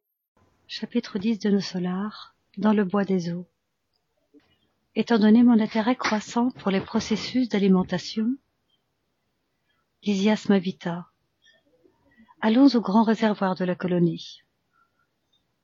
Chapitre 0.68 1.18
10 1.18 1.40
de 1.40 1.50
nos 1.50 1.60
solars 1.60 2.36
dans 2.56 2.72
le 2.72 2.84
bois 2.84 3.04
des 3.04 3.32
eaux. 3.32 3.48
Étant 4.94 5.18
donné 5.18 5.42
mon 5.42 5.58
intérêt 5.58 5.96
croissant 5.96 6.50
pour 6.52 6.70
les 6.70 6.80
processus 6.80 7.48
d'alimentation, 7.48 8.36
Lysias 10.04 10.46
m'invita 10.48 11.06
Allons 12.40 12.68
au 12.76 12.80
grand 12.80 13.02
réservoir 13.02 13.56
de 13.56 13.64
la 13.64 13.74
colonie. 13.74 14.42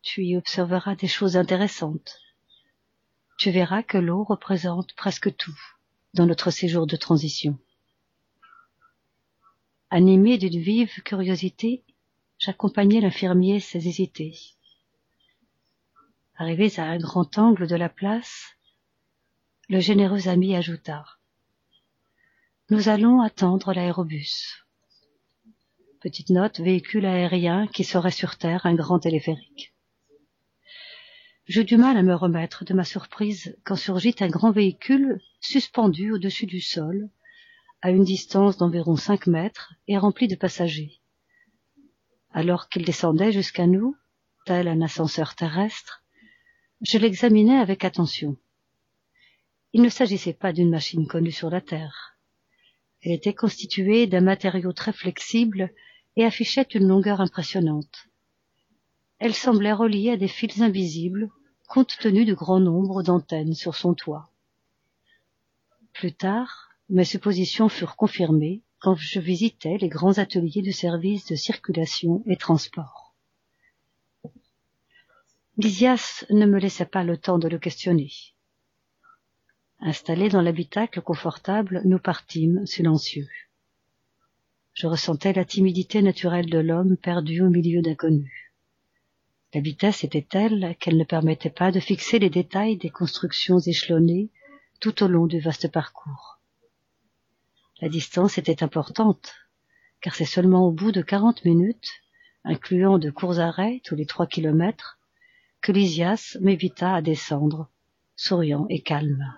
Tu 0.03 0.25
y 0.25 0.37
observeras 0.37 0.97
des 0.97 1.09
choses 1.09 1.37
intéressantes. 1.37 2.19
Tu 3.41 3.51
verras 3.51 3.83
que 3.83 3.97
l'eau 3.97 4.23
représente 4.23 4.93
presque 4.93 5.35
tout 5.35 5.59
dans 6.13 6.27
notre 6.27 6.51
séjour 6.51 6.87
de 6.87 6.97
transition. 6.97 7.59
Animé 9.89 10.37
d'une 10.37 10.61
vive 10.61 11.03
curiosité, 11.05 11.83
j'accompagnai 12.39 13.01
l'infirmier 13.01 13.59
sans 13.59 13.79
hésiter. 13.79 14.39
Arrivés 16.37 16.79
à 16.79 16.85
un 16.85 16.99
grand 16.99 17.39
angle 17.39 17.67
de 17.67 17.77
la 17.77 17.89
place, 17.89 18.45
le 19.71 19.81
généreux 19.81 20.29
ami 20.29 20.55
ajouta 20.55 21.07
Nous 22.69 22.91
allons 22.91 23.23
attendre 23.23 23.73
l'aérobus. 23.73 24.67
Petite 26.03 26.29
note, 26.29 26.61
véhicule 26.61 27.07
aérien 27.07 27.69
qui 27.69 27.85
serait 27.85 28.11
sur 28.11 28.37
Terre 28.37 28.67
un 28.67 28.75
grand 28.75 28.99
téléphérique. 28.99 29.73
J'eus 31.53 31.65
du 31.65 31.77
mal 31.77 31.97
à 31.97 32.05
me 32.05 32.15
remettre 32.15 32.65
de 32.65 32.75
ma 32.75 32.85
surprise 32.85 33.57
quand 33.65 33.75
surgit 33.75 34.15
un 34.21 34.29
grand 34.29 34.53
véhicule 34.53 35.21
suspendu 35.41 36.13
au-dessus 36.13 36.47
du 36.47 36.61
sol, 36.61 37.11
à 37.83 37.91
une 37.91 38.05
distance 38.05 38.57
d'environ 38.57 38.95
cinq 38.95 39.27
mètres 39.27 39.75
et 39.89 39.99
rempli 39.99 40.29
de 40.29 40.37
passagers. 40.37 41.01
Alors 42.31 42.69
qu'il 42.69 42.85
descendait 42.85 43.33
jusqu'à 43.33 43.67
nous, 43.67 43.97
tel 44.47 44.69
un 44.69 44.81
ascenseur 44.81 45.35
terrestre, 45.35 46.05
je 46.83 46.99
l'examinai 46.99 47.57
avec 47.57 47.85
attention. 47.85 48.37
Il 49.73 49.83
ne 49.83 49.89
s'agissait 49.89 50.35
pas 50.35 50.53
d'une 50.53 50.71
machine 50.71 51.09
connue 51.09 51.33
sur 51.33 51.51
la 51.51 51.61
Terre. 51.61 52.17
Elle 53.03 53.11
était 53.11 53.35
constituée 53.35 54.07
d'un 54.07 54.21
matériau 54.21 54.73
très 54.73 54.93
flexible 54.93 55.73
et 56.15 56.25
affichait 56.25 56.69
une 56.75 56.87
longueur 56.87 57.21
impressionnante. 57.21 58.07
Elle 59.19 59.35
semblait 59.35 59.73
reliée 59.73 60.11
à 60.11 60.17
des 60.17 60.29
fils 60.29 60.61
invisibles, 60.61 61.29
compte 61.71 61.97
tenu 61.99 62.25
du 62.25 62.35
grand 62.35 62.59
nombre 62.59 63.05
d'antennes 63.05 63.55
sur 63.55 63.77
son 63.77 63.95
toit. 63.95 64.29
Plus 65.93 66.13
tard, 66.13 66.71
mes 66.89 67.05
suppositions 67.05 67.69
furent 67.69 67.95
confirmées 67.95 68.63
quand 68.81 68.97
je 68.97 69.21
visitais 69.21 69.79
les 69.79 69.89
grands 69.89 70.19
ateliers 70.19 70.63
du 70.63 70.73
service 70.73 71.27
de 71.27 71.37
circulation 71.37 72.25
et 72.27 72.37
transport. 72.37 73.15
Lysias 75.59 76.25
ne 76.31 76.45
me 76.45 76.59
laissa 76.59 76.87
pas 76.87 77.05
le 77.05 77.17
temps 77.17 77.39
de 77.39 77.47
le 77.47 77.61
questionner. 77.61 78.11
Installés 79.79 80.29
dans 80.29 80.43
l'habitacle 80.43 81.01
confortable, 81.03 81.83
nous 81.85 82.01
partîmes 82.01 82.67
silencieux. 82.67 83.29
Je 84.73 84.89
ressentais 84.89 85.35
la 85.35 85.45
timidité 85.45 86.03
naturelle 86.03 86.51
de 86.51 86.59
l'homme 86.59 86.97
perdu 86.97 87.43
au 87.43 87.49
milieu 87.49 87.81
d'inconnus. 87.81 88.50
La 89.53 89.61
vitesse 89.61 90.05
était 90.05 90.27
telle 90.29 90.77
qu'elle 90.79 90.97
ne 90.97 91.05
permettait 91.05 91.51
pas 91.51 91.73
de 91.73 91.81
fixer 91.81 92.19
les 92.19 92.31
détails 92.31 92.77
des 92.77 92.91
constructions 92.91 93.59
échelonnées 93.59 94.31
tout 94.81 95.03
au 95.03 95.09
long 95.09 95.27
du 95.27 95.41
vaste 95.41 95.71
parcours. 95.71 96.39
La 97.81 97.89
distance 97.89 98.39
était 98.39 98.63
importante, 98.63 99.35
car 100.01 100.15
c'est 100.15 100.25
seulement 100.25 100.67
au 100.67 100.71
bout 100.71 100.93
de 100.93 101.03
quarante 101.03 101.45
minutes, 101.45 101.91
incluant 102.45 102.99
de 102.99 103.11
courts 103.11 103.41
arrêts 103.41 103.81
tous 103.85 103.97
les 103.97 104.07
trois 104.07 104.27
kilomètres, 104.27 104.99
que 105.61 105.73
Lysias 105.73 106.37
m'évita 106.41 106.95
à 106.95 107.03
descendre, 107.03 107.69
souriant 108.17 108.67
et 108.69 108.81
calme. 108.81 109.35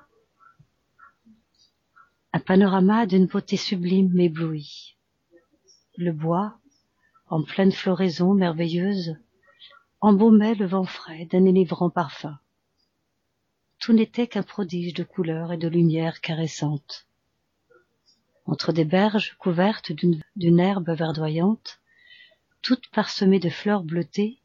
Un 2.33 2.41
panorama 2.41 3.07
d'une 3.07 3.27
beauté 3.27 3.57
sublime 3.57 4.13
m'éblouit 4.13 4.97
le 5.97 6.13
bois, 6.13 6.59
en 7.29 7.43
pleine 7.43 7.73
floraison 7.73 8.35
merveilleuse, 8.35 9.17
embaumait 10.03 10.57
le 10.57 10.67
vent 10.67 10.85
frais 10.85 11.27
d'un 11.27 11.47
enivrant 11.47 11.89
parfum. 11.89 12.37
Tout 13.79 13.93
n'était 13.93 14.27
qu'un 14.27 14.43
prodige 14.43 14.95
de 14.95 15.05
couleurs 15.05 15.53
et 15.53 15.57
de 15.57 15.69
lumière 15.69 16.21
caressantes. 16.21 17.07
Entre 18.45 18.73
des 18.73 18.85
berges 18.85 19.37
couvertes 19.39 19.93
d'une 19.93 20.61
herbe 20.61 20.91
verdoyante, 20.91 21.81
toute 22.63 22.91
parsemée 22.91 23.39
de 23.39 23.49
fleurs 23.49 23.85
bleutées, 23.85 24.41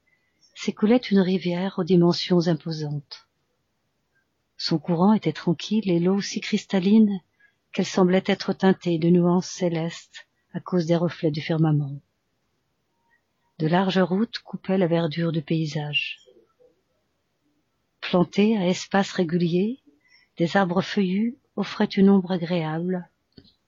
s'écoulait 0.54 0.98
une 0.98 1.20
rivière 1.20 1.80
aux 1.80 1.84
dimensions 1.84 2.48
imposantes. 2.48 3.28
Son 4.58 4.78
courant 4.78 5.14
était 5.14 5.34
tranquille 5.34 5.90
et 5.90 6.00
l'eau 6.00 6.22
si 6.22 6.40
cristalline 6.40 7.20
qu'elle 7.72 7.86
semblait 7.86 8.24
être 8.28 8.54
teintée 8.54 9.00
de 9.00 9.10
nuances 9.10 9.50
célestes 9.50 10.28
à 10.54 10.60
cause 10.60 10.86
des 10.86 10.96
reflets 10.96 11.32
du 11.32 11.42
firmament. 11.42 12.00
De 13.60 13.66
larges 13.68 13.98
routes 13.98 14.38
coupaient 14.40 14.78
la 14.78 14.86
verdure 14.86 15.32
du 15.32 15.42
paysage. 15.42 16.20
Plantés 18.02 18.56
à 18.56 18.68
espaces 18.68 19.12
réguliers, 19.12 19.82
des 20.38 20.56
arbres 20.58 20.84
feuillus 20.84 21.38
offraient 21.56 21.86
une 21.86 22.10
ombre 22.10 22.32
agréable, 22.32 23.10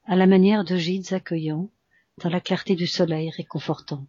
à 0.05 0.15
la 0.15 0.27
manière 0.27 0.63
de 0.63 0.77
gîtes 0.77 1.11
accueillants, 1.11 1.71
dans 2.19 2.29
la 2.29 2.39
clarté 2.39 2.75
du 2.75 2.85
soleil 2.85 3.31
réconfortant. 3.31 4.05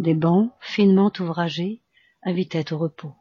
Des 0.00 0.14
bancs, 0.14 0.52
finement 0.60 1.12
ouvragés, 1.20 1.80
invitaient 2.24 2.72
au 2.72 2.78
repos. 2.78 3.14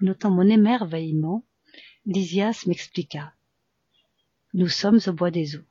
Notant 0.00 0.30
mon 0.30 0.48
émerveillement, 0.48 1.44
Lysias 2.06 2.64
m'expliqua. 2.66 3.32
Nous 4.52 4.68
sommes 4.68 5.00
au 5.06 5.12
bois 5.12 5.30
des 5.30 5.56
eaux. 5.56 5.64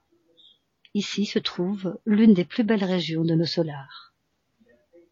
Ici 0.96 1.26
se 1.26 1.40
trouve 1.40 2.00
l'une 2.06 2.34
des 2.34 2.46
plus 2.46 2.64
belles 2.64 2.84
régions 2.84 3.26
de 3.26 3.34
nos 3.34 3.46
solars. 3.46 4.14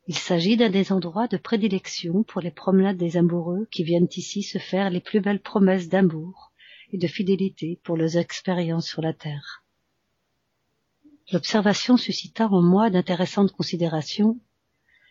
Il 0.07 0.15
s'agit 0.15 0.57
d'un 0.57 0.69
des 0.69 0.91
endroits 0.91 1.27
de 1.27 1.37
prédilection 1.37 2.23
pour 2.23 2.41
les 2.41 2.51
promenades 2.51 2.97
des 2.97 3.17
amoureux 3.17 3.67
qui 3.71 3.83
viennent 3.83 4.09
ici 4.15 4.43
se 4.43 4.57
faire 4.57 4.89
les 4.89 4.99
plus 4.99 5.21
belles 5.21 5.41
promesses 5.41 5.89
d'amour 5.89 6.51
et 6.91 6.97
de 6.97 7.07
fidélité 7.07 7.79
pour 7.83 7.97
leurs 7.97 8.17
expériences 8.17 8.87
sur 8.87 9.01
la 9.01 9.13
terre. 9.13 9.63
L'observation 11.31 11.97
suscita 11.97 12.47
en 12.47 12.61
moi 12.61 12.89
d'intéressantes 12.89 13.53
considérations, 13.53 14.37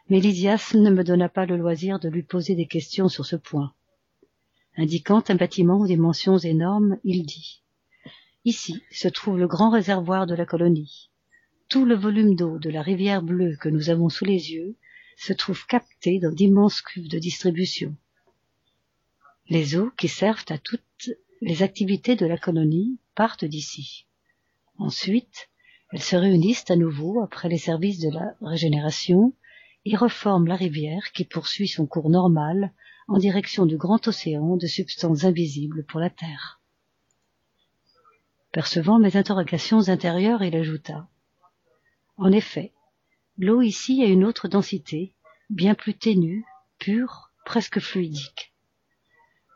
mais 0.08 0.20
Lysias 0.20 0.72
ne 0.74 0.90
me 0.90 1.02
donna 1.02 1.28
pas 1.28 1.46
le 1.46 1.56
loisir 1.56 1.98
de 1.98 2.08
lui 2.08 2.22
poser 2.22 2.54
des 2.54 2.66
questions 2.66 3.08
sur 3.08 3.24
ce 3.24 3.36
point. 3.36 3.72
Indiquant 4.76 5.22
un 5.28 5.34
bâtiment 5.34 5.78
aux 5.78 5.86
dimensions 5.86 6.38
énormes, 6.38 6.98
il 7.04 7.24
dit 7.24 7.62
Ici 8.46 8.82
se 8.90 9.08
trouve 9.08 9.38
le 9.38 9.46
grand 9.46 9.70
réservoir 9.70 10.26
de 10.26 10.34
la 10.34 10.46
colonie. 10.46 11.10
Tout 11.68 11.84
le 11.84 11.94
volume 11.94 12.34
d'eau 12.34 12.58
de 12.58 12.70
la 12.70 12.80
rivière 12.80 13.22
bleue 13.22 13.56
que 13.60 13.68
nous 13.68 13.90
avons 13.90 14.08
sous 14.08 14.24
les 14.24 14.52
yeux 14.52 14.76
se 15.18 15.34
trouve 15.34 15.66
capté 15.66 16.18
dans 16.18 16.32
d'immenses 16.32 16.80
cuves 16.80 17.08
de 17.08 17.18
distribution. 17.18 17.94
Les 19.50 19.76
eaux 19.76 19.90
qui 19.98 20.08
servent 20.08 20.46
à 20.48 20.56
toutes 20.56 21.10
les 21.42 21.62
activités 21.62 22.16
de 22.16 22.24
la 22.24 22.38
colonie 22.38 22.98
partent 23.14 23.44
d'ici. 23.44 24.06
Ensuite, 24.78 25.50
elles 25.92 26.02
se 26.02 26.16
réunissent 26.16 26.70
à 26.70 26.76
nouveau 26.76 27.20
après 27.20 27.50
les 27.50 27.58
services 27.58 28.00
de 28.00 28.10
la 28.10 28.34
régénération 28.40 29.34
et 29.84 29.96
reforment 29.96 30.46
la 30.46 30.56
rivière 30.56 31.12
qui 31.12 31.24
poursuit 31.24 31.68
son 31.68 31.86
cours 31.86 32.08
normal 32.08 32.72
en 33.06 33.18
direction 33.18 33.66
du 33.66 33.76
grand 33.76 34.08
océan 34.08 34.56
de 34.56 34.66
substances 34.66 35.24
invisibles 35.24 35.84
pour 35.84 36.00
la 36.00 36.08
Terre. 36.08 36.59
Percevant 38.52 38.98
mes 38.98 39.16
interrogations 39.16 39.88
intérieures, 39.88 40.42
il 40.42 40.56
ajouta 40.56 41.08
En 42.16 42.32
effet, 42.32 42.72
l'eau 43.38 43.62
ici 43.62 44.02
a 44.02 44.06
une 44.06 44.24
autre 44.24 44.48
densité, 44.48 45.14
bien 45.48 45.74
plus 45.74 45.94
ténue, 45.94 46.44
pure, 46.78 47.32
presque 47.44 47.80
fluidique. 47.80 48.52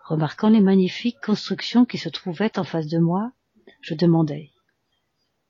Remarquant 0.04 0.48
les 0.48 0.60
magnifiques 0.60 1.20
constructions 1.20 1.84
qui 1.84 1.98
se 1.98 2.08
trouvaient 2.08 2.58
en 2.58 2.64
face 2.64 2.88
de 2.88 2.98
moi, 2.98 3.32
je 3.80 3.94
demandai 3.94 4.54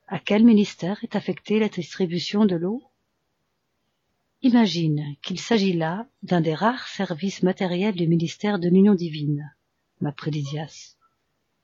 à 0.06 0.18
quel 0.18 0.44
ministère 0.44 1.02
est 1.02 1.16
affectée 1.16 1.58
la 1.58 1.68
distribution 1.68 2.44
de 2.44 2.56
l'eau? 2.56 2.82
Imagine 4.42 5.16
qu'il 5.22 5.40
s'agit 5.40 5.72
là 5.72 6.06
d'un 6.22 6.42
des 6.42 6.54
rares 6.54 6.86
services 6.88 7.42
matériels 7.42 7.94
du 7.94 8.06
ministère 8.06 8.58
de 8.58 8.68
l'Union 8.68 8.94
divine, 8.94 9.54
m'apprit 10.00 10.30
Lysias. 10.30 10.93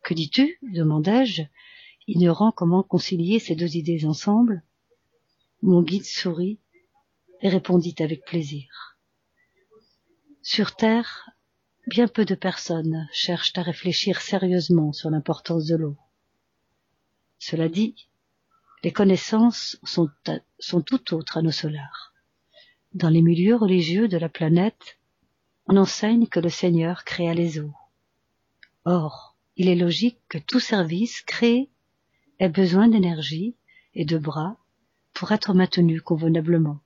Que 0.03 0.15
dis-tu? 0.15 0.59
demandai-je, 0.63 1.43
ignorant 2.07 2.53
comment 2.53 2.83
concilier 2.83 3.39
ces 3.39 3.55
deux 3.55 3.77
idées 3.77 4.07
ensemble? 4.07 4.63
Mon 5.63 5.83
guide 5.83 6.05
sourit 6.05 6.59
et 7.43 7.49
répondit 7.49 7.95
avec 8.01 8.25
plaisir. 8.25 8.97
Sur 10.43 10.75
Terre, 10.75 11.31
bien 11.87 12.09
peu 12.09 12.25
de 12.25 12.35
personnes 12.35 13.09
cherchent 13.13 13.57
à 13.57 13.63
réfléchir 13.63 14.21
sérieusement 14.21 14.93
sur 14.93 15.11
l'importance 15.11 15.67
de 15.67 15.77
l'eau. 15.77 15.97
Cela 17.39 17.69
dit, 17.69 18.09
les 18.83 18.93
connaissances 18.93 19.79
sont, 19.83 20.09
tout 20.81 21.15
autres 21.15 21.37
à 21.37 21.43
nos 21.43 21.51
solars. 21.51 22.15
Dans 22.95 23.11
les 23.11 23.23
milieux 23.23 23.57
religieux 23.57 24.09
de 24.09 24.17
la 24.17 24.29
planète, 24.29 24.99
on 25.67 25.77
enseigne 25.77 26.27
que 26.27 26.41
le 26.41 26.49
Seigneur 26.49 27.05
créa 27.05 27.35
les 27.35 27.59
eaux. 27.59 27.75
Or, 28.85 29.30
il 29.61 29.69
est 29.69 29.75
logique 29.75 30.17
que 30.31 30.39
tout 30.39 30.59
service 30.59 31.21
créé 31.21 31.69
ait 32.39 32.49
besoin 32.49 32.89
d'énergie 32.89 33.57
et 33.95 34.07
de 34.07 34.17
bras 34.17 34.57
pour 35.13 35.33
être 35.33 35.53
maintenu 35.53 36.01
convenablement. 36.01 36.81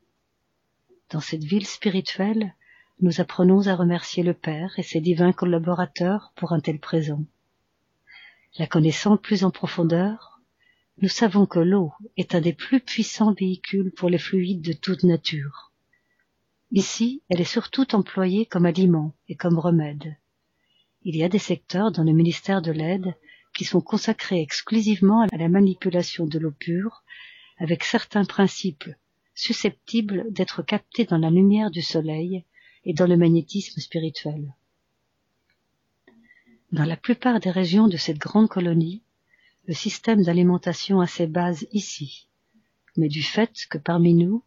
Dans 1.11 1.21
cette 1.21 1.45
ville 1.45 1.69
spirituelle, 1.69 2.53
nous 2.99 3.21
apprenons 3.21 3.69
à 3.69 3.77
remercier 3.77 4.25
le 4.25 4.35
Père 4.35 4.77
et 4.77 4.83
ses 4.83 5.01
divins 5.01 5.33
collaborateurs 5.33 6.33
pour 6.35 6.51
un 6.51 6.59
tel 6.59 6.81
présent. 6.81 7.25
La 8.59 8.67
connaissant 8.67 9.17
plus 9.19 9.45
en 9.45 9.53
profondeur, 9.53 10.41
nous 10.99 11.09
savons 11.09 11.47
que 11.47 11.61
l'eau 11.61 11.93
est 12.17 12.35
un 12.35 12.41
des 12.41 12.55
plus 12.55 12.81
puissants 12.81 13.35
véhicules 13.35 13.93
pour 13.93 14.11
les 14.11 14.19
fluides 14.19 14.63
de 14.63 14.73
toute 14.73 15.05
nature. 15.05 15.71
Ici, 16.73 17.23
elle 17.29 17.41
est 17.41 17.45
surtout 17.45 17.95
employée 17.95 18.47
comme 18.47 18.67
aliment 18.67 19.15
et 19.29 19.37
comme 19.37 19.61
remède. 19.61 20.17
Il 21.05 21.17
y 21.17 21.23
a 21.23 21.29
des 21.29 21.39
secteurs 21.39 21.93
dans 21.93 22.03
le 22.03 22.13
ministère 22.13 22.63
de 22.63 22.73
l'aide 22.73 23.15
qui 23.55 23.65
sont 23.65 23.83
consacrés 23.83 24.41
exclusivement 24.41 25.21
à 25.21 25.37
la 25.37 25.49
manipulation 25.49 26.27
de 26.27 26.39
l'eau 26.39 26.51
pure, 26.51 27.05
avec 27.59 27.85
certains 27.85 28.25
principes 28.25 28.89
susceptibles 29.35 30.33
d'être 30.33 30.63
captés 30.63 31.05
dans 31.05 31.19
la 31.19 31.31
lumière 31.31 31.71
du 31.71 31.83
soleil 31.83 32.45
et 32.85 32.95
dans 32.95 33.07
le 33.07 33.17
magnétisme 33.17 33.81
spirituel. 33.81 34.55
Dans 36.73 36.85
la 36.85 36.97
plupart 36.97 37.39
des 37.39 37.51
régions 37.51 37.87
de 37.87 37.97
cette 37.97 38.19
grande 38.19 38.49
colonie, 38.49 39.03
le 39.67 39.75
système 39.75 40.23
d'alimentation 40.23 41.01
a 41.01 41.07
ses 41.07 41.27
bases 41.27 41.67
ici, 41.73 42.29
mais 42.97 43.09
du 43.09 43.23
fait 43.23 43.67
que 43.69 43.79
parmi 43.79 44.15
nous, 44.15 44.43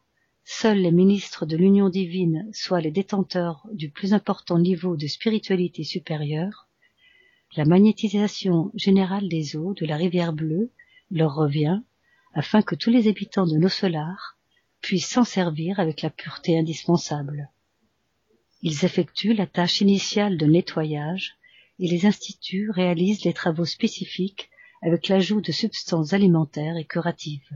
seuls 0.50 0.80
les 0.80 0.94
ministres 0.94 1.46
de 1.46 1.58
l'union 1.58 1.90
divine 1.90 2.50
soient 2.54 2.80
les 2.80 2.90
détenteurs 2.90 3.68
du 3.74 3.90
plus 3.90 4.14
important 4.14 4.58
niveau 4.58 4.96
de 4.96 5.06
spiritualité 5.06 5.84
supérieure, 5.84 6.70
la 7.58 7.66
magnétisation 7.66 8.72
générale 8.74 9.28
des 9.28 9.58
eaux 9.58 9.74
de 9.74 9.86
la 9.86 9.98
rivière 9.98 10.32
bleue 10.32 10.72
leur 11.12 11.36
revient 11.36 11.82
afin 12.34 12.62
que 12.62 12.76
tous 12.76 12.90
les 12.90 13.10
habitants 13.10 13.46
de 13.46 13.58
nos 13.58 13.68
solars 13.68 14.38
puissent 14.80 15.10
s'en 15.10 15.26
servir 15.26 15.82
avec 15.82 16.02
la 16.02 16.10
pureté 16.10 16.58
indispensable. 16.58 17.50
Ils 18.62 18.86
effectuent 18.86 19.34
la 19.34 19.48
tâche 19.48 19.82
initiale 19.82 20.38
de 20.38 20.46
nettoyage 20.46 21.36
et 21.78 21.88
les 21.88 22.06
instituts 22.06 22.72
réalisent 22.72 23.26
les 23.26 23.34
travaux 23.34 23.66
spécifiques 23.66 24.50
avec 24.82 25.10
l'ajout 25.10 25.42
de 25.42 25.52
substances 25.52 26.14
alimentaires 26.14 26.78
et 26.78 26.86
curatives. 26.86 27.52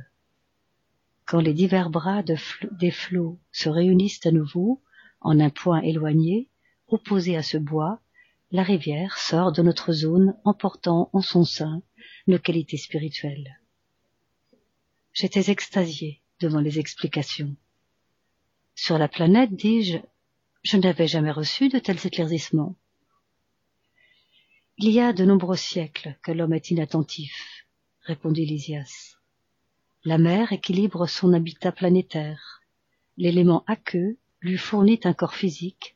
Quand 1.32 1.40
les 1.40 1.54
divers 1.54 1.90
bras 1.90 2.24
des 2.24 2.92
flots 2.92 3.40
se 3.54 3.70
réunissent 3.70 4.26
à 4.26 4.32
nouveau, 4.32 4.82
en 5.22 5.40
un 5.40 5.50
point 5.50 5.80
éloigné, 5.80 6.50
opposé 6.90 7.38
à 7.38 7.42
ce 7.42 7.56
bois, 7.56 8.02
la 8.52 8.64
rivière 8.64 9.18
sort 9.18 9.54
de 9.54 9.62
notre 9.62 9.94
zone 9.94 10.36
emportant 10.44 11.10
en 11.14 11.22
son 11.22 11.46
sein 11.46 11.84
nos 12.28 12.38
qualités 12.38 12.76
spirituelles. 12.76 13.62
J'étais 15.14 15.50
extasié 15.50 16.20
devant 16.42 16.60
les 16.60 16.80
explications. 16.80 17.56
Sur 18.76 18.98
la 18.98 19.08
planète, 19.08 19.56
dis-je, 19.56 20.00
je 20.64 20.76
n'avais 20.76 21.08
jamais 21.08 21.32
reçu 21.32 21.70
de 21.70 21.80
tels 21.80 22.06
éclaircissements. 22.06 22.76
Il 24.80 24.92
y 24.92 25.00
a 25.00 25.14
de 25.14 25.24
nombreux 25.24 25.56
siècles 25.56 26.18
que 26.24 26.34
l'homme 26.34 26.56
est 26.56 26.72
inattentif, 26.72 27.66
répondit 28.02 28.46
Lysias. 28.46 29.21
La 30.04 30.18
mer 30.18 30.52
équilibre 30.52 31.06
son 31.06 31.32
habitat 31.32 31.72
planétaire. 31.72 32.64
L'élément 33.18 33.64
aqueux 33.68 34.18
lui 34.40 34.58
fournit 34.58 35.00
un 35.04 35.14
corps 35.14 35.36
physique. 35.36 35.96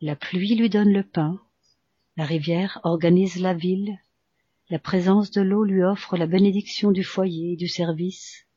La 0.00 0.16
pluie 0.16 0.56
lui 0.56 0.68
donne 0.68 0.92
le 0.92 1.04
pain. 1.04 1.40
La 2.16 2.24
rivière 2.24 2.80
organise 2.82 3.40
la 3.40 3.54
ville. 3.54 4.00
La 4.68 4.80
présence 4.80 5.30
de 5.30 5.42
l'eau 5.42 5.62
lui 5.62 5.84
offre 5.84 6.16
la 6.16 6.26
bénédiction 6.26 6.90
du 6.90 7.04
foyer 7.04 7.52
et 7.52 7.56
du 7.56 7.68
service. 7.68 8.48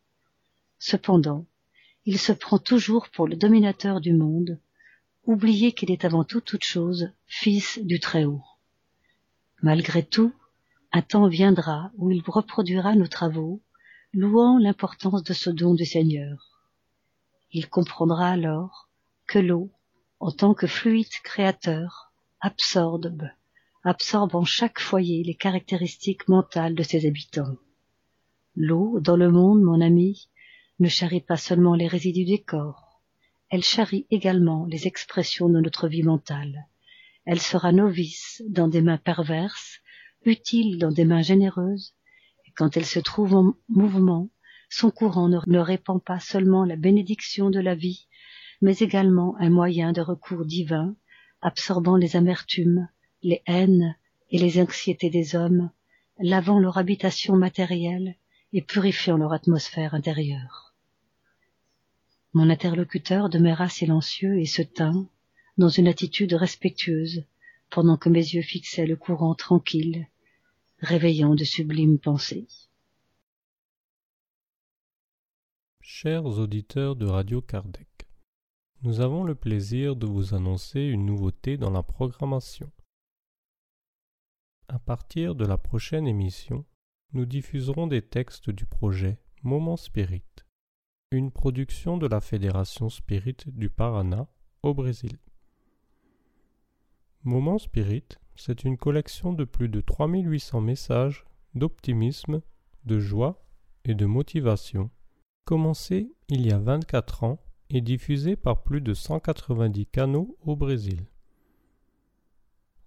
Cependant, 0.80 1.46
il 2.06 2.18
se 2.18 2.32
prend 2.32 2.58
toujours 2.58 3.10
pour 3.10 3.28
le 3.28 3.36
dominateur 3.36 4.02
du 4.02 4.14
monde, 4.14 4.60
oublié 5.26 5.74
qu'il 5.74 5.92
est 5.92 6.04
avant 6.04 6.24
tout 6.24 6.42
toute 6.42 6.66
chose 6.66 7.12
fils 7.28 7.78
du 7.84 8.00
Très-Haut. 8.00 8.44
Malgré 9.62 10.02
tout, 10.02 10.34
un 10.92 11.04
temps 11.04 11.28
viendra 11.28 11.92
où 11.96 12.10
il 12.10 12.24
reproduira 12.26 12.96
nos 12.96 13.08
travaux, 13.08 13.62
louant 14.14 14.58
l'importance 14.58 15.24
de 15.24 15.34
ce 15.34 15.50
don 15.50 15.74
du 15.74 15.86
Seigneur. 15.86 16.62
Il 17.52 17.70
comprendra 17.70 18.30
alors 18.30 18.90
que 19.28 19.40
l'eau, 19.40 19.72
en 20.20 20.32
tant 20.32 20.54
que 20.54 20.68
fluide 20.68 21.10
créateur, 21.24 22.14
absorbe, 22.40 23.30
absorbe 23.84 24.36
en 24.36 24.46
chaque 24.46 24.80
foyer 24.80 25.24
les 25.24 25.36
caractéristiques 25.36 26.28
mentales 26.28 26.76
de 26.76 26.84
ses 26.84 27.06
habitants. 27.08 27.58
L'eau, 28.56 29.00
dans 29.00 29.18
le 29.18 29.32
monde, 29.32 29.62
mon 29.62 29.82
ami, 29.82 30.30
ne 30.80 30.88
charrie 30.88 31.22
pas 31.22 31.38
seulement 31.38 31.76
les 31.76 31.88
résidus 31.88 32.26
des 32.26 32.42
corps, 32.42 33.02
elle 33.50 33.64
charrie 33.64 34.08
également 34.10 34.66
les 34.66 34.88
expressions 34.88 35.50
de 35.50 35.60
notre 35.60 35.88
vie 35.88 36.04
mentale 36.04 36.68
elle 37.26 37.40
sera 37.40 37.72
novice 37.72 38.44
dans 38.50 38.68
des 38.68 38.82
mains 38.82 38.98
perverses, 38.98 39.80
utile 40.26 40.78
dans 40.78 40.92
des 40.92 41.06
mains 41.06 41.22
généreuses, 41.22 41.94
quand 42.56 42.78
elle 42.78 42.86
se 42.86 43.00
trouve 43.00 43.36
en 43.36 43.54
mouvement, 43.70 44.30
son 44.70 44.92
courant 44.92 45.30
ne, 45.30 45.60
répand 45.60 46.04
pas 46.04 46.20
seulement 46.20 46.66
la 46.66 46.76
bénédiction 46.76 47.50
de 47.50 47.60
la 47.60 47.76
vie, 47.76 48.08
mais 48.62 48.78
également 48.78 49.36
un 49.40 49.50
moyen 49.50 49.92
de 49.92 50.02
recours 50.02 50.46
divin, 50.46 50.96
absorbant 51.42 51.98
les 51.98 52.16
amertumes, 52.16 52.88
les 53.22 53.42
haines 53.46 53.96
et 54.32 54.40
les 54.40 54.60
anxiétés 54.62 55.10
des 55.10 55.36
hommes, 55.36 55.70
lavant 56.20 56.60
leur 56.60 56.78
habitation 56.78 57.36
matérielle 57.36 58.16
et 58.52 58.62
purifiant 58.62 59.18
leur 59.18 59.34
atmosphère 59.34 59.94
intérieure. 59.94 60.74
Mon 62.34 62.50
interlocuteur 62.50 63.30
demeura 63.30 63.70
silencieux 63.70 64.40
et 64.40 64.46
se 64.46 64.62
tint, 64.62 65.08
dans 65.58 65.70
une 65.70 65.88
attitude 65.88 66.34
respectueuse, 66.34 67.26
pendant 67.70 67.98
que 67.98 68.10
mes 68.10 68.20
yeux 68.20 68.42
fixaient 68.42 68.88
le 68.88 68.96
courant 68.96 69.36
tranquille, 69.36 70.08
réveillant 70.84 71.34
de 71.34 71.46
sublimes 71.46 71.98
pensées. 71.98 72.46
Chers 75.80 76.26
auditeurs 76.26 76.98
de 76.98 77.06
Radio 77.06 77.42
Kardec, 77.42 77.88
nous 78.82 79.00
avons 79.00 79.24
le 79.24 79.34
plaisir 79.34 79.96
de 79.96 80.06
vous 80.06 80.34
annoncer 80.34 80.82
une 80.82 81.06
nouveauté 81.06 81.56
dans 81.56 81.70
la 81.70 81.84
programmation. 81.84 82.70
À 84.68 84.78
partir 84.78 85.36
de 85.36 85.46
la 85.46 85.58
prochaine 85.58 86.06
émission, 86.06 86.66
nous 87.14 87.26
diffuserons 87.26 87.88
des 87.88 88.02
textes 88.02 88.50
du 88.50 88.66
projet 88.66 89.20
Moment 89.42 89.78
Spirit, 89.78 90.24
une 91.12 91.32
production 91.32 91.98
de 91.98 92.08
la 92.08 92.20
Fédération 92.20 92.90
Spirit 92.90 93.38
du 93.48 93.70
Paraná 93.70 94.28
au 94.64 94.74
Brésil. 94.74 95.18
Moment 97.24 97.58
Spirit, 97.58 98.18
c'est 98.36 98.64
une 98.64 98.78
collection 98.78 99.34
de 99.34 99.44
plus 99.44 99.70
de 99.70 99.82
3800 99.82 100.62
messages 100.62 101.26
d'optimisme, 101.56 102.42
de 102.86 103.00
joie 103.00 103.44
et 103.86 103.96
de 103.96 104.06
motivation, 104.06 104.90
commencée 105.46 106.12
il 106.30 106.46
y 106.46 106.52
a 106.52 106.58
24 106.58 107.24
ans 107.24 107.40
et 107.70 107.82
diffusée 107.82 108.36
par 108.36 108.64
plus 108.64 108.82
de 108.82 108.94
190 108.94 109.86
canaux 109.88 110.38
au 110.42 110.56
Brésil. 110.56 111.06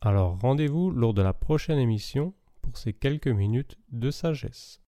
Alors 0.00 0.40
rendez-vous 0.40 0.90
lors 0.90 1.14
de 1.14 1.22
la 1.22 1.32
prochaine 1.32 1.78
émission 1.78 2.34
pour 2.62 2.76
ces 2.76 2.92
quelques 2.92 3.28
minutes 3.28 3.78
de 3.90 4.10
sagesse. 4.10 4.82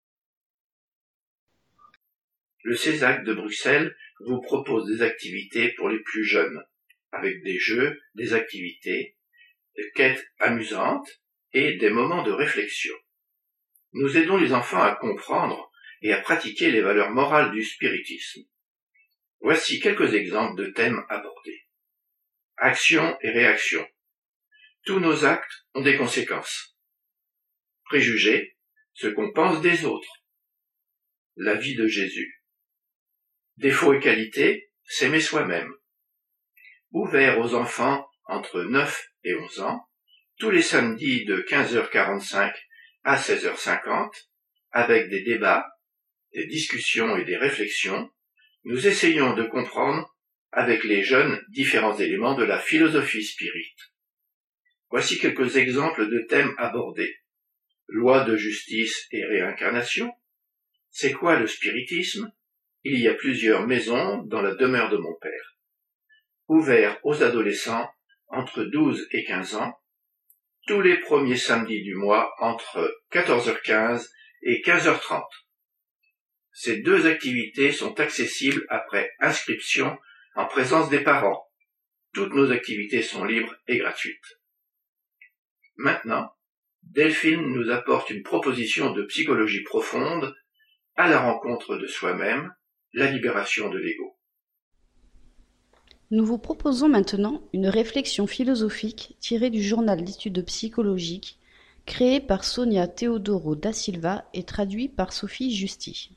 Le 2.63 2.75
CESAC 2.75 3.23
de 3.23 3.33
Bruxelles 3.33 3.95
vous 4.25 4.41
propose 4.41 4.87
des 4.87 5.03
activités 5.03 5.73
pour 5.73 5.89
les 5.89 5.99
plus 5.99 6.25
jeunes, 6.25 6.59
avec 7.11 7.43
des 7.43 7.59
jeux, 7.59 8.01
des 8.15 8.33
activités, 8.33 9.15
des 9.75 9.91
quêtes 9.95 10.25
amusantes 10.39 11.21
et 11.53 11.77
des 11.77 11.91
moments 11.91 12.23
de 12.23 12.31
réflexion. 12.31 12.95
Nous 13.93 14.17
aidons 14.17 14.37
les 14.37 14.53
enfants 14.53 14.81
à 14.81 14.95
comprendre 14.95 15.71
et 16.01 16.13
à 16.13 16.19
pratiquer 16.19 16.71
les 16.71 16.81
valeurs 16.81 17.11
morales 17.11 17.51
du 17.51 17.63
spiritisme. 17.63 18.41
Voici 19.39 19.79
quelques 19.79 20.13
exemples 20.13 20.61
de 20.61 20.71
thèmes 20.71 21.05
abordés. 21.09 21.67
Action 22.57 23.17
et 23.21 23.29
réaction. 23.29 23.87
Tous 24.85 24.99
nos 24.99 25.25
actes 25.25 25.65
ont 25.73 25.81
des 25.81 25.97
conséquences. 25.97 26.75
Préjugés, 27.85 28.57
ce 28.93 29.07
qu'on 29.07 29.31
pense 29.31 29.61
des 29.61 29.85
autres. 29.85 30.23
La 31.35 31.55
vie 31.55 31.75
de 31.75 31.87
Jésus. 31.87 32.43
Défaut 33.57 33.93
et 33.93 33.99
qualité, 33.99 34.71
s'aimer 34.83 35.19
soi-même. 35.19 35.71
Ouvert 36.91 37.39
aux 37.39 37.53
enfants 37.53 38.07
entre 38.25 38.63
9 38.63 39.07
et 39.23 39.35
11 39.35 39.59
ans, 39.61 39.87
tous 40.39 40.49
les 40.49 40.61
samedis 40.61 41.25
de 41.25 41.41
15h45 41.41 42.53
à 43.03 43.17
16h50, 43.17 44.11
avec 44.71 45.09
des 45.09 45.23
débats, 45.23 45.67
des 46.33 46.45
discussions 46.47 47.17
et 47.17 47.25
des 47.25 47.37
réflexions, 47.37 48.11
nous 48.67 48.85
essayons 48.85 49.33
de 49.33 49.43
comprendre 49.43 50.13
avec 50.51 50.83
les 50.83 51.01
jeunes 51.01 51.41
différents 51.47 51.97
éléments 51.97 52.35
de 52.35 52.43
la 52.43 52.59
philosophie 52.59 53.23
spirit. 53.23 53.73
Voici 54.89 55.17
quelques 55.19 55.55
exemples 55.55 56.09
de 56.09 56.19
thèmes 56.27 56.53
abordés. 56.57 57.15
Loi 57.87 58.25
de 58.25 58.35
justice 58.35 59.07
et 59.11 59.23
réincarnation. 59.23 60.11
C'est 60.91 61.13
quoi 61.13 61.39
le 61.39 61.47
spiritisme? 61.47 62.29
Il 62.83 62.99
y 62.99 63.07
a 63.07 63.13
plusieurs 63.13 63.65
maisons 63.65 64.23
dans 64.23 64.41
la 64.41 64.53
demeure 64.53 64.89
de 64.89 64.97
mon 64.97 65.15
père. 65.21 65.57
Ouvert 66.49 66.99
aux 67.03 67.23
adolescents 67.23 67.89
entre 68.27 68.65
12 68.65 69.07
et 69.11 69.23
15 69.23 69.55
ans, 69.55 69.79
tous 70.67 70.81
les 70.81 70.97
premiers 70.97 71.37
samedis 71.37 71.83
du 71.83 71.95
mois 71.95 72.33
entre 72.39 72.93
14h15 73.13 74.09
et 74.41 74.61
15h30. 74.61 75.23
Ces 76.59 76.77
deux 76.77 77.05
activités 77.05 77.71
sont 77.71 77.99
accessibles 77.99 78.65
après 78.69 79.11
inscription 79.19 79.95
en 80.35 80.47
présence 80.47 80.89
des 80.89 81.01
parents. 81.01 81.45
Toutes 82.15 82.33
nos 82.33 82.51
activités 82.51 83.03
sont 83.03 83.23
libres 83.25 83.53
et 83.67 83.77
gratuites. 83.77 84.39
Maintenant, 85.75 86.31
Delphine 86.81 87.53
nous 87.53 87.69
apporte 87.69 88.09
une 88.09 88.23
proposition 88.23 88.91
de 88.91 89.03
psychologie 89.03 89.61
profonde 89.61 90.35
à 90.95 91.07
la 91.07 91.19
rencontre 91.19 91.75
de 91.75 91.85
soi-même 91.85 92.51
la 92.91 93.11
libération 93.11 93.69
de 93.69 93.77
l'ego. 93.77 94.17
Nous 96.09 96.25
vous 96.25 96.39
proposons 96.39 96.89
maintenant 96.89 97.47
une 97.53 97.67
réflexion 97.67 98.25
philosophique 98.25 99.15
tirée 99.19 99.51
du 99.51 99.61
journal 99.61 100.03
d'études 100.03 100.43
psychologiques 100.45 101.37
créé 101.85 102.19
par 102.19 102.43
Sonia 102.43 102.87
Teodoro 102.87 103.55
da 103.55 103.73
Silva 103.73 104.25
et 104.33 104.43
traduit 104.43 104.89
par 104.89 105.13
Sophie 105.13 105.55
Justi. 105.55 106.16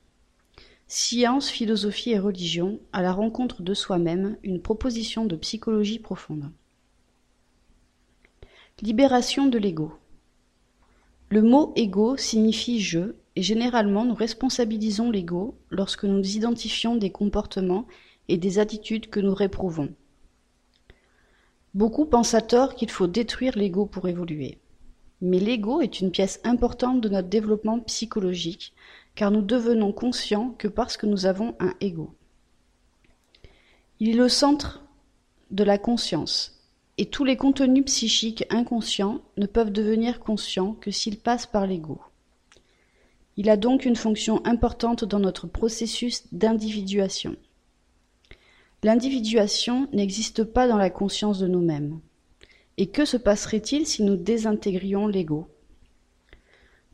Science, 0.92 1.48
philosophie 1.48 2.10
et 2.10 2.18
religion 2.18 2.80
à 2.92 3.00
la 3.00 3.12
rencontre 3.12 3.62
de 3.62 3.74
soi-même, 3.74 4.36
une 4.42 4.60
proposition 4.60 5.24
de 5.24 5.36
psychologie 5.36 6.00
profonde. 6.00 6.50
Libération 8.82 9.46
de 9.46 9.56
l'ego. 9.56 9.92
Le 11.28 11.42
mot 11.42 11.72
ego 11.76 12.16
signifie 12.16 12.80
je 12.80 13.14
et 13.36 13.42
généralement 13.42 14.04
nous 14.04 14.16
responsabilisons 14.16 15.12
l'ego 15.12 15.54
lorsque 15.70 16.02
nous 16.02 16.36
identifions 16.36 16.96
des 16.96 17.10
comportements 17.10 17.86
et 18.26 18.36
des 18.36 18.58
attitudes 18.58 19.10
que 19.10 19.20
nous 19.20 19.32
réprouvons. 19.32 19.94
Beaucoup 21.72 22.04
pensent 22.04 22.34
à 22.34 22.40
tort 22.40 22.74
qu'il 22.74 22.90
faut 22.90 23.06
détruire 23.06 23.56
l'ego 23.56 23.86
pour 23.86 24.08
évoluer. 24.08 24.58
Mais 25.20 25.38
l'ego 25.38 25.82
est 25.82 26.00
une 26.00 26.10
pièce 26.10 26.40
importante 26.42 27.00
de 27.00 27.08
notre 27.08 27.28
développement 27.28 27.78
psychologique, 27.80 28.72
car 29.20 29.30
nous 29.30 29.42
devenons 29.42 29.92
conscients 29.92 30.54
que 30.56 30.66
parce 30.66 30.96
que 30.96 31.04
nous 31.04 31.26
avons 31.26 31.54
un 31.60 31.74
ego. 31.82 32.14
Il 33.98 34.08
est 34.08 34.14
le 34.14 34.30
centre 34.30 34.82
de 35.50 35.62
la 35.62 35.76
conscience, 35.76 36.64
et 36.96 37.04
tous 37.04 37.24
les 37.24 37.36
contenus 37.36 37.84
psychiques 37.84 38.46
inconscients 38.48 39.20
ne 39.36 39.44
peuvent 39.44 39.72
devenir 39.72 40.20
conscients 40.20 40.72
que 40.72 40.90
s'ils 40.90 41.18
passent 41.18 41.44
par 41.44 41.66
l'ego. 41.66 42.00
Il 43.36 43.50
a 43.50 43.58
donc 43.58 43.84
une 43.84 43.94
fonction 43.94 44.40
importante 44.46 45.04
dans 45.04 45.20
notre 45.20 45.46
processus 45.46 46.22
d'individuation. 46.32 47.36
L'individuation 48.82 49.86
n'existe 49.92 50.44
pas 50.44 50.66
dans 50.66 50.78
la 50.78 50.88
conscience 50.88 51.38
de 51.40 51.46
nous-mêmes. 51.46 52.00
Et 52.78 52.86
que 52.86 53.04
se 53.04 53.18
passerait-il 53.18 53.86
si 53.86 54.02
nous 54.02 54.16
désintégrions 54.16 55.08
l'ego? 55.08 55.46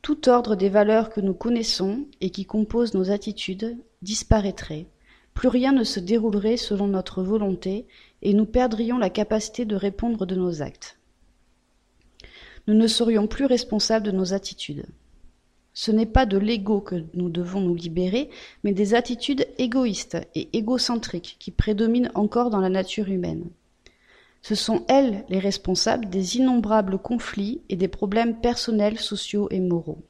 Tout 0.06 0.28
ordre 0.28 0.54
des 0.54 0.68
valeurs 0.68 1.10
que 1.10 1.20
nous 1.20 1.34
connaissons 1.34 2.06
et 2.20 2.30
qui 2.30 2.44
composent 2.44 2.94
nos 2.94 3.10
attitudes 3.10 3.76
disparaîtrait. 4.02 4.86
Plus 5.34 5.48
rien 5.48 5.72
ne 5.72 5.82
se 5.82 5.98
déroulerait 5.98 6.58
selon 6.58 6.86
notre 6.86 7.25
volonté 7.25 7.88
et 8.22 8.32
nous 8.32 8.46
perdrions 8.46 8.98
la 8.98 9.10
capacité 9.10 9.64
de 9.64 9.75
répondre 9.75 10.25
de 10.25 10.36
nos 10.36 10.62
actes. 10.62 11.00
Nous 12.68 12.75
ne 12.75 12.86
serions 12.86 13.26
plus 13.26 13.46
responsables 13.46 14.06
de 14.06 14.12
nos 14.12 14.32
attitudes. 14.32 14.86
Ce 15.75 15.90
n'est 15.90 16.06
pas 16.06 16.25
de 16.25 16.38
l'ego 16.38 16.80
que 16.80 17.02
nous 17.14 17.28
devons 17.28 17.60
nous 17.60 17.75
libérer, 17.75 18.30
mais 18.62 18.75
des 18.75 18.94
attitudes 18.94 19.48
égoïstes 19.58 20.18
et 20.36 20.56
égocentriques 20.56 21.34
qui 21.40 21.50
prédominent 21.50 22.12
encore 22.14 22.50
dans 22.50 22.60
la 22.60 22.70
nature 22.70 23.08
humaine. 23.08 23.50
Ce 24.43 24.55
sont 24.55 24.85
elles 24.88 25.25
les 25.28 25.38
responsables 25.38 26.09
des 26.09 26.37
innombrables 26.37 26.99
conflits 26.99 27.62
et 27.69 27.76
des 27.76 27.88
problèmes 27.88 28.40
personnels, 28.40 28.99
sociaux 28.99 29.49
et 29.50 29.61
moraux. 29.61 30.02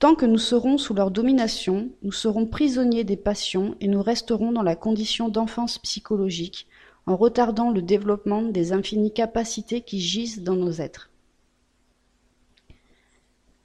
Tant 0.00 0.14
que 0.14 0.24
nous 0.24 0.38
serons 0.38 0.78
sous 0.78 0.94
leur 0.94 1.10
domination, 1.10 1.90
nous 2.02 2.12
serons 2.12 2.46
prisonniers 2.46 3.04
des 3.04 3.18
passions 3.18 3.76
et 3.80 3.86
nous 3.86 4.02
resterons 4.02 4.50
dans 4.50 4.62
la 4.62 4.74
condition 4.74 5.28
d'enfance 5.28 5.78
psychologique 5.78 6.66
en 7.06 7.16
retardant 7.16 7.70
le 7.70 7.82
développement 7.82 8.42
des 8.42 8.72
infinies 8.72 9.12
capacités 9.12 9.82
qui 9.82 10.00
gisent 10.00 10.42
dans 10.42 10.56
nos 10.56 10.72
êtres. 10.72 11.10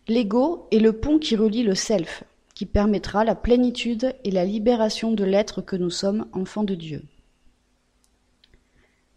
L'ego 0.07 0.67
est 0.71 0.79
le 0.79 0.93
pont 0.93 1.19
qui 1.19 1.35
relie 1.35 1.63
le 1.63 1.73
self, 1.73 2.25
qui 2.53 2.65
permettra 2.65 3.23
la 3.23 3.35
plénitude 3.35 4.13
et 4.23 4.31
la 4.31 4.45
libération 4.45 5.11
de 5.11 5.23
l'être 5.23 5.61
que 5.61 5.75
nous 5.75 5.89
sommes, 5.89 6.27
enfants 6.33 6.63
de 6.63 6.75
Dieu. 6.75 7.01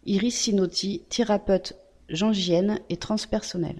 Iris 0.09 0.31
Sinotti, 0.31 1.03
thérapeute 1.07 1.75
jangienne 2.09 2.79
et 2.89 2.97
transpersonnelle. 2.97 3.79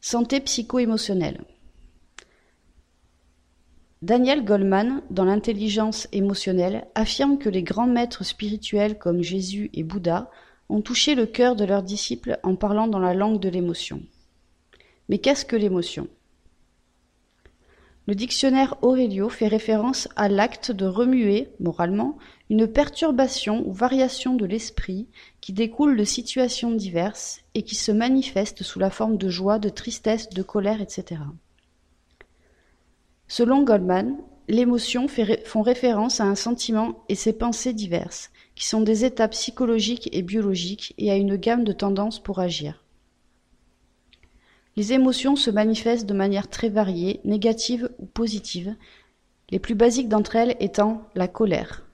Santé 0.00 0.40
psycho-émotionnelle. 0.40 1.44
Daniel 4.02 4.44
Goleman, 4.44 5.02
dans 5.10 5.24
l'intelligence 5.24 6.08
émotionnelle, 6.10 6.88
affirme 6.96 7.38
que 7.38 7.48
les 7.48 7.62
grands 7.62 7.86
maîtres 7.86 8.24
spirituels 8.24 8.98
comme 8.98 9.22
Jésus 9.22 9.70
et 9.74 9.84
Bouddha 9.84 10.28
ont 10.68 10.80
touché 10.80 11.14
le 11.14 11.26
cœur 11.26 11.54
de 11.54 11.64
leurs 11.64 11.84
disciples 11.84 12.40
en 12.42 12.56
parlant 12.56 12.88
dans 12.88 12.98
la 12.98 13.14
langue 13.14 13.38
de 13.38 13.48
l'émotion. 13.48 14.02
Mais 15.08 15.18
qu'est-ce 15.18 15.44
que 15.44 15.54
l'émotion? 15.54 16.08
Le 18.08 18.16
dictionnaire 18.16 18.74
Aurelio 18.82 19.28
fait 19.28 19.46
référence 19.46 20.08
à 20.16 20.28
l'acte 20.28 20.72
de 20.72 20.86
remuer, 20.86 21.50
moralement, 21.60 22.18
une 22.50 22.66
perturbation 22.66 23.66
ou 23.66 23.72
variation 23.72 24.34
de 24.34 24.44
l'esprit 24.44 25.06
qui 25.40 25.52
découle 25.52 25.96
de 25.96 26.02
situations 26.02 26.72
diverses 26.72 27.42
et 27.54 27.62
qui 27.62 27.76
se 27.76 27.92
manifeste 27.92 28.64
sous 28.64 28.80
la 28.80 28.90
forme 28.90 29.16
de 29.16 29.28
joie, 29.28 29.60
de 29.60 29.68
tristesse, 29.68 30.28
de 30.28 30.42
colère, 30.42 30.82
etc. 30.82 31.22
Selon 33.28 33.62
Goldman, 33.62 34.18
l'émotion 34.48 35.06
font 35.06 35.62
référence 35.62 36.20
à 36.20 36.24
un 36.24 36.34
sentiment 36.34 37.04
et 37.08 37.14
ses 37.14 37.32
pensées 37.32 37.72
diverses, 37.72 38.32
qui 38.56 38.66
sont 38.66 38.80
des 38.80 39.04
états 39.04 39.28
psychologiques 39.28 40.08
et 40.12 40.22
biologiques 40.22 40.92
et 40.98 41.12
à 41.12 41.16
une 41.16 41.36
gamme 41.36 41.62
de 41.62 41.72
tendances 41.72 42.20
pour 42.20 42.40
agir. 42.40 42.84
Les 44.74 44.92
émotions 44.92 45.36
se 45.36 45.52
manifestent 45.52 46.06
de 46.06 46.14
manière 46.14 46.48
très 46.48 46.68
variée, 46.68 47.20
négative 47.24 47.90
ou 48.00 48.06
positive, 48.06 48.74
les 49.50 49.60
plus 49.60 49.76
basiques 49.76 50.08
d'entre 50.08 50.34
elles 50.34 50.56
étant 50.58 51.02
la 51.14 51.28
colère. 51.28 51.84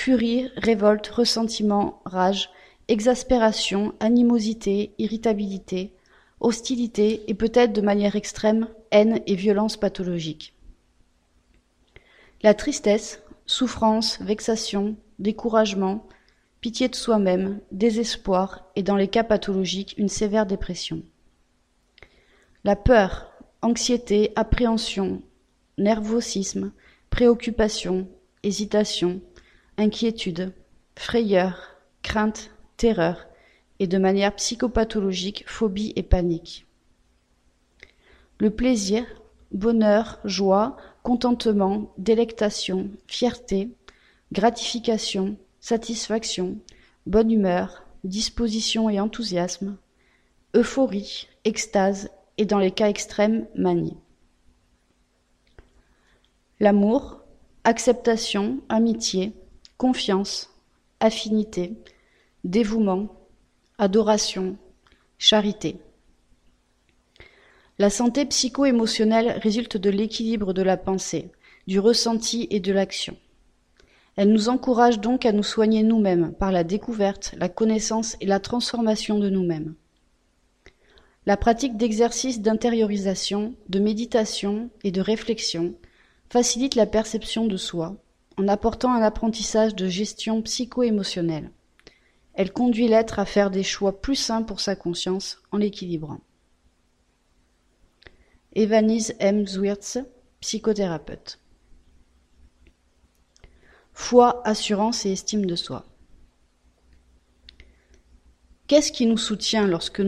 Furie, 0.00 0.48
révolte, 0.56 1.08
ressentiment, 1.08 2.02
rage, 2.04 2.50
exaspération, 2.86 3.94
animosité, 3.98 4.94
irritabilité, 4.98 5.92
hostilité 6.38 7.24
et 7.26 7.34
peut-être 7.34 7.72
de 7.72 7.80
manière 7.80 8.14
extrême 8.14 8.68
haine 8.92 9.20
et 9.26 9.34
violence 9.34 9.76
pathologique. 9.76 10.54
La 12.44 12.54
tristesse, 12.54 13.24
souffrance, 13.44 14.20
vexation, 14.20 14.94
découragement, 15.18 16.06
pitié 16.60 16.88
de 16.88 16.94
soi-même, 16.94 17.58
désespoir 17.72 18.70
et 18.76 18.84
dans 18.84 18.96
les 18.96 19.08
cas 19.08 19.24
pathologiques 19.24 19.96
une 19.98 20.08
sévère 20.08 20.46
dépression. 20.46 21.02
La 22.62 22.76
peur, 22.76 23.32
anxiété, 23.62 24.32
appréhension, 24.36 25.22
nervosisme, 25.76 26.70
préoccupation, 27.10 28.06
hésitation, 28.44 29.20
inquiétude, 29.78 30.52
frayeur, 30.96 31.76
crainte, 32.02 32.50
terreur, 32.76 33.26
et 33.78 33.86
de 33.86 33.96
manière 33.96 34.34
psychopathologique 34.34 35.44
phobie 35.46 35.92
et 35.94 36.02
panique. 36.02 36.66
Le 38.40 38.50
plaisir, 38.50 39.06
bonheur, 39.52 40.18
joie, 40.24 40.76
contentement, 41.04 41.92
délectation, 41.96 42.90
fierté, 43.06 43.70
gratification, 44.32 45.36
satisfaction, 45.60 46.58
bonne 47.06 47.30
humeur, 47.30 47.84
disposition 48.04 48.90
et 48.90 49.00
enthousiasme, 49.00 49.76
euphorie, 50.54 51.28
extase 51.44 52.10
et 52.36 52.44
dans 52.44 52.58
les 52.58 52.72
cas 52.72 52.88
extrêmes, 52.88 53.46
manie. 53.54 53.96
L'amour, 56.60 57.20
acceptation, 57.62 58.60
amitié, 58.68 59.32
confiance, 59.78 60.50
affinité, 60.98 61.72
dévouement, 62.42 63.16
adoration, 63.78 64.56
charité. 65.18 65.76
La 67.78 67.88
santé 67.88 68.26
psycho-émotionnelle 68.26 69.38
résulte 69.40 69.76
de 69.76 69.88
l'équilibre 69.88 70.52
de 70.52 70.62
la 70.62 70.76
pensée, 70.76 71.30
du 71.68 71.78
ressenti 71.78 72.48
et 72.50 72.58
de 72.58 72.72
l'action. 72.72 73.16
Elle 74.16 74.32
nous 74.32 74.48
encourage 74.48 74.98
donc 74.98 75.24
à 75.24 75.30
nous 75.30 75.44
soigner 75.44 75.84
nous-mêmes 75.84 76.32
par 76.32 76.50
la 76.50 76.64
découverte, 76.64 77.36
la 77.38 77.48
connaissance 77.48 78.16
et 78.20 78.26
la 78.26 78.40
transformation 78.40 79.20
de 79.20 79.30
nous-mêmes. 79.30 79.76
La 81.24 81.36
pratique 81.36 81.76
d'exercices 81.76 82.40
d'intériorisation, 82.40 83.54
de 83.68 83.78
méditation 83.78 84.70
et 84.82 84.90
de 84.90 85.00
réflexion 85.00 85.74
facilite 86.30 86.74
la 86.74 86.86
perception 86.86 87.46
de 87.46 87.56
soi 87.56 87.96
en 88.38 88.46
apportant 88.46 88.92
un 88.92 89.02
apprentissage 89.02 89.74
de 89.74 89.88
gestion 89.88 90.40
psycho-émotionnelle. 90.42 91.50
Elle 92.34 92.52
conduit 92.52 92.86
l'être 92.86 93.18
à 93.18 93.24
faire 93.24 93.50
des 93.50 93.64
choix 93.64 94.00
plus 94.00 94.14
sains 94.14 94.42
pour 94.42 94.60
sa 94.60 94.76
conscience 94.76 95.42
en 95.50 95.56
l'équilibrant. 95.56 96.20
Evanise 98.54 99.14
M. 99.18 99.44
Zwirtz, 99.46 99.98
psychothérapeute. 100.40 101.40
Foi, 103.92 104.40
assurance 104.46 105.04
et 105.04 105.12
estime 105.12 105.44
de 105.44 105.56
soi. 105.56 105.84
Qu'est-ce 108.68 108.92
qui 108.92 109.06
nous 109.06 109.18
soutient 109.18 109.66
lorsque 109.66 110.02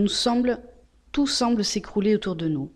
tout 1.12 1.26
semble 1.26 1.64
s'écrouler 1.64 2.14
autour 2.14 2.36
de 2.36 2.46
nous? 2.46 2.70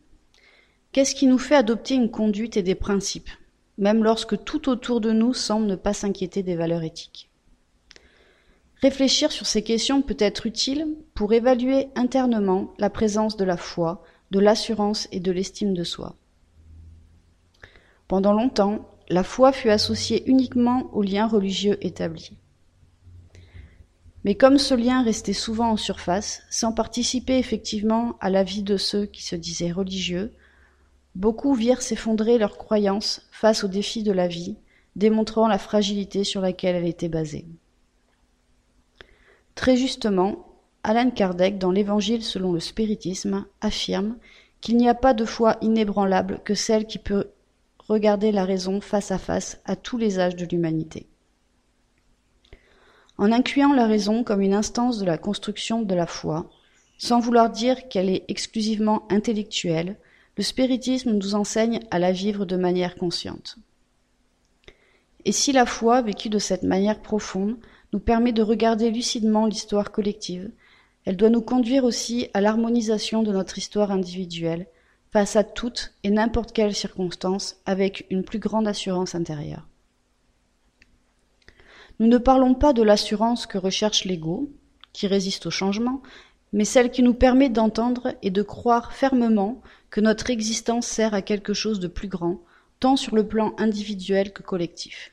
Qu'est-ce 0.91 1.15
qui 1.15 1.29
nous 1.29 1.39
fait 1.39 1.55
adopter 1.55 1.95
une 1.95 2.11
conduite 2.11 2.57
et 2.57 2.63
des 2.65 2.75
principes, 2.75 3.31
même 3.79 4.05
lorsque 4.05 4.43
tout 4.45 4.69
autour 4.69 5.01
de 5.01 5.13
nous 5.13 5.35
semble 5.35 5.67
ne 5.67 5.77
pas 5.77 5.93
s'inquiéter 5.93 6.43
des 6.43 6.57
valeurs 6.57 6.83
éthiques 6.83 7.31
Réfléchir 8.85 9.33
sur 9.33 9.47
ces 9.47 9.63
questions 9.63 10.03
peut 10.03 10.17
être 10.19 10.47
utile 10.47 10.87
pour 11.15 11.33
évaluer 11.33 11.89
internement 11.95 12.75
la 12.79 12.91
présence 12.91 13.37
de 13.37 13.45
la 13.45 13.57
foi, 13.57 14.03
de 14.31 14.39
l'assurance 14.39 15.09
et 15.11 15.21
de 15.21 15.33
l'estime 15.33 15.73
de 15.73 15.85
soi. 15.85 16.17
Pendant 18.09 18.35
longtemps, 18.35 18.87
la 19.09 19.23
foi 19.23 19.53
fut 19.53 19.71
associée 19.71 20.29
uniquement 20.29 20.91
aux 20.93 21.03
liens 21.03 21.27
religieux 21.27 21.79
établis. 21.81 22.37
Mais 24.25 24.35
comme 24.35 24.59
ce 24.59 24.75
lien 24.75 25.03
restait 25.03 25.33
souvent 25.33 25.71
en 25.71 25.77
surface, 25.77 26.43
sans 26.51 26.73
participer 26.73 27.39
effectivement 27.39 28.17
à 28.21 28.29
la 28.29 28.43
vie 28.43 28.63
de 28.63 28.77
ceux 28.77 29.07
qui 29.07 29.23
se 29.23 29.37
disaient 29.37 29.73
religieux, 29.73 30.33
beaucoup 31.15 31.55
virent 31.55 31.83
s'effondrer 31.83 32.39
leurs 32.39 32.59
croyances 32.59 33.27
face 33.31 33.65
aux 33.65 33.69
défis 33.69 34.03
de 34.03 34.13
la 34.13 34.29
vie, 34.29 34.57
démontrant 34.97 35.49
la 35.49 35.59
fragilité 35.59 36.25
sur 36.25 36.41
laquelle 36.41 36.77
elle 36.77 36.87
était 36.87 37.09
basée. 37.09 37.47
Très 39.55 39.77
justement, 39.77 40.47
Alan 40.83 41.11
Kardec, 41.11 41.59
dans 41.59 41.71
l'Évangile 41.71 42.23
selon 42.23 42.53
le 42.53 42.61
spiritisme, 42.61 43.47
affirme 43.61 44.17
qu'il 44.61 44.77
n'y 44.77 44.89
a 44.89 44.95
pas 44.95 45.15
de 45.15 45.25
foi 45.25 45.57
inébranlable 45.61 46.41
que 46.45 46.55
celle 46.55 46.87
qui 46.87 46.99
peut 46.99 47.31
regarder 47.89 48.33
la 48.33 48.45
raison 48.45 48.81
face 48.81 49.11
à 49.11 49.19
face 49.19 49.61
à 49.65 49.77
tous 49.77 49.99
les 49.99 50.19
âges 50.19 50.37
de 50.37 50.47
l'humanité. 50.47 51.07
En 53.17 53.31
incluant 53.31 53.73
la 53.73 53.87
raison 53.87 54.25
comme 54.25 54.41
une 54.41 54.55
instance 54.55 54.99
de 54.99 55.05
la 55.05 55.19
construction 55.19 55.83
de 55.83 55.95
la 55.95 56.07
foi, 56.07 56.51
sans 56.99 57.21
vouloir 57.21 57.51
dire 57.51 57.89
qu'elle 57.89 58.09
est 58.09 58.25
exclusivement 58.29 59.03
intellectuelle, 59.11 59.97
le 60.37 60.43
spiritisme 60.43 61.13
nous 61.13 61.35
enseigne 61.35 61.81
à 61.91 61.99
la 61.99 62.13
vivre 62.13 62.45
de 62.45 62.57
manière 62.57 62.97
consciente. 62.97 63.57
Et 65.25 65.33
si 65.33 65.53
la 65.53 65.67
foi, 65.67 66.03
vécue 66.03 66.29
de 66.29 66.39
cette 66.39 66.65
manière 66.65 67.01
profonde, 67.01 67.57
nous 67.93 68.01
permet 68.01 68.33
de 68.33 68.43
regarder 68.43 68.91
lucidement 68.91 69.47
l'histoire 69.47 69.93
collective, 69.93 70.51
elle 71.05 71.17
doit 71.17 71.31
nous 71.31 71.43
conduire 71.43 71.85
aussi 71.85 72.29
à 72.35 72.41
l'harmonisation 72.41 73.23
de 73.23 73.33
notre 73.33 73.59
histoire 73.59 73.91
individuelle 73.91 74.67
face 75.13 75.37
à 75.37 75.45
toute 75.45 75.95
et 76.03 76.11
n'importe 76.11 76.53
quelle 76.53 76.75
circonstance 76.75 77.57
avec 77.67 78.07
une 78.11 78.25
plus 78.25 78.41
grande 78.41 78.67
assurance 78.67 79.15
intérieure. 79.15 79.69
Nous 82.01 82.09
ne 82.09 82.19
parlons 82.19 82.55
pas 82.55 82.73
de 82.73 82.83
l'assurance 82.83 83.47
que 83.47 83.59
recherche 83.59 84.05
l'ego, 84.05 84.51
qui 84.93 85.07
résiste 85.07 85.47
au 85.47 85.51
changement, 85.51 86.03
mais 86.53 86.65
celle 86.65 86.91
qui 86.91 87.03
nous 87.03 87.15
permet 87.15 87.49
d'entendre 87.49 88.15
et 88.23 88.31
de 88.31 88.43
croire 88.43 88.93
fermement 88.93 89.61
que 89.95 90.01
notre 90.01 90.31
existence 90.31 90.89
sert 90.89 91.15
à 91.15 91.23
quelque 91.23 91.55
chose 91.55 91.79
de 91.79 91.87
plus 91.87 92.09
grand, 92.09 92.41
tant 92.81 92.97
sur 92.97 93.15
le 93.15 93.29
plan 93.29 93.55
individuel 93.59 94.33
que 94.33 94.43
collectif. 94.43 95.13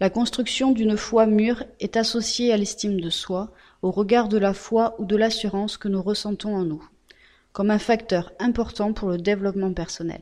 La 0.00 0.10
construction 0.10 0.70
d'une 0.70 0.98
foi 0.98 1.24
mûre 1.24 1.64
est 1.80 1.96
associée 1.96 2.52
à 2.52 2.58
l'estime 2.58 3.00
de 3.00 3.08
soi, 3.08 3.54
au 3.80 3.90
regard 3.90 4.28
de 4.28 4.36
la 4.36 4.52
foi 4.52 4.96
ou 4.98 5.06
de 5.06 5.16
l'assurance 5.16 5.78
que 5.78 5.88
nous 5.88 6.02
ressentons 6.02 6.54
en 6.54 6.64
nous, 6.64 6.86
comme 7.54 7.70
un 7.70 7.78
facteur 7.78 8.32
important 8.38 8.92
pour 8.92 9.08
le 9.08 9.16
développement 9.16 9.72
personnel. 9.72 10.20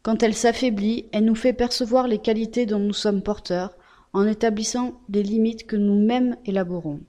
Quand 0.00 0.22
elle 0.22 0.34
s'affaiblit, 0.34 1.04
elle 1.12 1.26
nous 1.26 1.34
fait 1.34 1.52
percevoir 1.52 2.08
les 2.08 2.18
qualités 2.18 2.64
dont 2.64 2.78
nous 2.78 2.94
sommes 2.94 3.20
porteurs 3.20 3.76
en 4.14 4.26
établissant 4.26 4.98
des 5.10 5.22
limites 5.22 5.66
que 5.66 5.76
nous-mêmes 5.76 6.38
élaborons. 6.46 7.00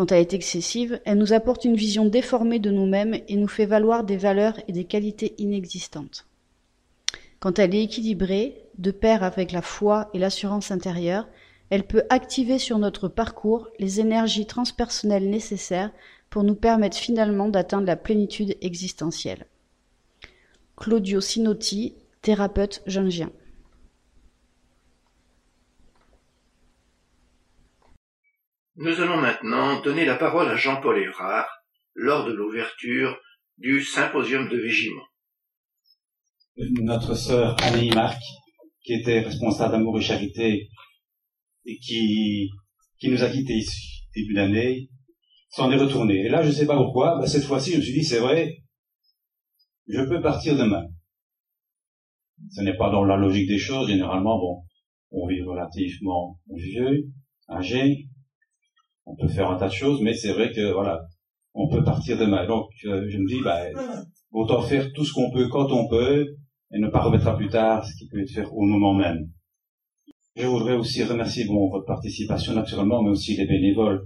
Quand 0.00 0.12
elle 0.12 0.22
est 0.22 0.32
excessive, 0.32 0.98
elle 1.04 1.18
nous 1.18 1.34
apporte 1.34 1.66
une 1.66 1.76
vision 1.76 2.06
déformée 2.06 2.58
de 2.58 2.70
nous-mêmes 2.70 3.20
et 3.28 3.36
nous 3.36 3.46
fait 3.46 3.66
valoir 3.66 4.02
des 4.02 4.16
valeurs 4.16 4.58
et 4.66 4.72
des 4.72 4.84
qualités 4.84 5.34
inexistantes. 5.36 6.26
Quand 7.38 7.58
elle 7.58 7.74
est 7.74 7.84
équilibrée, 7.84 8.64
de 8.78 8.92
pair 8.92 9.22
avec 9.22 9.52
la 9.52 9.60
foi 9.60 10.08
et 10.14 10.18
l'assurance 10.18 10.70
intérieure, 10.70 11.28
elle 11.68 11.86
peut 11.86 12.04
activer 12.08 12.58
sur 12.58 12.78
notre 12.78 13.08
parcours 13.08 13.68
les 13.78 14.00
énergies 14.00 14.46
transpersonnelles 14.46 15.28
nécessaires 15.28 15.92
pour 16.30 16.44
nous 16.44 16.54
permettre 16.54 16.96
finalement 16.96 17.50
d'atteindre 17.50 17.86
la 17.86 17.96
plénitude 17.96 18.56
existentielle. 18.62 19.44
Claudio 20.78 21.20
Sinotti, 21.20 21.92
thérapeute 22.22 22.80
jungien. 22.86 23.30
Nous 28.82 28.98
allons 28.98 29.20
maintenant 29.20 29.82
donner 29.82 30.06
la 30.06 30.16
parole 30.16 30.48
à 30.48 30.56
Jean-Paul 30.56 30.98
Évrard 30.98 31.46
lors 31.92 32.24
de 32.24 32.32
l'ouverture 32.32 33.14
du 33.58 33.82
symposium 33.82 34.48
de 34.48 34.56
Végimont. 34.56 35.04
Notre 36.80 37.14
sœur 37.14 37.58
Annie 37.60 37.90
Marc, 37.90 38.18
qui 38.82 38.94
était 38.94 39.20
responsable 39.20 39.72
d'amour 39.72 39.98
et 39.98 40.02
charité 40.02 40.70
et 41.66 41.76
qui, 41.76 42.48
qui 42.98 43.10
nous 43.10 43.22
a 43.22 43.28
quittés 43.28 43.52
ici, 43.52 44.06
début 44.16 44.32
d'année, 44.32 44.88
s'en 45.50 45.70
est 45.70 45.76
retournée. 45.76 46.24
Et 46.24 46.30
là, 46.30 46.42
je 46.42 46.48
ne 46.48 46.54
sais 46.54 46.66
pas 46.66 46.78
pourquoi, 46.78 47.18
bah, 47.18 47.26
cette 47.26 47.44
fois-ci, 47.44 47.72
je 47.72 47.76
me 47.76 47.82
suis 47.82 47.92
dit, 47.92 48.04
c'est 48.04 48.20
vrai, 48.20 48.62
je 49.88 50.00
peux 50.00 50.22
partir 50.22 50.56
demain. 50.56 50.86
Ce 52.50 52.62
n'est 52.62 52.78
pas 52.78 52.90
dans 52.90 53.04
la 53.04 53.18
logique 53.18 53.46
des 53.46 53.58
choses. 53.58 53.90
Généralement, 53.90 54.38
bon, 54.38 54.62
on 55.10 55.26
vit 55.26 55.42
relativement 55.42 56.40
vieux, 56.48 57.10
âgé, 57.50 58.06
on 59.10 59.16
peut 59.16 59.28
faire 59.28 59.50
un 59.50 59.56
tas 59.56 59.68
de 59.68 59.72
choses, 59.72 60.00
mais 60.02 60.14
c'est 60.14 60.32
vrai 60.32 60.52
que 60.52 60.72
voilà, 60.72 61.00
on 61.54 61.68
peut 61.68 61.82
partir 61.82 62.18
demain. 62.18 62.46
Donc, 62.46 62.68
euh, 62.84 63.06
je 63.08 63.18
me 63.18 63.26
dis, 63.26 63.40
bah, 63.42 63.60
autant 64.32 64.62
faire 64.62 64.92
tout 64.92 65.04
ce 65.04 65.12
qu'on 65.12 65.30
peut 65.30 65.48
quand 65.48 65.70
on 65.72 65.88
peut, 65.88 66.26
et 66.72 66.78
ne 66.78 66.88
pas 66.88 67.02
remettre 67.02 67.26
à 67.26 67.36
plus 67.36 67.48
tard 67.48 67.84
ce 67.84 67.96
qui 67.96 68.08
peut 68.08 68.20
être 68.20 68.30
fait 68.30 68.44
au 68.44 68.62
moment 68.62 68.94
même. 68.94 69.28
Je 70.36 70.46
voudrais 70.46 70.74
aussi 70.74 71.02
remercier 71.02 71.44
bon, 71.44 71.68
votre 71.68 71.86
participation 71.86 72.54
naturellement, 72.54 73.02
mais 73.02 73.10
aussi 73.10 73.36
les 73.36 73.46
bénévoles, 73.46 74.02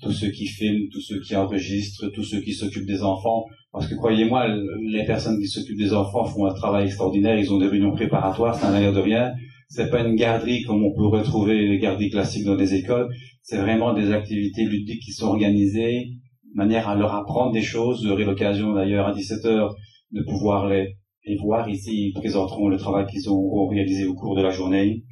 tous 0.00 0.12
ceux 0.12 0.30
qui 0.30 0.46
filment, 0.46 0.88
tous 0.92 1.00
ceux 1.00 1.20
qui 1.20 1.34
enregistrent, 1.34 2.08
tous 2.14 2.22
ceux 2.22 2.40
qui 2.40 2.52
s'occupent 2.52 2.86
des 2.86 3.02
enfants, 3.02 3.44
parce 3.72 3.88
que 3.88 3.96
croyez-moi, 3.96 4.46
les 4.92 5.04
personnes 5.04 5.38
qui 5.40 5.48
s'occupent 5.48 5.78
des 5.78 5.92
enfants 5.92 6.24
font 6.24 6.46
un 6.46 6.54
travail 6.54 6.86
extraordinaire, 6.86 7.38
ils 7.38 7.52
ont 7.52 7.58
des 7.58 7.66
réunions 7.66 7.92
préparatoires, 7.92 8.54
c'est 8.54 8.66
un 8.66 8.80
air 8.80 8.92
de 8.92 9.00
rien. 9.00 9.32
C'est 9.72 9.88
pas 9.88 10.00
une 10.00 10.16
garderie 10.16 10.64
comme 10.64 10.84
on 10.84 10.92
peut 10.92 11.06
retrouver 11.06 11.68
les 11.68 11.78
garderies 11.78 12.10
classiques 12.10 12.44
dans 12.44 12.56
les 12.56 12.74
écoles, 12.74 13.08
c'est 13.40 13.56
vraiment 13.56 13.94
des 13.94 14.10
activités 14.10 14.64
ludiques 14.64 15.00
qui 15.00 15.12
sont 15.12 15.28
organisées, 15.28 16.08
de 16.52 16.56
manière 16.56 16.88
à 16.88 16.96
leur 16.96 17.14
apprendre 17.14 17.52
des 17.52 17.62
choses. 17.62 18.04
Aurez 18.04 18.24
l'occasion 18.24 18.72
d'ailleurs 18.72 19.06
à 19.06 19.12
17h 19.12 19.72
de 20.10 20.22
pouvoir 20.24 20.68
les, 20.68 20.96
les 21.24 21.36
voir 21.36 21.68
ici. 21.68 22.08
Ils 22.08 22.12
présenteront 22.12 22.66
le 22.66 22.78
travail 22.78 23.06
qu'ils 23.06 23.30
ont 23.30 23.68
réalisé 23.68 24.06
au 24.06 24.14
cours 24.14 24.34
de 24.34 24.42
la 24.42 24.50
journée, 24.50 25.04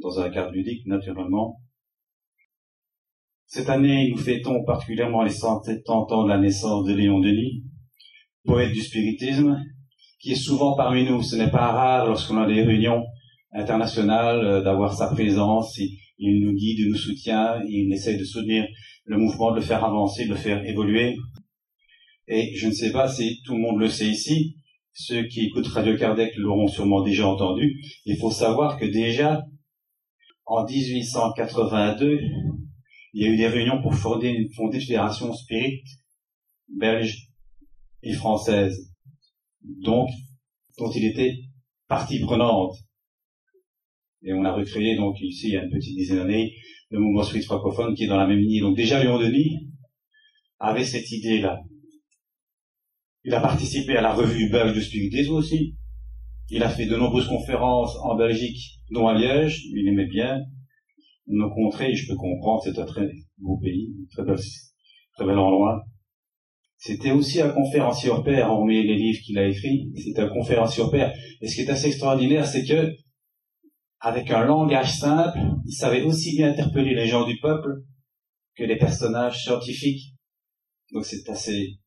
dans 0.00 0.20
un 0.20 0.30
cadre 0.30 0.52
ludique 0.52 0.86
naturellement. 0.86 1.60
Cette 3.46 3.68
année, 3.68 4.08
nous 4.12 4.18
fêtons 4.18 4.62
particulièrement 4.64 5.24
les 5.24 5.30
170 5.30 5.82
ans 5.90 6.24
de 6.24 6.28
la 6.28 6.38
naissance 6.38 6.84
de 6.84 6.94
Léon 6.94 7.18
Denis, 7.18 7.64
poète 8.44 8.72
du 8.72 8.82
spiritisme, 8.82 9.60
qui 10.20 10.30
est 10.30 10.36
souvent 10.36 10.76
parmi 10.76 11.04
nous. 11.04 11.22
Ce 11.22 11.34
n'est 11.34 11.50
pas 11.50 11.72
rare 11.72 12.06
lorsqu'on 12.06 12.38
a 12.38 12.46
des 12.46 12.62
réunions 12.62 13.02
internationales 13.56 14.44
euh, 14.44 14.62
d'avoir 14.62 14.94
sa 14.94 15.08
présence. 15.08 15.78
Il, 16.18 16.40
nous 16.40 16.52
guide, 16.52 16.78
il 16.78 16.90
nous 16.90 16.96
soutient, 16.96 17.60
il 17.68 17.92
essaie 17.92 18.16
de 18.16 18.24
soutenir 18.24 18.66
le 19.04 19.18
mouvement, 19.18 19.50
de 19.50 19.56
le 19.56 19.62
faire 19.62 19.84
avancer, 19.84 20.24
de 20.24 20.30
le 20.30 20.36
faire 20.36 20.64
évoluer. 20.64 21.16
Et 22.28 22.54
je 22.56 22.68
ne 22.68 22.72
sais 22.72 22.92
pas 22.92 23.08
si 23.08 23.40
tout 23.44 23.54
le 23.54 23.60
monde 23.60 23.80
le 23.80 23.88
sait 23.88 24.06
ici, 24.06 24.56
ceux 24.92 25.24
qui 25.24 25.46
écoutent 25.46 25.66
Radio 25.68 25.96
Kardec 25.96 26.32
l'auront 26.36 26.68
sûrement 26.68 27.02
déjà 27.02 27.26
entendu. 27.26 27.80
Il 28.04 28.16
faut 28.16 28.30
savoir 28.30 28.78
que 28.78 28.86
déjà, 28.86 29.44
en 30.46 30.64
1882, 30.64 32.20
il 33.12 33.22
y 33.22 33.26
a 33.26 33.30
eu 33.30 33.36
des 33.36 33.48
réunions 33.48 33.80
pour 33.82 33.94
fonder 33.94 34.28
une, 34.28 34.48
fonder 34.54 34.80
fédération 34.80 35.32
spirit 35.32 35.82
belge 36.68 37.28
et 38.02 38.12
française, 38.12 38.92
dont 39.62 40.06
il 40.94 41.04
était 41.04 41.34
partie 41.88 42.20
prenante. 42.20 42.74
Et 44.22 44.32
on 44.32 44.44
a 44.44 44.52
recréé 44.52 44.96
donc 44.96 45.20
ici 45.20 45.48
il 45.48 45.52
y 45.54 45.56
a 45.56 45.64
une 45.64 45.70
petite 45.70 45.94
dizaine 45.94 46.18
d'années 46.18 46.52
le 46.90 47.00
mouvement 47.00 47.22
spirit 47.22 47.44
francophone 47.44 47.94
qui 47.94 48.04
est 48.04 48.08
dans 48.08 48.16
la 48.16 48.26
même 48.26 48.38
ligne. 48.38 48.60
Donc 48.60 48.76
déjà 48.76 49.02
Léon 49.02 49.18
Denis 49.18 49.58
avait 50.58 50.84
cette 50.84 51.10
idée-là. 51.10 51.60
Il 53.24 53.34
a 53.34 53.40
participé 53.40 53.96
à 53.96 54.02
la 54.02 54.14
revue 54.14 54.48
belge 54.50 54.72
du 54.72 54.82
spiritisme 54.82 55.32
aussi. 55.32 55.74
Il 56.48 56.62
a 56.62 56.68
fait 56.68 56.86
de 56.86 56.96
nombreuses 56.96 57.26
conférences 57.26 57.96
en 58.02 58.14
Belgique, 58.14 58.78
dont 58.90 59.08
à 59.08 59.18
Liège. 59.18 59.64
Il 59.72 59.88
aimait 59.88 60.06
bien 60.06 60.40
nos 61.26 61.50
contrées. 61.50 61.94
Je 61.94 62.06
peux 62.06 62.14
comprendre, 62.14 62.62
c'est 62.62 62.78
un 62.78 62.86
très 62.86 63.08
beau 63.38 63.58
pays, 63.58 63.92
très 64.12 64.24
bel, 64.24 64.36
très 65.16 65.26
bel 65.26 65.38
endroit. 65.38 65.84
C'était 66.78 67.10
aussi 67.10 67.40
un 67.40 67.48
conférencier 67.48 68.10
au 68.10 68.22
père, 68.22 68.48
hormis 68.48 68.86
les 68.86 68.94
livres 68.94 69.18
qu'il 69.24 69.36
a 69.38 69.48
écrits. 69.48 69.90
C'était 69.96 70.20
un 70.20 70.28
conférencier 70.28 70.84
au 70.84 70.90
père. 70.90 71.12
Et 71.40 71.48
ce 71.48 71.56
qui 71.56 71.62
est 71.62 71.70
assez 71.70 71.88
extraordinaire, 71.88 72.46
c'est 72.46 72.64
que, 72.64 72.92
avec 74.00 74.30
un 74.30 74.44
langage 74.44 74.98
simple, 74.98 75.38
il 75.64 75.72
savait 75.72 76.02
aussi 76.02 76.36
bien 76.36 76.50
interpeller 76.50 76.94
les 76.94 77.06
gens 77.06 77.26
du 77.26 77.38
peuple 77.38 77.82
que 78.56 78.64
les 78.64 78.76
personnages 78.76 79.42
scientifiques. 79.42 80.14
Donc 80.92 81.04
c'est 81.04 81.28
assez 81.28 81.78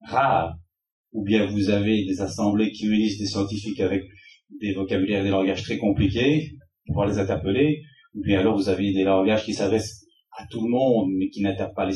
rare 0.00 0.56
ou 1.12 1.24
bien 1.24 1.46
vous 1.46 1.70
avez 1.70 2.04
des 2.04 2.20
assemblées 2.20 2.72
qui 2.72 2.88
réunissent 2.88 3.18
des 3.18 3.26
scientifiques 3.26 3.80
avec 3.80 4.02
des 4.60 4.72
vocabulaires 4.72 5.20
et 5.20 5.24
des 5.24 5.30
langages 5.30 5.62
très 5.62 5.78
compliqués 5.78 6.56
pour 6.92 7.04
les 7.06 7.18
interpeller, 7.18 7.82
ou 8.14 8.22
bien 8.22 8.40
alors 8.40 8.56
vous 8.56 8.68
avez 8.68 8.92
des 8.92 9.04
langages 9.04 9.44
qui 9.44 9.54
s'adressent 9.54 10.04
à 10.36 10.46
tout 10.46 10.62
le 10.62 10.70
monde 10.70 11.10
mais 11.16 11.28
qui 11.28 11.40
n'interpellent 11.40 11.94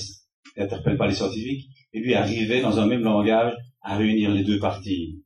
pas, 0.97 1.07
les, 1.07 1.15
scientifiques, 1.15 1.69
et 1.93 2.01
puis 2.01 2.15
arriver 2.15 2.61
dans 2.63 2.79
un 2.79 2.87
même 2.87 3.03
langage 3.03 3.55
à 3.83 3.97
réunir 3.97 4.31
les 4.31 4.45
deux 4.45 4.59
parties. 4.59 5.23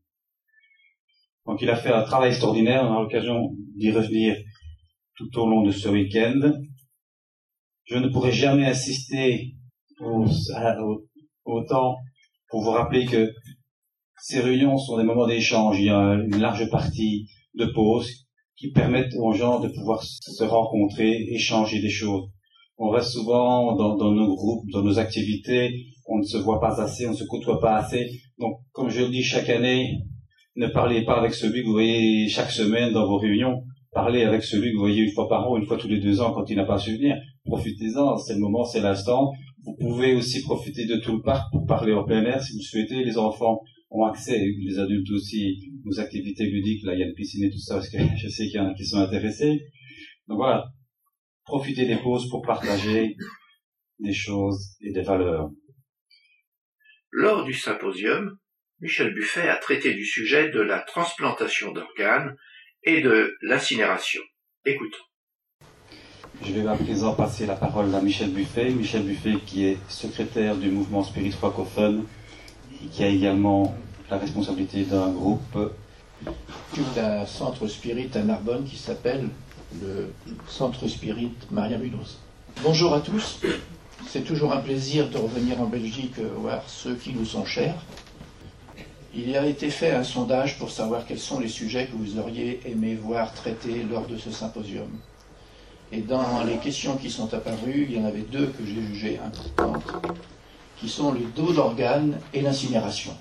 Donc 1.47 1.61
il 1.61 1.71
a 1.71 1.77
fait 1.77 1.93
un 1.93 2.03
travail 2.03 2.31
extraordinaire, 2.31 2.85
on 2.85 2.97
a 2.97 3.03
l'occasion 3.03 3.57
d'y 3.77 3.91
revenir 3.91 4.37
tout 5.17 5.39
au 5.39 5.47
long 5.47 5.63
de 5.63 5.71
ce 5.71 5.89
week-end. 5.89 6.53
Je 7.85 7.97
ne 7.97 8.09
pourrai 8.09 8.33
jamais 8.33 8.67
insister 8.67 9.55
autant 11.45 11.97
pour 12.49 12.63
vous 12.63 12.71
rappeler 12.71 13.07
que 13.07 13.33
ces 14.21 14.41
réunions 14.41 14.79
sont 14.79 14.99
des 14.99 15.05
moments 15.05 15.27
d'échange. 15.27 15.79
Il 15.79 15.87
y 15.87 15.91
a 15.91 16.15
une 16.15 16.41
large 16.41 16.71
partie 16.71 17.29
de 17.55 17.67
pause 17.67 18.09
qui 18.57 18.71
permettent 18.71 19.15
aux 19.19 19.33
gens 19.33 19.61
de 19.61 19.69
pouvoir 19.69 20.03
se 20.05 20.45
rencontrer, 20.45 21.11
échanger 21.31 21.81
des 21.81 21.91
choses. 21.91 22.31
On 22.79 22.91
reste 22.91 23.11
souvent 23.11 23.75
dans, 23.77 24.13
nos 24.13 24.35
groupes, 24.35 24.69
dans 24.73 24.83
nos 24.83 24.99
activités, 24.99 25.87
on 26.07 26.19
ne 26.19 26.25
se 26.25 26.37
voit 26.37 26.61
pas 26.61 26.81
assez, 26.81 27.07
on 27.07 27.11
ne 27.11 27.17
se 27.17 27.25
côtoie 27.25 27.61
pas 27.61 27.77
assez. 27.77 28.09
Donc, 28.39 28.61
comme 28.73 28.91
je 28.91 29.03
le 29.03 29.09
dis 29.09 29.23
chaque 29.23 29.49
année, 29.49 29.99
ne 30.57 30.67
parlez 30.67 31.05
pas 31.05 31.19
avec 31.19 31.35
celui 31.35 31.63
que 31.63 31.67
vous 31.67 31.73
voyez 31.73 32.29
chaque 32.29 32.51
semaine 32.51 32.93
dans 32.93 33.07
vos 33.07 33.19
réunions. 33.19 33.65
Parlez 33.93 34.23
avec 34.23 34.43
celui 34.43 34.71
que 34.71 34.77
vous 34.77 34.83
voyez 34.83 35.03
une 35.03 35.13
fois 35.13 35.29
par 35.29 35.51
an, 35.51 35.57
une 35.57 35.67
fois 35.67 35.77
tous 35.77 35.89
les 35.89 36.01
deux 36.01 36.21
ans 36.21 36.33
quand 36.33 36.49
il 36.49 36.57
n'a 36.57 36.65
pas 36.65 36.79
su 36.79 36.97
venir. 36.97 37.17
Profitez-en, 37.45 38.17
c'est 38.17 38.35
le 38.35 38.41
moment, 38.41 38.65
c'est 38.65 38.81
l'instant. 38.81 39.33
Vous 39.65 39.77
pouvez 39.79 40.15
aussi 40.15 40.43
profiter 40.43 40.87
de 40.87 40.97
tout 40.97 41.17
le 41.17 41.23
parc 41.23 41.51
pour 41.53 41.67
parler 41.67 41.93
en 41.93 42.05
plein 42.05 42.25
air 42.25 42.43
si 42.43 42.55
vous 42.55 42.63
souhaitez. 42.63 43.05
Les 43.05 43.19
enfants 43.19 43.61
ont 43.91 44.05
accès, 44.05 44.43
les 44.59 44.79
adultes 44.79 45.11
aussi, 45.11 45.71
aux 45.85 46.01
activités 46.01 46.45
ludiques. 46.45 46.85
Là, 46.85 46.95
il 46.95 47.01
y 47.01 47.03
a 47.03 47.07
le 47.07 47.15
piscine 47.15 47.45
et 47.45 47.51
tout 47.51 47.59
ça, 47.59 47.75
parce 47.75 47.91
que 47.91 47.99
je 48.17 48.29
sais 48.29 48.47
qu'il 48.47 48.57
y 48.57 48.59
en 48.61 48.69
a 48.69 48.75
qui 48.75 48.87
sont 48.87 48.99
intéressés. 48.99 49.61
Donc 50.27 50.39
voilà, 50.39 50.65
profitez 51.45 51.87
des 51.87 51.97
pauses 51.97 52.29
pour 52.31 52.43
partager 52.43 53.17
des 53.99 54.13
choses 54.13 54.77
et 54.81 54.93
des 54.93 55.03
valeurs. 55.03 55.51
Lors 57.11 57.45
du 57.45 57.53
symposium, 57.53 58.39
Michel 58.83 59.15
Buffet 59.15 59.49
a 59.49 59.55
traité 59.59 59.95
du 59.95 60.05
sujet 60.05 60.51
de 60.51 60.61
la 60.61 60.81
transplantation 60.81 61.71
d'organes 61.71 62.35
et 62.83 63.01
de 63.01 63.33
l'incinération. 63.41 64.21
Écoutons. 64.67 64.99
Je 66.45 66.51
vais 66.51 66.67
à 66.67 66.75
présent 66.75 67.15
passer 67.15 67.47
la 67.47 67.55
parole 67.55 67.95
à 67.95 68.01
Michel 68.01 68.31
Buffet. 68.31 68.71
Michel 68.71 69.05
Buffet 69.05 69.37
qui 69.47 69.67
est 69.67 69.79
secrétaire 69.89 70.57
du 70.57 70.69
mouvement 70.69 71.05
Spirit 71.05 71.31
Francophone 71.31 72.07
qui 72.91 73.05
a 73.05 73.07
également 73.07 73.73
la 74.11 74.19
responsabilité 74.19 74.83
d'un 74.83 75.13
groupe. 75.13 75.77
d'un 76.97 77.25
centre 77.25 77.69
spirit 77.69 78.11
à 78.17 78.23
Narbonne 78.23 78.65
qui 78.65 78.77
s'appelle 78.77 79.29
le 79.81 80.13
Centre 80.49 80.89
Spirit 80.89 81.31
Maria 81.53 81.79
Munoz. 81.79 82.19
Bonjour 82.65 82.95
à 82.95 83.01
tous, 83.01 83.43
c'est 84.09 84.25
toujours 84.25 84.53
un 84.53 84.61
plaisir 84.61 85.09
de 85.09 85.19
revenir 85.19 85.61
en 85.61 85.67
Belgique 85.67 86.19
voir 86.19 86.69
ceux 86.69 86.97
qui 86.97 87.13
nous 87.13 87.25
sont 87.25 87.45
chers. 87.45 87.77
Il 89.15 89.37
a 89.37 89.45
été 89.45 89.69
fait 89.69 89.91
un 89.91 90.05
sondage 90.05 90.59
pour 90.59 90.71
savoir 90.71 91.05
quels 91.05 91.19
sont 91.19 91.39
les 91.39 91.49
sujets 91.49 91.87
que 91.87 91.97
vous 91.97 92.19
auriez 92.19 92.61
aimé 92.65 92.95
voir 92.95 93.35
traités 93.35 93.85
lors 93.91 94.07
de 94.07 94.17
ce 94.17 94.31
symposium. 94.31 94.89
Et 95.93 96.01
dans 96.01 96.43
les 96.45 96.57
questions 96.57 96.97
qui 96.97 97.11
sont 97.11 97.35
apparues, 97.35 97.87
il 97.91 97.99
y 97.99 98.01
en 98.01 98.07
avait 98.07 98.23
deux 98.23 98.47
que 98.47 98.65
j'ai 98.65 98.81
jugées 98.81 99.21
importantes 99.23 99.85
qui 100.79 100.89
sont 100.89 101.13
le 101.13 101.21
dos 101.37 101.53
d'organes 101.53 102.19
et 102.33 102.41
l'incinération. 102.41 103.13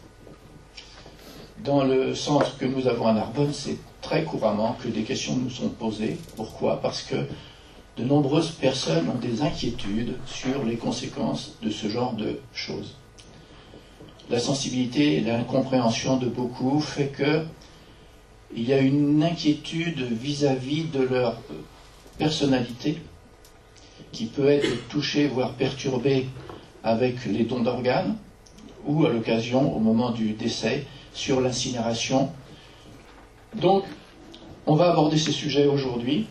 Dans 1.61 1.83
le 1.83 2.15
centre 2.15 2.57
que 2.57 2.65
nous 2.65 2.87
avons 2.87 3.07
à 3.07 3.13
Narbonne, 3.13 3.53
c'est 3.53 3.77
très 4.01 4.23
couramment 4.23 4.77
que 4.81 4.87
des 4.87 5.03
questions 5.03 5.35
nous 5.35 5.49
sont 5.49 5.69
posées. 5.69 6.17
Pourquoi? 6.37 6.81
Parce 6.81 7.01
que 7.03 7.17
de 7.97 8.03
nombreuses 8.05 8.51
personnes 8.51 9.09
ont 9.09 9.19
des 9.19 9.41
inquiétudes 9.41 10.15
sur 10.25 10.63
les 10.63 10.77
conséquences 10.77 11.57
de 11.61 11.69
ce 11.69 11.89
genre 11.89 12.13
de 12.13 12.39
choses. 12.53 12.95
La 14.31 14.39
sensibilité 14.39 15.17
et 15.17 15.19
l'incompréhension 15.19 16.15
de 16.15 16.27
beaucoup 16.27 16.79
fait 16.79 17.07
que 17.07 17.43
il 18.55 18.65
y 18.65 18.71
a 18.71 18.79
une 18.79 19.21
inquiétude 19.23 19.99
vis-à-vis 20.03 20.85
de 20.85 21.01
leur 21.01 21.35
personnalité 22.17 23.01
qui 24.13 24.27
peut 24.27 24.47
être 24.47 24.87
touchée, 24.87 25.27
voire 25.27 25.51
perturbée 25.51 26.27
avec 26.81 27.25
les 27.25 27.43
dons 27.43 27.59
d'organes 27.59 28.15
ou 28.85 29.05
à 29.05 29.09
l'occasion, 29.09 29.75
au 29.75 29.79
moment 29.79 30.11
du 30.11 30.31
décès, 30.31 30.85
sur 31.13 31.41
l'incinération. 31.41 32.31
Donc, 33.55 33.83
on 34.65 34.75
va 34.75 34.91
aborder 34.91 35.17
ces 35.17 35.33
sujets 35.33 35.65
aujourd'hui 35.65 36.27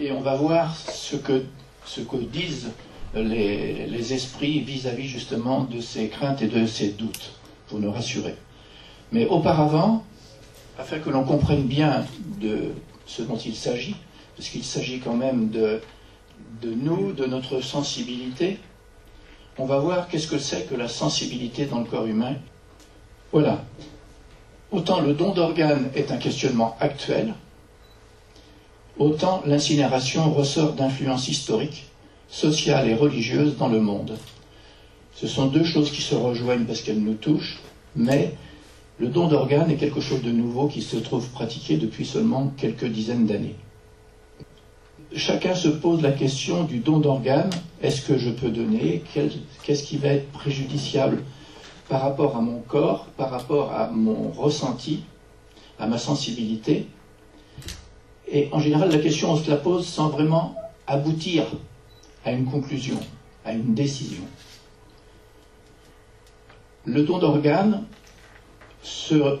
et 0.00 0.10
on 0.10 0.20
va 0.20 0.34
voir 0.34 0.76
ce 0.76 1.14
que, 1.14 1.44
ce 1.86 2.00
que 2.00 2.16
disent 2.16 2.72
les, 3.14 4.12
esprits 4.12 4.60
vis-à-vis 4.60 5.06
justement 5.06 5.64
de 5.64 5.80
ces 5.80 6.08
craintes 6.08 6.42
et 6.42 6.48
de 6.48 6.66
ces 6.66 6.88
doutes, 6.88 7.32
pour 7.68 7.78
nous 7.78 7.92
rassurer. 7.92 8.34
Mais 9.12 9.26
auparavant, 9.26 10.04
afin 10.78 10.98
que 10.98 11.10
l'on 11.10 11.24
comprenne 11.24 11.64
bien 11.64 12.04
de 12.40 12.72
ce 13.06 13.22
dont 13.22 13.36
il 13.36 13.54
s'agit, 13.54 13.96
parce 14.36 14.48
qu'il 14.48 14.64
s'agit 14.64 15.00
quand 15.00 15.14
même 15.14 15.50
de, 15.50 15.80
de 16.62 16.72
nous, 16.72 17.12
de 17.12 17.26
notre 17.26 17.60
sensibilité, 17.60 18.58
on 19.58 19.66
va 19.66 19.78
voir 19.78 20.08
qu'est-ce 20.08 20.28
que 20.28 20.38
c'est 20.38 20.68
que 20.68 20.74
la 20.74 20.88
sensibilité 20.88 21.66
dans 21.66 21.80
le 21.80 21.84
corps 21.84 22.06
humain. 22.06 22.36
Voilà. 23.32 23.64
Autant 24.70 25.00
le 25.00 25.12
don 25.12 25.34
d'organes 25.34 25.90
est 25.94 26.10
un 26.10 26.16
questionnement 26.16 26.76
actuel, 26.80 27.34
autant 28.98 29.42
l'incinération 29.44 30.32
ressort 30.32 30.72
d'influences 30.72 31.28
historiques, 31.28 31.91
sociales 32.32 32.88
et 32.88 32.94
religieuses 32.94 33.56
dans 33.58 33.68
le 33.68 33.78
monde. 33.78 34.16
Ce 35.14 35.28
sont 35.28 35.46
deux 35.46 35.64
choses 35.64 35.92
qui 35.92 36.00
se 36.00 36.14
rejoignent 36.14 36.64
parce 36.64 36.80
qu'elles 36.80 37.02
nous 37.02 37.14
touchent, 37.14 37.60
mais 37.94 38.34
le 38.98 39.08
don 39.08 39.28
d'organes 39.28 39.70
est 39.70 39.76
quelque 39.76 40.00
chose 40.00 40.22
de 40.22 40.32
nouveau 40.32 40.66
qui 40.66 40.80
se 40.80 40.96
trouve 40.96 41.28
pratiqué 41.28 41.76
depuis 41.76 42.06
seulement 42.06 42.50
quelques 42.56 42.86
dizaines 42.86 43.26
d'années. 43.26 43.54
Chacun 45.14 45.54
se 45.54 45.68
pose 45.68 46.00
la 46.00 46.12
question 46.12 46.64
du 46.64 46.78
don 46.78 46.98
d'organes. 46.98 47.50
Est-ce 47.82 48.00
que 48.00 48.16
je 48.16 48.30
peux 48.30 48.48
donner? 48.48 49.04
Qu'est-ce 49.12 49.82
qui 49.82 49.98
va 49.98 50.08
être 50.08 50.32
préjudiciable 50.32 51.22
par 51.90 52.00
rapport 52.00 52.34
à 52.34 52.40
mon 52.40 52.60
corps, 52.60 53.06
par 53.18 53.30
rapport 53.30 53.72
à 53.72 53.90
mon 53.90 54.30
ressenti, 54.30 55.00
à 55.78 55.86
ma 55.86 55.98
sensibilité? 55.98 56.86
Et 58.26 58.48
en 58.52 58.60
général, 58.60 58.90
la 58.90 58.98
question, 58.98 59.32
on 59.32 59.36
se 59.36 59.50
la 59.50 59.58
pose 59.58 59.86
sans 59.86 60.08
vraiment 60.08 60.56
aboutir 60.86 61.44
à 62.24 62.32
une 62.32 62.44
conclusion, 62.44 63.00
à 63.44 63.52
une 63.52 63.74
décision. 63.74 64.22
Le 66.84 67.02
don 67.04 67.18
d'organes 67.18 67.84
se 68.82 69.38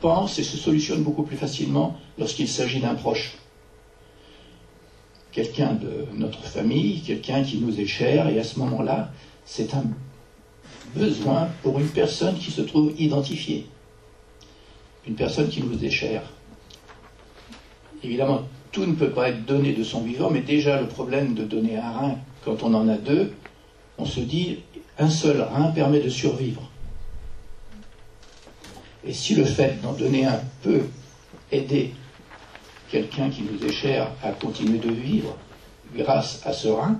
pense 0.00 0.38
et 0.38 0.44
se 0.44 0.56
solutionne 0.56 1.02
beaucoup 1.02 1.22
plus 1.22 1.36
facilement 1.36 1.96
lorsqu'il 2.18 2.48
s'agit 2.48 2.80
d'un 2.80 2.94
proche. 2.94 3.36
Quelqu'un 5.30 5.72
de 5.74 6.06
notre 6.14 6.42
famille, 6.42 7.00
quelqu'un 7.00 7.42
qui 7.42 7.58
nous 7.58 7.80
est 7.80 7.86
cher, 7.86 8.28
et 8.28 8.38
à 8.38 8.44
ce 8.44 8.58
moment-là, 8.58 9.12
c'est 9.44 9.74
un 9.74 9.84
besoin 10.94 11.48
pour 11.62 11.78
une 11.78 11.88
personne 11.88 12.36
qui 12.36 12.50
se 12.50 12.60
trouve 12.60 12.92
identifiée, 12.98 13.66
une 15.06 15.14
personne 15.14 15.48
qui 15.48 15.62
nous 15.62 15.82
est 15.82 15.90
chère. 15.90 16.22
Évidemment, 18.02 18.42
tout 18.72 18.86
ne 18.86 18.94
peut 18.94 19.10
pas 19.10 19.28
être 19.28 19.44
donné 19.44 19.72
de 19.74 19.84
son 19.84 20.02
vivant, 20.02 20.30
mais 20.30 20.40
déjà 20.40 20.80
le 20.80 20.88
problème 20.88 21.34
de 21.34 21.44
donner 21.44 21.76
un 21.76 21.92
rein, 21.92 22.16
quand 22.44 22.62
on 22.62 22.74
en 22.74 22.88
a 22.88 22.96
deux, 22.96 23.32
on 23.98 24.06
se 24.06 24.20
dit, 24.20 24.60
un 24.98 25.10
seul 25.10 25.42
rein 25.42 25.70
permet 25.70 26.00
de 26.00 26.08
survivre. 26.08 26.62
Et 29.04 29.12
si 29.12 29.34
le 29.34 29.44
fait 29.44 29.80
d'en 29.82 29.92
donner 29.92 30.24
un 30.26 30.40
peut 30.62 30.82
aider 31.50 31.92
quelqu'un 32.90 33.30
qui 33.30 33.42
nous 33.42 33.64
est 33.66 33.72
cher 33.72 34.10
à 34.22 34.32
continuer 34.32 34.78
de 34.78 34.90
vivre 34.90 35.36
grâce 35.94 36.40
à 36.46 36.52
ce 36.52 36.68
rein, 36.68 36.98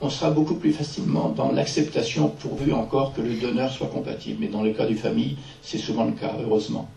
on 0.00 0.10
sera 0.10 0.30
beaucoup 0.30 0.56
plus 0.56 0.72
facilement 0.72 1.28
dans 1.28 1.52
l'acceptation 1.52 2.28
pourvu 2.28 2.72
encore 2.72 3.14
que 3.14 3.20
le 3.20 3.34
donneur 3.34 3.70
soit 3.72 3.86
compatible. 3.86 4.38
Mais 4.40 4.48
dans 4.48 4.62
le 4.62 4.72
cas 4.72 4.86
du 4.86 4.96
famille, 4.96 5.36
c'est 5.62 5.78
souvent 5.78 6.04
le 6.04 6.12
cas, 6.12 6.32
heureusement. 6.40 6.88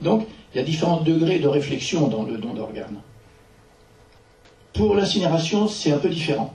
Donc, 0.00 0.26
il 0.52 0.58
y 0.58 0.60
a 0.60 0.64
différents 0.64 1.00
degrés 1.00 1.38
de 1.38 1.48
réflexion 1.48 2.08
dans 2.08 2.22
le 2.22 2.38
don 2.38 2.54
d'organes. 2.54 3.00
Pour 4.72 4.94
l'incinération, 4.94 5.68
c'est 5.68 5.92
un 5.92 5.98
peu 5.98 6.08
différent. 6.08 6.54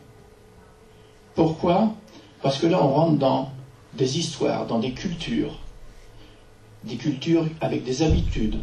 Pourquoi? 1.36 1.94
Parce 2.42 2.58
que 2.58 2.68
là, 2.68 2.84
on 2.84 2.90
rentre 2.90 3.18
dans 3.18 3.52
des 3.94 4.20
histoires, 4.20 4.68
dans 4.68 4.80
des 4.80 4.92
cultures, 4.92 5.60
des 6.84 6.96
cultures 6.96 7.46
avec 7.62 7.84
des 7.84 8.04
habitudes, 8.04 8.60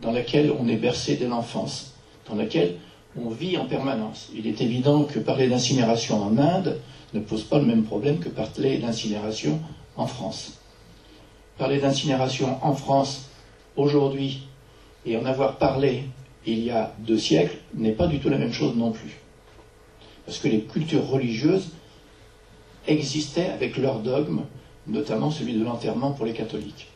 dans 0.00 0.12
lesquelles 0.12 0.52
on 0.58 0.68
est 0.68 0.76
bercé 0.76 1.16
dès 1.16 1.26
l'enfance, 1.26 1.94
dans 2.28 2.34
lesquelles 2.34 2.76
on 3.16 3.28
vit 3.28 3.56
en 3.56 3.66
permanence. 3.66 4.28
Il 4.34 4.46
est 4.46 4.60
évident 4.60 5.04
que 5.04 5.18
parler 5.18 5.48
d'incinération 5.48 6.22
en 6.22 6.36
Inde 6.36 6.80
ne 7.12 7.20
pose 7.20 7.44
pas 7.44 7.58
le 7.58 7.64
même 7.64 7.84
problème 7.84 8.18
que 8.18 8.28
parler 8.28 8.78
d'incinération 8.78 9.60
en 9.96 10.06
France. 10.06 10.58
Parler 11.58 11.78
d'incinération 11.78 12.58
en 12.62 12.74
France 12.74 13.28
aujourd'hui 13.76 14.46
et 15.06 15.16
en 15.16 15.24
avoir 15.24 15.58
parlé 15.58 16.04
il 16.46 16.64
y 16.64 16.70
a 16.70 16.94
deux 16.98 17.18
siècles 17.18 17.56
n'est 17.74 17.92
pas 17.92 18.06
du 18.06 18.18
tout 18.18 18.28
la 18.28 18.38
même 18.38 18.52
chose 18.52 18.76
non 18.76 18.92
plus. 18.92 19.18
Parce 20.26 20.38
que 20.38 20.48
les 20.48 20.60
cultures 20.60 21.06
religieuses 21.06 21.70
existaient 22.86 23.48
avec 23.48 23.76
leurs 23.76 24.00
dogmes, 24.00 24.42
notamment 24.86 25.30
celui 25.30 25.54
de 25.54 25.64
l'enterrement 25.64 26.12
pour 26.12 26.26
les 26.26 26.32
catholiques. 26.32 26.88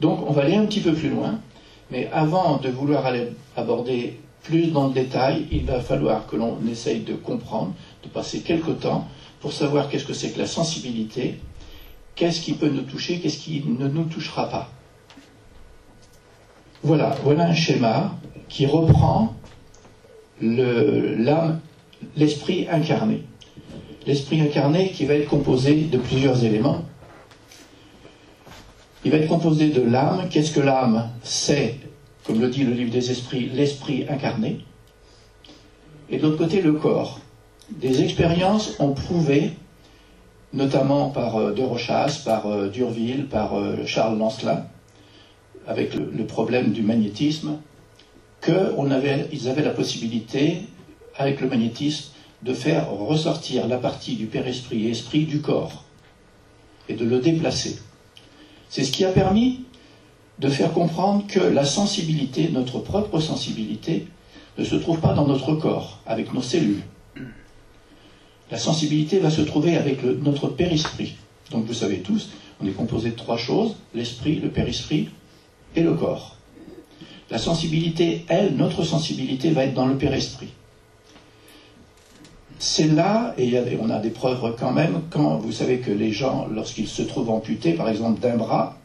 Donc 0.00 0.28
on 0.28 0.32
va 0.32 0.42
aller 0.42 0.56
un 0.56 0.66
petit 0.66 0.80
peu 0.80 0.92
plus 0.92 1.10
loin, 1.10 1.40
mais 1.90 2.08
avant 2.12 2.56
de 2.56 2.68
vouloir 2.68 3.06
aller 3.06 3.28
aborder 3.56 4.20
plus 4.42 4.68
dans 4.68 4.88
le 4.88 4.94
détail, 4.94 5.46
il 5.50 5.64
va 5.64 5.80
falloir 5.80 6.26
que 6.26 6.36
l'on 6.36 6.58
essaye 6.70 7.00
de 7.00 7.14
comprendre, 7.14 7.74
de 8.02 8.08
passer 8.08 8.40
quelque 8.40 8.70
temps 8.70 9.08
pour 9.40 9.52
savoir 9.52 9.88
qu'est-ce 9.88 10.04
que 10.04 10.12
c'est 10.12 10.30
que 10.30 10.38
la 10.38 10.46
sensibilité, 10.46 11.38
qu'est-ce 12.14 12.40
qui 12.40 12.52
peut 12.52 12.68
nous 12.68 12.82
toucher, 12.82 13.20
qu'est-ce 13.20 13.38
qui 13.38 13.62
ne 13.64 13.88
nous 13.88 14.04
touchera 14.04 14.48
pas. 14.48 14.70
Voilà, 16.82 17.16
voilà 17.24 17.46
un 17.46 17.54
schéma 17.54 18.14
qui 18.48 18.66
reprend 18.66 19.34
l'âme, 20.40 21.60
l'esprit 22.16 22.68
incarné. 22.70 23.24
L'esprit 24.06 24.40
incarné 24.40 24.90
qui 24.90 25.04
va 25.04 25.14
être 25.14 25.28
composé 25.28 25.74
de 25.74 25.98
plusieurs 25.98 26.44
éléments. 26.44 26.84
Il 29.04 29.10
va 29.10 29.18
être 29.18 29.28
composé 29.28 29.70
de 29.70 29.82
l'âme. 29.82 30.28
Qu'est-ce 30.30 30.52
que 30.52 30.60
l'âme 30.60 31.10
C'est, 31.22 31.76
comme 32.24 32.40
le 32.40 32.48
dit 32.48 32.64
le 32.64 32.72
livre 32.72 32.92
des 32.92 33.10
esprits, 33.10 33.50
l'esprit 33.52 34.06
incarné? 34.08 34.60
Et 36.10 36.18
de 36.18 36.22
l'autre 36.22 36.38
côté, 36.38 36.62
le 36.62 36.72
corps. 36.72 37.20
Des 37.70 38.02
expériences 38.02 38.76
ont 38.78 38.92
prouvé, 38.92 39.50
notamment 40.52 41.10
par 41.10 41.36
euh, 41.36 41.52
De 41.52 41.62
Rochas, 41.62 42.22
par 42.24 42.46
euh, 42.46 42.68
Durville, 42.68 43.26
par 43.26 43.58
euh, 43.58 43.84
Charles 43.84 44.16
Lancelin, 44.16 44.64
avec 45.68 45.94
le, 45.94 46.24
problème 46.24 46.72
du 46.72 46.82
magnétisme, 46.82 47.58
qu'ils 48.42 48.54
avait, 48.54 49.28
avaient 49.46 49.62
la 49.62 49.70
possibilité, 49.70 50.62
avec 51.14 51.42
le 51.42 51.48
magnétisme, 51.48 52.10
de 52.42 52.54
faire 52.54 52.90
ressortir 52.90 53.68
la 53.68 53.76
partie 53.76 54.16
du 54.16 54.26
père-esprit 54.26 54.86
et 54.86 54.90
esprit 54.90 55.26
du 55.26 55.42
corps, 55.42 55.84
et 56.88 56.94
de 56.94 57.04
le 57.04 57.18
déplacer. 57.20 57.78
C'est 58.70 58.82
ce 58.82 58.90
qui 58.90 59.04
a 59.04 59.12
permis 59.12 59.64
de 60.38 60.48
faire 60.48 60.72
comprendre 60.72 61.26
que 61.26 61.40
la 61.40 61.66
sensibilité, 61.66 62.48
notre 62.48 62.78
propre 62.78 63.20
sensibilité, 63.20 64.06
ne 64.56 64.64
se 64.64 64.76
trouve 64.76 65.00
pas 65.00 65.12
dans 65.12 65.26
notre 65.26 65.54
corps, 65.54 66.00
avec 66.06 66.32
nos 66.32 66.42
cellules. 66.42 66.82
La 68.50 68.56
sensibilité 68.56 69.18
va 69.18 69.30
se 69.30 69.42
trouver 69.42 69.76
avec 69.76 70.02
notre 70.02 70.48
père-esprit. 70.48 71.16
Donc 71.50 71.66
vous 71.66 71.74
savez 71.74 71.98
tous, 71.98 72.30
on 72.62 72.66
est 72.66 72.72
composé 72.72 73.10
de 73.10 73.16
trois 73.16 73.36
choses, 73.36 73.76
l'esprit, 73.94 74.36
le 74.36 74.48
père-esprit 74.48 75.10
et 75.76 75.82
le 75.82 75.94
corps. 75.94 76.36
La 77.30 77.38
sensibilité, 77.38 78.24
elle, 78.28 78.56
notre 78.56 78.84
sensibilité 78.84 79.50
va 79.50 79.64
être 79.64 79.74
dans 79.74 79.86
le 79.86 79.96
père-esprit. 79.96 80.48
C'est 82.58 82.88
là, 82.88 83.34
et 83.38 83.54
on 83.80 83.90
a 83.90 83.98
des 83.98 84.10
preuves 84.10 84.56
quand 84.58 84.72
même, 84.72 85.02
quand 85.10 85.36
vous 85.36 85.52
savez 85.52 85.78
que 85.78 85.90
les 85.90 86.10
gens, 86.10 86.48
lorsqu'ils 86.50 86.88
se 86.88 87.02
trouvent 87.02 87.30
amputés, 87.30 87.74
par 87.74 87.88
exemple 87.88 88.20
d'un 88.20 88.36
bras, 88.36 88.78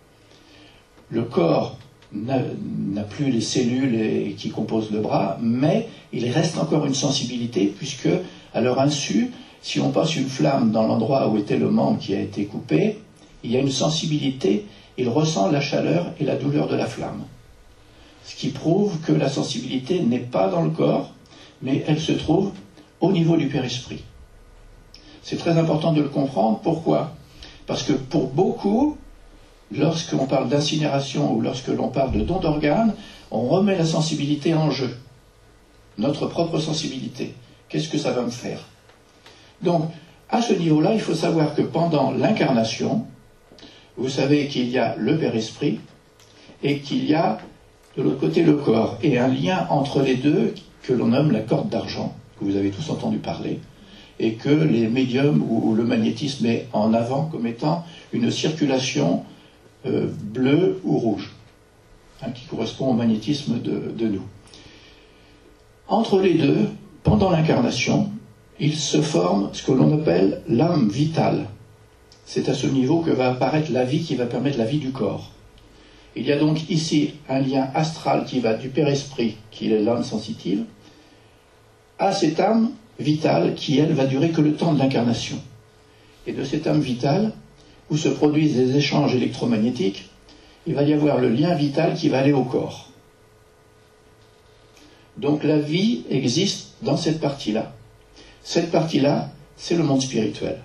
le 1.10 1.24
corps 1.24 1.78
n'a 2.12 3.04
plus 3.10 3.32
les 3.32 3.41
cellules 3.41 4.36
qui 4.36 4.52
composent 4.52 4.91
le 4.91 5.00
bras, 5.00 5.38
mais 5.41 5.88
il 6.12 6.30
reste 6.30 6.60
encore 6.60 6.86
une 6.86 6.93
sensibilité, 6.93 7.74
puisque, 7.76 8.10
à 8.54 8.62
leur 8.62 8.80
insu, 8.80 9.32
si 9.63 9.80
on 9.80 9.89
passe 9.91 10.15
une 10.15 10.28
flamme 10.28 10.72
dans 10.72 10.86
l'endroit 10.86 11.30
où 11.30 11.38
était 11.38 11.58
le 11.58 11.72
membre 11.72 11.98
qui 11.98 12.13
a 12.13 12.19
été 12.19 12.46
coupé, 12.46 13.00
il 13.43 13.52
y 13.52 13.58
a 13.58 13.60
une 13.60 13.72
sensibilité 13.72 14.65
il 14.98 15.10
ressent 15.10 15.50
la 15.50 15.62
chaleur 15.62 16.08
et 16.20 16.26
la 16.26 16.36
douleur 16.36 16.68
de 16.68 16.76
la 16.76 16.86
flamme. 16.86 17.24
Ce 18.26 18.36
qui 18.36 18.50
prouve 18.50 19.00
que 19.02 19.12
la 19.12 19.30
sensibilité 19.30 20.02
n'est 20.02 20.20
pas 20.20 20.48
dans 20.48 20.62
le 20.62 20.70
corps, 20.70 21.12
mais 21.62 21.84
elle 21.88 22.00
se 22.00 22.12
trouve 22.12 22.52
au 23.02 23.12
niveau 23.12 23.36
du 23.38 23.48
périsprit. 23.48 24.04
C'est 25.24 25.38
très 25.38 25.58
important 25.58 25.94
de 25.94 26.02
le 26.02 26.10
comprendre. 26.10 26.60
Pourquoi? 26.62 27.16
Parce 27.66 27.84
que 27.84 27.94
pour 27.94 28.28
beaucoup, 28.28 28.98
lorsqu'on 29.72 30.26
parle 30.26 30.50
d'incinération 30.50 31.34
ou 31.34 31.42
lorsque 31.42 31.68
l'on 31.68 31.90
parle 31.90 32.12
de 32.12 32.22
don 32.22 32.40
d'organes, 32.40 32.96
on 33.32 33.48
remet 33.48 33.78
la 33.78 33.86
sensibilité 33.86 34.54
en 34.54 34.70
jeu. 34.70 34.98
Notre 35.98 36.28
propre 36.28 36.60
sensibilité. 36.60 37.34
Qu'est-ce 37.70 37.90
que 37.90 37.98
ça 37.98 38.12
va 38.12 38.22
me 38.22 38.30
faire? 38.30 38.60
Donc, 39.62 39.90
à 40.30 40.42
ce 40.42 40.54
niveau-là, 40.54 40.94
il 40.94 41.00
faut 41.00 41.16
savoir 41.16 41.56
que 41.56 41.62
pendant 41.62 42.12
l'incarnation, 42.12 43.06
vous 43.98 44.10
savez 44.10 44.48
qu'il 44.48 44.70
y 44.70 44.78
a 44.78 44.96
le 44.98 45.18
Père-Esprit 45.18 45.80
et 46.64 46.80
qu'il 46.80 47.06
y 47.06 47.14
a 47.14 47.40
de 47.98 48.02
l'autre 48.02 48.20
côté 48.20 48.44
le 48.44 48.56
corps, 48.56 48.98
et 49.04 49.20
un 49.20 49.28
lien 49.28 49.68
entre 49.70 50.02
les 50.02 50.16
deux 50.16 50.54
que 50.82 50.94
l'on 50.94 51.08
nomme 51.08 51.32
la 51.32 51.42
corde 51.42 51.70
d'argent, 51.70 52.16
que 52.40 52.46
vous 52.46 52.56
avez 52.56 52.72
tous 52.72 52.90
entendu 52.90 53.18
parler, 53.18 53.60
et 54.20 54.34
que 54.34 54.50
les 54.50 54.88
médiums 54.88 55.44
ou, 55.48 55.76
le 55.76 55.84
magnétisme 55.84 56.46
met 56.46 56.68
en 56.74 56.94
avant 56.94 57.26
comme 57.26 57.46
étant 57.46 57.86
une 58.12 58.32
circulation 58.32 59.24
euh, 59.86 60.08
bleue 60.08 60.80
ou 60.84 60.98
rouge, 60.98 61.34
hein, 62.24 62.32
qui 62.32 62.46
correspond 62.46 62.88
au 62.88 62.94
magnétisme 62.94 63.60
de 63.62 64.08
nous. 64.08 64.24
Entre 65.88 66.20
les 66.20 66.34
deux, 66.34 66.70
pendant 67.04 67.30
l'incarnation, 67.30 68.10
il 68.60 68.76
se 68.76 69.02
forme 69.02 69.50
ce 69.54 69.64
que 69.64 69.72
l'on 69.72 69.94
appelle 70.00 70.42
l'âme 70.48 70.90
vitale. 70.90 71.48
C'est 72.26 72.50
à 72.50 72.54
ce 72.54 72.68
niveau 72.68 73.02
que 73.02 73.12
va 73.12 73.30
apparaître 73.30 73.72
la 73.72 73.84
vie 73.84 74.02
qui 74.02 74.16
va 74.16 74.26
permettre 74.26 74.58
la 74.58 74.66
vie 74.66 74.80
du 74.80 74.92
corps. 74.92 75.32
Il 76.16 76.26
y 76.26 76.32
a 76.32 76.38
donc 76.38 76.70
ici 76.70 77.16
un 77.28 77.40
lien 77.40 77.70
astral 77.74 78.26
qui 78.26 78.40
va 78.40 78.54
du 78.54 78.70
père-esprit, 78.70 79.38
qui 79.52 79.72
est 79.72 79.80
l'âme 79.80 80.04
sensitive, 80.04 80.66
à 81.98 82.12
cette 82.12 82.40
âme 82.40 82.72
vitale 83.00 83.56
qui, 83.56 83.80
elle, 83.80 83.94
va 83.94 84.06
durer 84.06 84.30
que 84.30 84.42
le 84.42 84.54
temps 84.54 84.74
de 84.74 84.80
l'incarnation. 84.80 85.38
Et 86.28 86.34
de 86.34 86.44
cette 86.44 86.68
âme 86.68 86.82
vitale, 86.82 87.34
où 87.90 87.98
se 87.98 88.10
produisent 88.10 88.56
des 88.56 88.78
échanges 88.78 89.16
électromagnétiques, 89.16 90.10
il 90.66 90.76
va 90.76 90.84
y 90.84 90.94
avoir 90.94 91.20
le 91.20 91.30
lien 91.30 91.54
vital 91.56 91.96
qui 91.96 92.10
va 92.10 92.20
aller 92.20 92.32
au 92.32 92.44
corps. 92.44 92.90
Donc 95.18 95.44
la 95.44 95.60
vie 95.60 96.04
existe 96.10 96.74
dans 96.82 96.98
cette 96.98 97.20
partie-là. 97.20 97.74
Cette 98.44 98.72
partie-là, 98.72 99.32
c'est 99.58 99.76
le 99.76 99.84
monde 99.84 100.02
spirituel. 100.02 100.60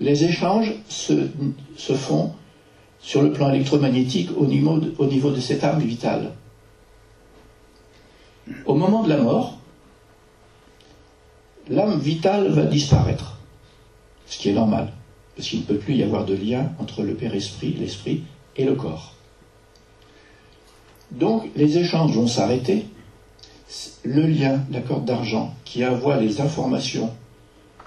Les 0.00 0.24
échanges 0.24 0.74
se, 0.88 1.14
font 1.94 2.32
sur 3.00 3.22
le 3.22 3.32
plan 3.32 3.52
électromagnétique 3.52 4.30
au 4.36 4.46
niveau, 4.46 4.78
de, 4.78 5.40
cette 5.40 5.62
âme 5.62 5.80
vitale. 5.80 6.32
Au 8.66 8.74
moment 8.74 9.02
de 9.02 9.08
la 9.08 9.18
mort, 9.18 9.58
l'âme 11.68 11.98
vitale 11.98 12.48
va 12.48 12.64
disparaître, 12.64 13.38
ce 14.26 14.38
qui 14.38 14.50
est 14.50 14.54
normal, 14.54 14.92
parce 15.36 15.48
qu'il 15.48 15.60
ne 15.60 15.64
peut 15.64 15.78
plus 15.78 15.94
y 15.94 16.02
avoir 16.02 16.24
de 16.24 16.34
lien 16.34 16.72
entre 16.78 17.02
le 17.02 17.14
Père-Esprit, 17.14 17.74
l'Esprit 17.78 18.24
et 18.56 18.64
le 18.64 18.74
corps. 18.74 19.14
Donc 21.12 21.48
les 21.54 21.78
échanges 21.78 22.16
vont 22.16 22.26
s'arrêter, 22.26 22.86
le 24.02 24.26
lien, 24.26 24.60
la 24.70 24.80
corde 24.80 25.04
d'argent, 25.04 25.54
qui 25.64 25.86
envoie 25.86 26.16
les 26.16 26.40
informations 26.40 27.12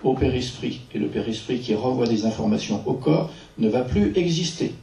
au 0.04 0.14
périsprit 0.14 0.82
et 0.94 1.00
le 1.00 1.08
périsprit 1.08 1.60
qui 1.60 1.76
renvoie 1.76 2.08
des 2.08 2.26
informations 2.26 2.82
au 2.86 2.94
corps 2.94 3.32
ne 3.58 3.70
va 3.70 3.82
plus 3.82 4.14
exister. 4.16 4.74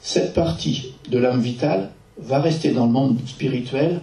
Cette 0.00 0.34
partie 0.34 0.94
de 1.08 1.18
l'âme 1.18 1.40
vitale 1.40 1.90
va 2.18 2.40
rester 2.40 2.72
dans 2.72 2.86
le 2.86 2.92
monde 2.92 3.18
spirituel 3.26 4.00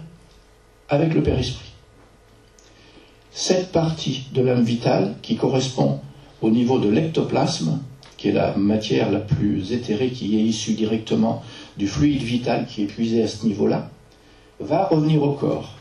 avec 0.88 1.14
le 1.14 1.22
périsprit. 1.22 1.72
Cette 3.32 3.72
partie 3.72 4.26
de 4.32 4.42
l'âme 4.42 4.64
vitale 4.64 5.16
qui 5.22 5.36
correspond 5.36 6.00
au 6.40 6.50
niveau 6.50 6.78
de 6.78 6.88
l'ectoplasme, 6.88 7.80
qui 8.16 8.28
est 8.28 8.32
la 8.32 8.54
matière 8.56 9.10
la 9.10 9.18
plus 9.18 9.72
éthérée 9.72 10.10
qui 10.10 10.36
est 10.36 10.42
issue 10.42 10.74
directement 10.74 11.42
du 11.76 11.88
fluide 11.88 12.22
vital 12.22 12.66
qui 12.66 12.82
est 12.82 12.86
puisé 12.86 13.22
à 13.22 13.26
ce 13.26 13.46
niveau-là, 13.46 13.90
va 14.60 14.86
revenir 14.86 15.22
au 15.22 15.32
corps. 15.32 15.73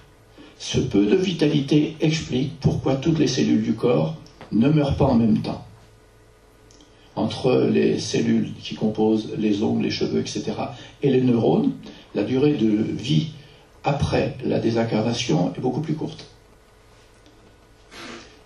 Ce 0.65 0.79
peu 0.79 1.05
de 1.05 1.17
vitalité 1.17 1.97
explique 1.99 2.57
pourquoi 2.61 2.95
toutes 2.95 3.19
les 3.19 3.27
cellules 3.27 3.61
du 3.63 3.73
corps 3.73 4.15
ne 4.53 4.69
meurent 4.69 4.95
pas 4.95 5.07
en 5.07 5.15
même 5.15 5.41
temps. 5.41 5.65
Entre 7.17 7.67
les 7.69 7.99
cellules 7.99 8.53
qui 8.63 8.73
composent 8.73 9.33
les 9.37 9.61
ongles, 9.61 9.83
les 9.83 9.91
cheveux, 9.91 10.21
etc., 10.21 10.53
et 11.01 11.09
les 11.09 11.19
neurones, 11.19 11.73
la 12.15 12.23
durée 12.23 12.53
de 12.53 12.65
vie 12.67 13.31
après 13.83 14.37
la 14.45 14.59
désincarnation 14.59 15.53
est 15.53 15.59
beaucoup 15.59 15.81
plus 15.81 15.95
courte. 15.95 16.27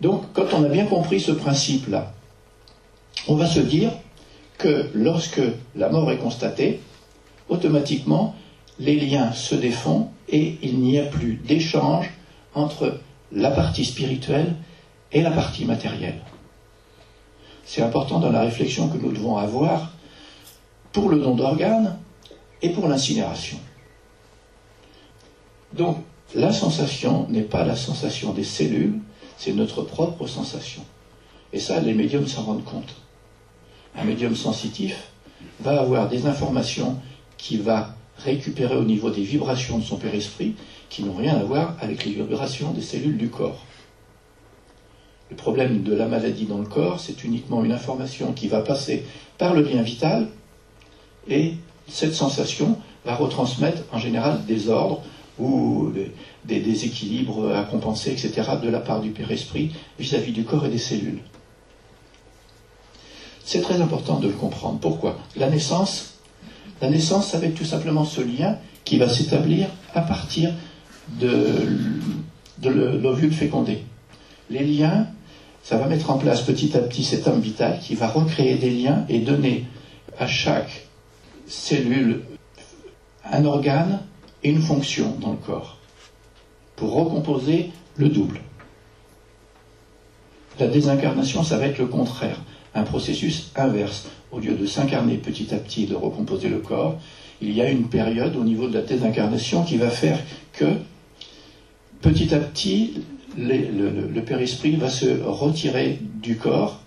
Donc, 0.02 0.24
quand 0.34 0.56
on 0.56 0.64
a 0.64 0.70
bien 0.70 0.88
compris 0.88 1.20
ce 1.20 1.32
principe-là, 1.32 2.14
on 3.28 3.36
va 3.36 3.46
se 3.46 3.60
dire 3.60 3.92
que 4.58 4.90
lorsque 4.96 5.42
la 5.76 5.90
mort 5.90 6.12
est 6.12 6.18
constatée, 6.18 6.80
automatiquement, 7.48 8.34
les 8.80 9.00
liens 9.00 9.32
se 9.34 9.54
défont 9.54 10.10
et 10.30 10.58
il 10.62 10.80
n'y 10.80 11.00
a 11.00 11.06
plus 11.06 11.36
d'échange 11.36 12.10
entre 12.54 13.00
la 13.32 13.52
partie 13.52 13.86
spirituelle 13.86 14.56
et 15.12 15.22
la 15.22 15.32
partie 15.32 15.66
matérielle. 15.66 16.22
C'est 17.66 17.82
important 17.82 18.20
dans 18.20 18.32
la 18.32 18.42
réflexion 18.42 18.88
que 18.88 18.98
nous 18.98 19.12
devons 19.12 19.38
avoir 19.38 19.92
pour 20.92 21.10
le 21.10 21.20
don 21.20 21.36
d'organes 21.36 21.98
et 22.62 22.70
pour 22.70 22.88
l'incinération. 22.88 23.60
Donc, 25.74 25.98
la 26.34 26.52
sensation 26.52 27.28
n'est 27.30 27.42
pas 27.44 27.64
la 27.64 27.76
sensation 27.76 28.34
des 28.34 28.44
cellules, 28.44 29.00
c'est 29.38 29.54
notre 29.54 29.82
propre 29.82 30.28
sensation. 30.28 30.82
Et 31.54 31.60
ça, 31.60 31.80
les 31.80 31.94
médiums 31.94 32.28
s'en 32.28 32.44
rendent 32.44 32.66
compte. 32.66 32.96
Un 33.96 34.04
médium 34.04 34.36
sensitif 34.36 35.10
va 35.60 35.80
avoir 35.82 36.10
des 36.10 36.26
informations 36.26 36.98
qui 37.38 37.58
va 37.58 37.97
récupérer 38.24 38.76
au 38.76 38.84
niveau 38.84 39.10
des 39.10 39.22
vibrations 39.22 39.78
de 39.78 39.84
son 39.84 39.98
père-esprit 39.98 40.56
qui 40.90 41.04
n'ont 41.04 41.16
rien 41.16 41.36
à 41.36 41.44
voir 41.44 41.76
avec 41.80 42.06
les 42.06 42.14
vibrations 42.14 42.72
des 42.72 42.82
cellules 42.82 43.18
du 43.18 43.30
corps. 43.30 43.66
Le 45.30 45.36
problème 45.36 45.84
de 45.84 45.94
la 45.94 46.08
maladie 46.08 46.46
dans 46.46 46.60
le 46.60 46.66
corps, 46.66 47.00
c'est 47.00 47.24
uniquement 47.24 47.64
une 47.64 47.74
information 47.74 48.32
qui 48.32 48.48
va 48.48 48.62
passer 48.62 49.04
par 49.38 49.54
le 49.54 49.62
lien 49.62 49.82
vital 49.82 50.28
et 51.28 51.54
cette 51.88 52.14
sensation 52.14 52.78
va 53.06 53.16
retransmettre 53.16 53.84
en 53.92 54.00
général 54.00 54.46
des 54.46 54.70
ordres 54.70 55.02
ou 55.38 55.92
des 56.46 56.60
déséquilibres 56.60 57.54
à 57.56 57.64
compenser, 57.64 58.12
etc., 58.12 58.52
de 58.62 58.70
la 58.70 58.80
part 58.80 59.02
du 59.02 59.12
Père-Esprit 59.12 59.72
vis-à-vis 60.00 60.32
du 60.32 60.44
corps 60.44 60.66
et 60.66 60.70
des 60.70 60.78
cellules. 60.78 61.20
C'est 63.44 63.62
très 63.62 63.80
important 63.82 64.20
de 64.20 64.28
le 64.28 64.34
comprendre. 64.34 64.80
Pourquoi? 64.80 65.18
La 65.36 65.50
naissance, 65.50 66.17
la 66.82 66.90
naissance, 66.90 67.32
ça 67.32 67.40
va 67.40 67.48
être 67.48 67.56
tout 67.56 67.66
simplement 67.66 68.06
ce 68.06 68.22
lien 68.22 68.58
qui 68.84 68.98
va 68.98 69.10
s'établir 69.10 69.68
à 69.94 70.02
partir 70.02 70.52
de, 71.20 71.40
l'ovule 72.64 73.34
fécondé. 73.34 73.84
Les 74.50 74.64
liens, 74.64 75.08
ça 75.64 75.78
va 75.78 75.88
mettre 75.88 76.12
en 76.12 76.18
place 76.18 76.42
petit 76.42 76.76
à 76.78 76.80
petit 76.80 77.04
cet 77.04 77.28
homme 77.28 77.42
vital 77.42 77.80
qui 77.82 77.96
va 77.96 78.08
recréer 78.08 78.56
des 78.56 78.70
liens 78.70 79.06
et 79.10 79.20
donner 79.20 79.66
à 80.20 80.28
chaque 80.28 80.88
cellule 81.48 82.22
un 83.26 83.46
organe 83.46 84.00
et 84.44 84.50
une 84.50 84.62
fonction 84.62 85.16
dans 85.20 85.32
le 85.32 85.38
corps 85.38 85.78
pour 86.76 86.94
recomposer 86.94 87.72
le 87.98 88.10
double. 88.10 88.42
La 90.60 90.68
désincarnation, 90.68 91.44
ça 91.44 91.58
va 91.58 91.68
être 91.68 91.78
le 91.78 91.88
contraire 91.88 92.40
un 92.78 92.84
processus 92.84 93.52
inverse. 93.56 94.08
Au 94.32 94.40
lieu 94.40 94.54
de 94.54 94.66
s'incarner 94.66 95.16
petit 95.18 95.54
à 95.54 95.58
petit 95.58 95.84
et 95.84 95.88
de 95.88 95.96
recomposer 95.96 96.50
le 96.50 96.60
corps, 96.60 97.00
il 97.42 97.54
y 97.54 97.62
a 97.62 97.70
une 97.70 97.88
période 97.88 98.36
au 98.36 98.44
niveau 98.44 98.68
de 98.68 98.74
la 98.74 98.82
désincarnation 98.82 99.64
qui 99.64 99.78
va 99.78 99.90
faire 99.90 100.20
que 100.54 100.66
petit 102.02 102.34
à 102.34 102.40
petit, 102.40 103.02
le, 103.38 104.08
le 104.08 104.22
père-esprit 104.22 104.76
va 104.76 104.90
se 104.90 105.22
retirer 105.24 106.00
du 106.02 106.38
corps, 106.38 106.82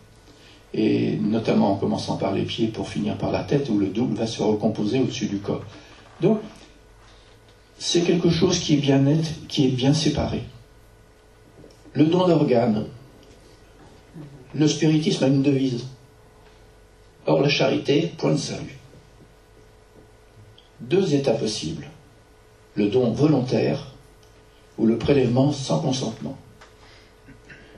et 0.75 1.17
notamment 1.17 1.73
en 1.73 1.77
commençant 1.77 2.17
par 2.17 2.33
les 2.33 2.43
pieds 2.43 2.69
pour 2.69 2.89
finir 2.89 3.17
par 3.17 3.33
la 3.33 3.43
tête, 3.43 3.69
où 3.69 3.79
le 3.79 3.87
double 3.87 4.15
va 4.15 4.27
se 4.27 4.43
recomposer 4.43 5.01
au-dessus 5.01 5.27
du 5.27 5.39
corps. 5.39 5.65
Donc, 6.21 6.41
c'est 7.79 8.03
quelque 8.03 8.31
chose 8.31 8.59
qui 8.59 8.75
est 8.75 8.81
bien 8.81 8.99
net, 8.99 9.25
qui 9.49 9.67
est 9.67 9.71
bien 9.71 9.95
séparé. 9.95 10.43
Le 11.95 12.05
don 12.05 12.29
d'organes, 12.29 12.85
le 14.55 14.69
spiritisme 14.69 15.25
a 15.25 15.29
une 15.29 15.43
devise. 15.43 15.87
Or, 17.27 17.43
la 17.43 17.49
charité, 17.49 18.13
point 18.17 18.33
de 18.33 18.39
salut. 18.39 18.79
Deux 20.81 21.15
états 21.15 21.35
possibles. 21.35 21.89
Le 22.75 22.89
don 22.89 23.11
volontaire 23.13 23.89
ou 24.79 24.87
le 24.87 24.97
prélèvement 24.97 25.53
sans 25.53 25.81
consentement. 25.81 26.37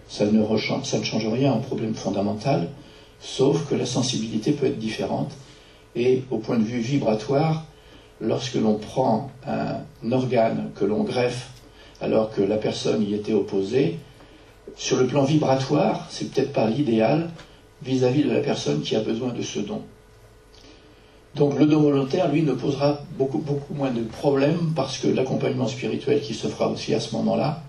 Ça 0.09 0.26
ne, 0.26 0.45
change 0.57 1.26
rien 1.26 1.55
au 1.55 1.61
problème 1.61 1.95
fondamental, 1.95 2.68
sauf 3.18 3.68
que 3.68 3.74
la 3.74 3.86
sensibilité 3.86 4.53
peut 4.53 4.66
être 4.66 4.78
différente 4.78 5.32
et 5.97 6.22
au 6.30 6.38
point 6.38 6.59
de 6.59 6.64
vue 6.64 6.80
vibratoire, 6.80 7.64
lorsque 8.20 8.55
l'on 8.55 8.74
prend 8.74 9.30
un 9.47 10.12
organe 10.12 10.70
que 10.76 10.84
l'on 10.84 11.03
greffe 11.03 11.51
alors 12.01 12.30
que 12.30 12.43
la 12.43 12.57
personne 12.57 13.03
y 13.03 13.14
était 13.14 13.32
opposée, 13.32 13.99
sur 14.76 14.97
le 14.99 15.07
plan 15.07 15.24
vibratoire, 15.24 16.07
c'est 16.11 16.30
peut-être 16.30 16.53
pas 16.53 16.68
l'idéal 16.68 17.30
vis-à-vis 17.85 18.24
de 18.24 18.33
la 18.33 18.41
personne 18.41 18.83
qui 18.83 18.97
a 18.97 19.01
besoin 19.01 19.33
de 19.33 19.43
ce 19.43 19.59
don. 19.61 19.83
Donc 21.35 21.59
le 21.59 21.66
don 21.66 21.80
volontaire, 21.80 22.30
lui, 22.30 22.43
ne 22.43 22.53
posera 22.53 23.01
beaucoup, 23.16 23.39
beaucoup 23.39 23.74
moins 23.74 23.91
de 23.91 24.03
problèmes 24.03 24.72
parce 24.76 24.99
que 24.99 25.09
l'accompagnement 25.09 25.66
spirituel 25.66 26.20
qui 26.20 26.35
se 26.35 26.47
fera 26.47 26.68
aussi 26.68 26.95
à 26.95 27.01
ce 27.01 27.14
moment-là 27.16 27.62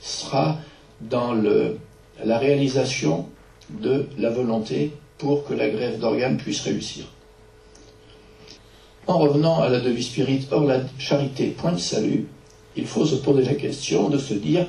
sera 0.00 0.56
dans 1.00 1.32
le, 1.32 1.78
la 2.24 2.38
réalisation 2.38 3.26
de 3.70 4.06
la 4.18 4.30
volonté 4.30 4.92
pour 5.18 5.44
que 5.44 5.54
la 5.54 5.68
grève 5.68 5.98
d'organes 5.98 6.36
puisse 6.36 6.60
réussir. 6.60 7.06
En 9.08 9.18
revenant 9.18 9.60
à 9.60 9.68
la 9.68 9.80
devise 9.80 10.06
spirit, 10.06 10.46
hors 10.50 10.64
la 10.64 10.80
charité, 10.98 11.48
point 11.48 11.72
de 11.72 11.78
salut, 11.78 12.26
il 12.76 12.86
faut 12.86 13.04
se 13.04 13.16
poser 13.16 13.42
la 13.42 13.54
question 13.54 14.10
de 14.10 14.18
se 14.18 14.34
dire 14.34 14.66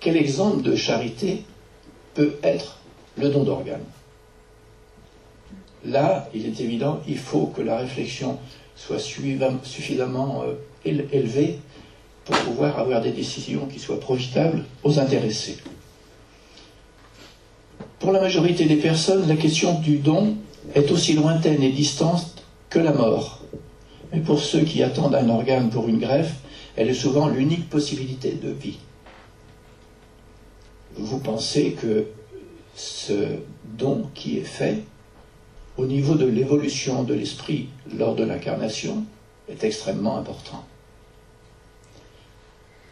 quel 0.00 0.16
exemple 0.16 0.62
de 0.62 0.74
charité 0.74 1.44
peut 2.14 2.36
être 2.42 2.78
le 3.16 3.28
don 3.28 3.44
d'organes 3.44 3.84
Là, 5.84 6.28
il 6.34 6.46
est 6.46 6.60
évident, 6.60 7.00
il 7.06 7.18
faut 7.18 7.46
que 7.46 7.62
la 7.62 7.78
réflexion 7.78 8.38
soit 8.74 8.98
suffisamment 8.98 10.42
euh, 10.42 10.54
élevée 10.84 11.58
pour 12.24 12.36
pouvoir 12.38 12.78
avoir 12.78 13.00
des 13.00 13.12
décisions 13.12 13.66
qui 13.66 13.78
soient 13.78 14.00
profitables 14.00 14.64
aux 14.82 14.98
intéressés. 14.98 15.58
Pour 18.00 18.12
la 18.12 18.20
majorité 18.20 18.66
des 18.66 18.76
personnes, 18.76 19.28
la 19.28 19.36
question 19.36 19.78
du 19.78 19.98
don 19.98 20.36
est 20.74 20.90
aussi 20.90 21.14
lointaine 21.14 21.62
et 21.62 21.70
distante 21.70 22.42
que 22.68 22.78
la 22.78 22.92
mort. 22.92 23.42
Mais 24.12 24.20
pour 24.20 24.40
ceux 24.40 24.60
qui 24.60 24.82
attendent 24.82 25.14
un 25.14 25.28
organe 25.28 25.70
pour 25.70 25.88
une 25.88 25.98
greffe, 25.98 26.34
elle 26.76 26.88
est 26.88 26.94
souvent 26.94 27.28
l'unique 27.28 27.70
possibilité 27.70 28.32
de 28.32 28.50
vie. 28.50 28.78
Vous 30.96 31.18
pensez 31.18 31.72
que 31.72 32.06
ce 32.76 33.38
don 33.64 34.08
qui 34.14 34.38
est 34.38 34.44
fait 34.44 34.84
au 35.76 35.86
niveau 35.86 36.14
de 36.14 36.26
l'évolution 36.26 37.02
de 37.02 37.14
l'esprit 37.14 37.68
lors 37.96 38.14
de 38.14 38.24
l'incarnation 38.24 39.04
est 39.48 39.64
extrêmement 39.64 40.18
important. 40.18 40.64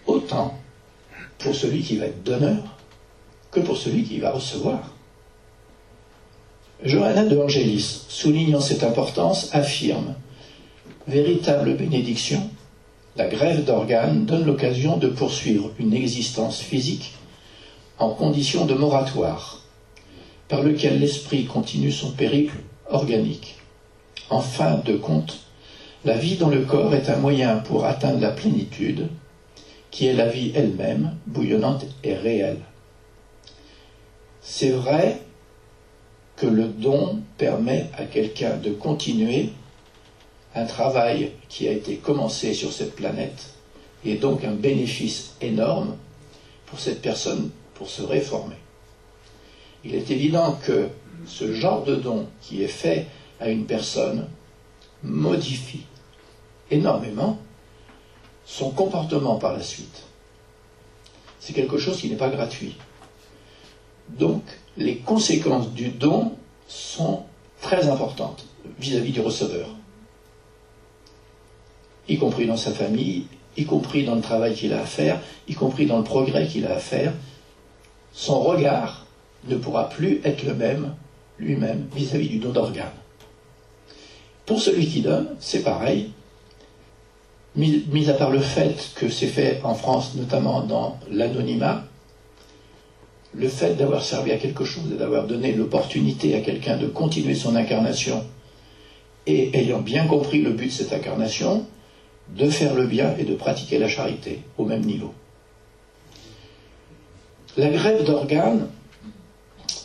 Autant 0.06 0.58
pour 1.38 1.54
celui 1.54 1.82
qui 1.82 1.96
va 1.96 2.06
être 2.06 2.22
donneur 2.22 2.62
que 3.50 3.60
pour 3.60 3.76
celui 3.76 4.04
qui 4.04 4.18
va 4.18 4.32
recevoir. 4.32 4.90
Johanna 6.82 7.24
de 7.24 7.38
Angelis, 7.38 8.04
soulignant 8.08 8.60
cette 8.60 8.82
importance, 8.82 9.54
affirme 9.54 10.14
Véritable 11.06 11.76
bénédiction, 11.76 12.48
la 13.16 13.28
grève 13.28 13.64
d'organes 13.64 14.24
donne 14.24 14.46
l'occasion 14.46 14.96
de 14.96 15.08
poursuivre 15.08 15.70
une 15.78 15.92
existence 15.92 16.60
physique 16.60 17.12
en 17.98 18.10
condition 18.10 18.64
de 18.64 18.72
moratoire, 18.72 19.63
par 20.48 20.62
lequel 20.62 21.00
l'esprit 21.00 21.44
continue 21.46 21.92
son 21.92 22.12
périple 22.12 22.56
organique. 22.88 23.56
En 24.30 24.40
fin 24.40 24.76
de 24.84 24.96
compte, 24.96 25.40
la 26.04 26.16
vie 26.16 26.36
dans 26.36 26.50
le 26.50 26.62
corps 26.62 26.94
est 26.94 27.08
un 27.08 27.16
moyen 27.16 27.58
pour 27.58 27.84
atteindre 27.84 28.20
la 28.20 28.30
plénitude, 28.30 29.08
qui 29.90 30.06
est 30.06 30.12
la 30.12 30.28
vie 30.28 30.52
elle-même, 30.54 31.16
bouillonnante 31.26 31.86
et 32.02 32.14
réelle. 32.14 32.60
C'est 34.42 34.70
vrai 34.70 35.20
que 36.36 36.46
le 36.46 36.64
don 36.64 37.22
permet 37.38 37.86
à 37.96 38.04
quelqu'un 38.04 38.56
de 38.56 38.70
continuer 38.70 39.50
un 40.54 40.66
travail 40.66 41.32
qui 41.48 41.68
a 41.68 41.72
été 41.72 41.96
commencé 41.96 42.54
sur 42.54 42.72
cette 42.72 42.94
planète 42.94 43.54
et 44.04 44.16
donc 44.16 44.44
un 44.44 44.52
bénéfice 44.52 45.34
énorme 45.40 45.96
pour 46.66 46.80
cette 46.80 47.00
personne 47.00 47.50
pour 47.74 47.88
se 47.88 48.02
réformer. 48.02 48.56
Il 49.84 49.94
est 49.94 50.10
évident 50.10 50.58
que 50.64 50.88
ce 51.26 51.54
genre 51.54 51.84
de 51.84 51.96
don 51.96 52.26
qui 52.40 52.62
est 52.62 52.68
fait 52.68 53.06
à 53.40 53.48
une 53.50 53.66
personne 53.66 54.28
modifie 55.02 55.84
énormément 56.70 57.38
son 58.46 58.70
comportement 58.70 59.36
par 59.36 59.52
la 59.52 59.62
suite. 59.62 60.04
C'est 61.40 61.52
quelque 61.52 61.78
chose 61.78 61.98
qui 61.98 62.08
n'est 62.08 62.16
pas 62.16 62.30
gratuit. 62.30 62.76
Donc, 64.08 64.42
les 64.76 64.96
conséquences 64.96 65.70
du 65.72 65.88
don 65.88 66.32
sont 66.68 67.24
très 67.60 67.88
importantes 67.88 68.46
vis-à-vis 68.78 69.12
du 69.12 69.20
receveur, 69.20 69.68
y 72.08 72.18
compris 72.18 72.46
dans 72.46 72.56
sa 72.56 72.72
famille, 72.72 73.26
y 73.56 73.64
compris 73.64 74.04
dans 74.04 74.14
le 74.14 74.20
travail 74.20 74.54
qu'il 74.54 74.72
a 74.72 74.80
à 74.80 74.86
faire, 74.86 75.20
y 75.48 75.54
compris 75.54 75.86
dans 75.86 75.98
le 75.98 76.04
progrès 76.04 76.46
qu'il 76.46 76.66
a 76.66 76.74
à 76.74 76.78
faire. 76.78 77.12
Son 78.12 78.40
regard 78.40 79.03
ne 79.48 79.56
pourra 79.56 79.88
plus 79.88 80.20
être 80.24 80.44
le 80.44 80.54
même 80.54 80.94
lui-même 81.38 81.86
vis-à-vis 81.94 82.28
du 82.28 82.38
don 82.38 82.50
d'organes. 82.50 82.86
Pour 84.46 84.60
celui 84.60 84.86
qui 84.86 85.00
donne, 85.00 85.28
c'est 85.40 85.62
pareil, 85.62 86.10
mis, 87.56 88.10
à 88.10 88.14
part 88.14 88.30
le 88.30 88.40
fait 88.40 88.92
que 88.94 89.08
c'est 89.08 89.26
fait 89.26 89.60
en 89.64 89.74
France, 89.74 90.14
notamment 90.16 90.62
dans 90.62 90.98
l'anonymat, 91.10 91.84
le 93.32 93.48
fait 93.48 93.74
d'avoir 93.74 94.02
servi 94.02 94.32
à 94.32 94.38
quelque 94.38 94.64
chose 94.64 94.92
et 94.92 94.96
d'avoir 94.96 95.26
donné 95.26 95.52
l'opportunité 95.52 96.36
à 96.36 96.40
quelqu'un 96.40 96.76
de 96.76 96.86
continuer 96.86 97.34
son 97.34 97.56
incarnation 97.56 98.24
et 99.26 99.58
ayant 99.58 99.80
bien 99.80 100.06
compris 100.06 100.42
le 100.42 100.50
but 100.50 100.66
de 100.66 100.72
cette 100.72 100.92
incarnation, 100.92 101.66
de 102.28 102.48
faire 102.48 102.74
le 102.74 102.86
bien 102.86 103.16
et 103.18 103.24
de 103.24 103.34
pratiquer 103.34 103.78
la 103.78 103.88
charité 103.88 104.42
au 104.56 104.64
même 104.64 104.82
niveau. 104.82 105.12
La 107.56 107.70
grève 107.70 108.04
d'organes 108.04 108.68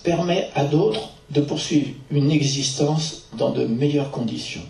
permet 0.10 0.50
à 0.56 0.66
d'autres 0.66 1.12
de 1.30 1.40
poursuivre 1.40 1.90
une 2.10 2.32
existence 2.32 3.28
dans 3.38 3.52
de 3.52 3.66
meilleures 3.66 4.10
conditions. 4.10 4.64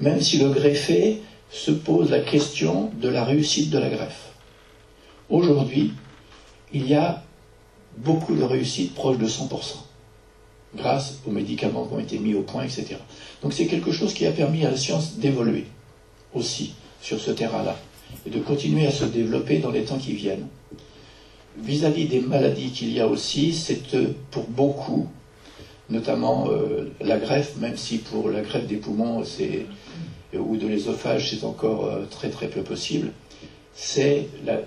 Même 0.00 0.20
si 0.20 0.38
le 0.38 0.48
greffé 0.50 1.22
se 1.48 1.70
pose 1.70 2.10
la 2.10 2.18
question 2.18 2.90
de 3.00 3.08
la 3.08 3.22
réussite 3.22 3.70
de 3.70 3.78
la 3.78 3.88
greffe. 3.88 4.32
Aujourd'hui, 5.30 5.92
il 6.72 6.88
y 6.88 6.94
a 6.94 7.22
beaucoup 7.98 8.34
de 8.34 8.42
réussites 8.42 8.94
proches 8.94 9.18
de 9.18 9.28
100%, 9.28 9.48
grâce 10.74 11.20
aux 11.24 11.30
médicaments 11.30 11.86
qui 11.86 11.94
ont 11.94 12.00
été 12.00 12.18
mis 12.18 12.34
au 12.34 12.42
point, 12.42 12.64
etc. 12.64 12.96
Donc 13.42 13.52
c'est 13.52 13.68
quelque 13.68 13.92
chose 13.92 14.12
qui 14.12 14.26
a 14.26 14.32
permis 14.32 14.66
à 14.66 14.72
la 14.72 14.76
science 14.76 15.18
d'évoluer 15.18 15.66
aussi 16.34 16.74
sur 17.00 17.20
ce 17.20 17.30
terrain-là, 17.30 17.76
et 18.26 18.30
de 18.30 18.40
continuer 18.40 18.88
à 18.88 18.90
se 18.90 19.04
développer 19.04 19.58
dans 19.58 19.70
les 19.70 19.84
temps 19.84 19.98
qui 19.98 20.14
viennent. 20.14 20.48
Vis-à-vis 21.58 22.06
des 22.06 22.20
maladies 22.20 22.70
qu'il 22.70 22.92
y 22.92 23.00
a 23.00 23.06
aussi, 23.06 23.52
c'est 23.52 23.94
euh, 23.94 24.14
pour 24.30 24.44
beaucoup, 24.44 25.08
notamment 25.88 26.48
euh, 26.50 26.92
la 27.00 27.18
greffe, 27.18 27.56
même 27.56 27.76
si 27.76 27.98
pour 27.98 28.30
la 28.30 28.42
greffe 28.42 28.66
des 28.66 28.76
poumons 28.76 29.22
ou 30.34 30.56
de 30.56 30.66
l'ésophage 30.66 31.30
c'est 31.30 31.44
encore 31.44 31.86
euh, 31.86 32.04
très 32.10 32.28
très 32.28 32.48
peu 32.48 32.62
possible, 32.62 33.12
c'est 33.74 34.28
la 34.44 34.60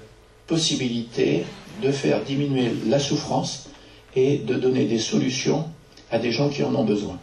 possibilité 0.48 1.44
de 1.84 1.92
faire 1.92 2.24
diminuer 2.24 2.72
la 2.88 3.00
souffrance 3.00 3.70
et 4.16 4.38
de 4.38 4.56
donner 4.56 4.86
des 4.86 5.00
solutions 5.00 5.66
à 6.10 6.18
des 6.18 6.32
gens 6.32 6.50
qui 6.50 6.64
en 6.64 6.74
ont 6.74 6.86
besoin. 6.86 7.20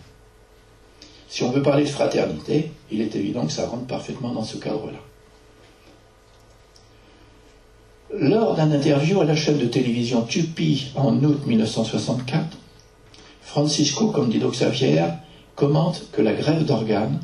Si 1.28 1.42
on 1.42 1.50
veut 1.50 1.62
parler 1.62 1.82
de 1.82 1.88
fraternité, 1.88 2.70
il 2.90 3.00
est 3.00 3.16
évident 3.16 3.46
que 3.46 3.52
ça 3.52 3.66
rentre 3.66 3.86
parfaitement 3.86 4.32
dans 4.32 4.44
ce 4.44 4.58
cadre-là. 4.58 5.00
Lors 8.14 8.54
d'un 8.54 8.70
interview 8.70 9.20
à 9.20 9.24
la 9.24 9.34
chaîne 9.34 9.58
de 9.58 9.66
télévision 9.66 10.22
Tupi 10.22 10.92
en 10.94 11.24
août 11.24 11.44
1964, 11.44 12.56
Francisco 13.42 14.12
Candido 14.12 14.48
Xavier 14.48 15.06
commente 15.56 16.04
que 16.12 16.22
la 16.22 16.32
grève 16.32 16.64
d'organes, 16.64 17.18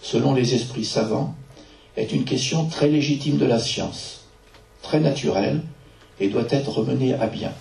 selon 0.00 0.32
les 0.32 0.54
esprits 0.54 0.86
savants, 0.86 1.34
est 1.98 2.12
une 2.12 2.24
question 2.24 2.64
très 2.64 2.88
légitime 2.88 3.36
de 3.36 3.44
la 3.44 3.58
science, 3.58 4.22
très 4.80 5.00
naturelle 5.00 5.60
et 6.18 6.28
doit 6.28 6.48
être 6.48 6.82
menée 6.82 7.12
à 7.12 7.26
bien. 7.26 7.52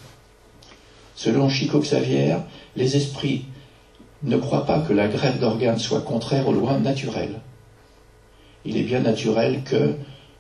Selon 1.18 1.50
Chico 1.50 1.80
Xavier, 1.80 2.38
les 2.78 2.96
esprits 2.96 3.44
ne 4.24 4.38
croient 4.38 4.66
pas 4.66 4.80
que 4.80 4.94
la 4.94 5.10
grève 5.10 5.40
d'organes 5.40 5.78
soit 5.78 6.02
contraire 6.02 6.48
aux 6.48 6.54
lois 6.54 6.78
naturelles. 6.78 7.42
Il 8.64 8.78
est 8.78 8.84
bien 8.84 9.02
naturel 9.02 9.62
que, 9.66 9.96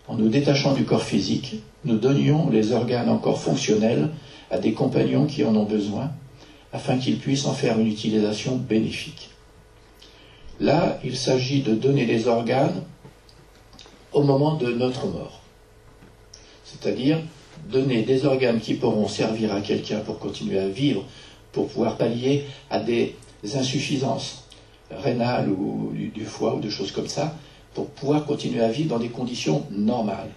en 0.07 0.15
nous 0.15 0.29
détachant 0.29 0.73
du 0.73 0.83
corps 0.83 1.03
physique, 1.03 1.55
nous 1.85 1.97
donnions 1.97 2.49
les 2.49 2.71
organes 2.71 3.09
encore 3.09 3.39
fonctionnels 3.39 4.09
à 4.49 4.57
des 4.57 4.73
compagnons 4.73 5.25
qui 5.25 5.43
en 5.43 5.55
ont 5.55 5.63
besoin, 5.63 6.11
afin 6.73 6.97
qu'ils 6.97 7.17
puissent 7.17 7.45
en 7.45 7.53
faire 7.53 7.79
une 7.79 7.87
utilisation 7.87 8.55
bénéfique. 8.55 9.29
Là, 10.59 10.99
il 11.03 11.17
s'agit 11.17 11.61
de 11.61 11.73
donner 11.73 12.05
les 12.05 12.27
organes 12.27 12.83
au 14.13 14.23
moment 14.23 14.55
de 14.55 14.71
notre 14.71 15.07
mort. 15.07 15.41
C'est-à-dire 16.63 17.17
donner 17.69 18.03
des 18.03 18.25
organes 18.25 18.59
qui 18.59 18.75
pourront 18.75 19.07
servir 19.07 19.53
à 19.53 19.61
quelqu'un 19.61 19.99
pour 19.99 20.19
continuer 20.19 20.59
à 20.59 20.67
vivre, 20.67 21.03
pour 21.51 21.67
pouvoir 21.67 21.97
pallier 21.97 22.45
à 22.69 22.79
des 22.79 23.15
insuffisances, 23.55 24.45
rénale 24.89 25.49
ou 25.49 25.91
du, 25.93 26.25
foie 26.25 26.55
ou 26.55 26.59
de 26.59 26.69
choses 26.69 26.91
comme 26.91 27.07
ça, 27.07 27.35
pour 27.73 27.87
pouvoir 27.87 28.25
continuer 28.25 28.61
à 28.61 28.69
vivre 28.69 28.89
dans 28.89 28.99
des 28.99 29.09
conditions 29.09 29.65
normales. 29.71 30.31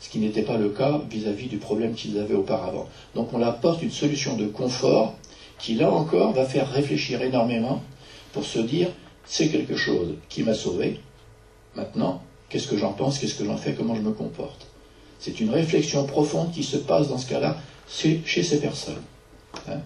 Ce 0.00 0.08
qui 0.10 0.18
n'était 0.18 0.42
pas 0.42 0.58
le 0.58 0.68
cas 0.68 1.00
vis-à-vis 1.08 1.46
du 1.46 1.56
problème 1.56 1.94
qu'ils 1.94 2.18
avaient 2.18 2.34
auparavant. 2.34 2.88
Donc 3.14 3.32
on 3.32 3.42
apporte 3.42 3.82
une 3.82 3.90
solution 3.90 4.36
de 4.36 4.46
confort 4.46 5.14
qui, 5.58 5.74
là 5.74 5.90
encore, 5.90 6.32
va 6.32 6.44
faire 6.44 6.70
réfléchir 6.70 7.22
énormément 7.22 7.82
pour 8.32 8.44
se 8.44 8.58
dire, 8.58 8.88
c'est 9.24 9.48
quelque 9.48 9.76
chose 9.76 10.16
qui 10.28 10.42
m'a 10.42 10.54
sauvé. 10.54 11.00
Maintenant, 11.74 12.22
qu'est-ce 12.48 12.68
que 12.68 12.76
j'en 12.76 12.92
pense, 12.92 13.18
qu'est-ce 13.18 13.34
que 13.34 13.44
j'en 13.44 13.56
fais, 13.56 13.72
comment 13.72 13.94
je 13.94 14.02
me 14.02 14.12
comporte? 14.12 14.66
C'est 15.18 15.40
une 15.40 15.50
réflexion 15.50 16.04
profonde 16.04 16.52
qui 16.52 16.62
se 16.62 16.76
passe 16.76 17.08
dans 17.08 17.18
ce 17.18 17.28
cas-là 17.28 17.56
chez 17.88 18.42
ces 18.42 18.60
personnes. 18.60 19.02
Hein. 19.68 19.80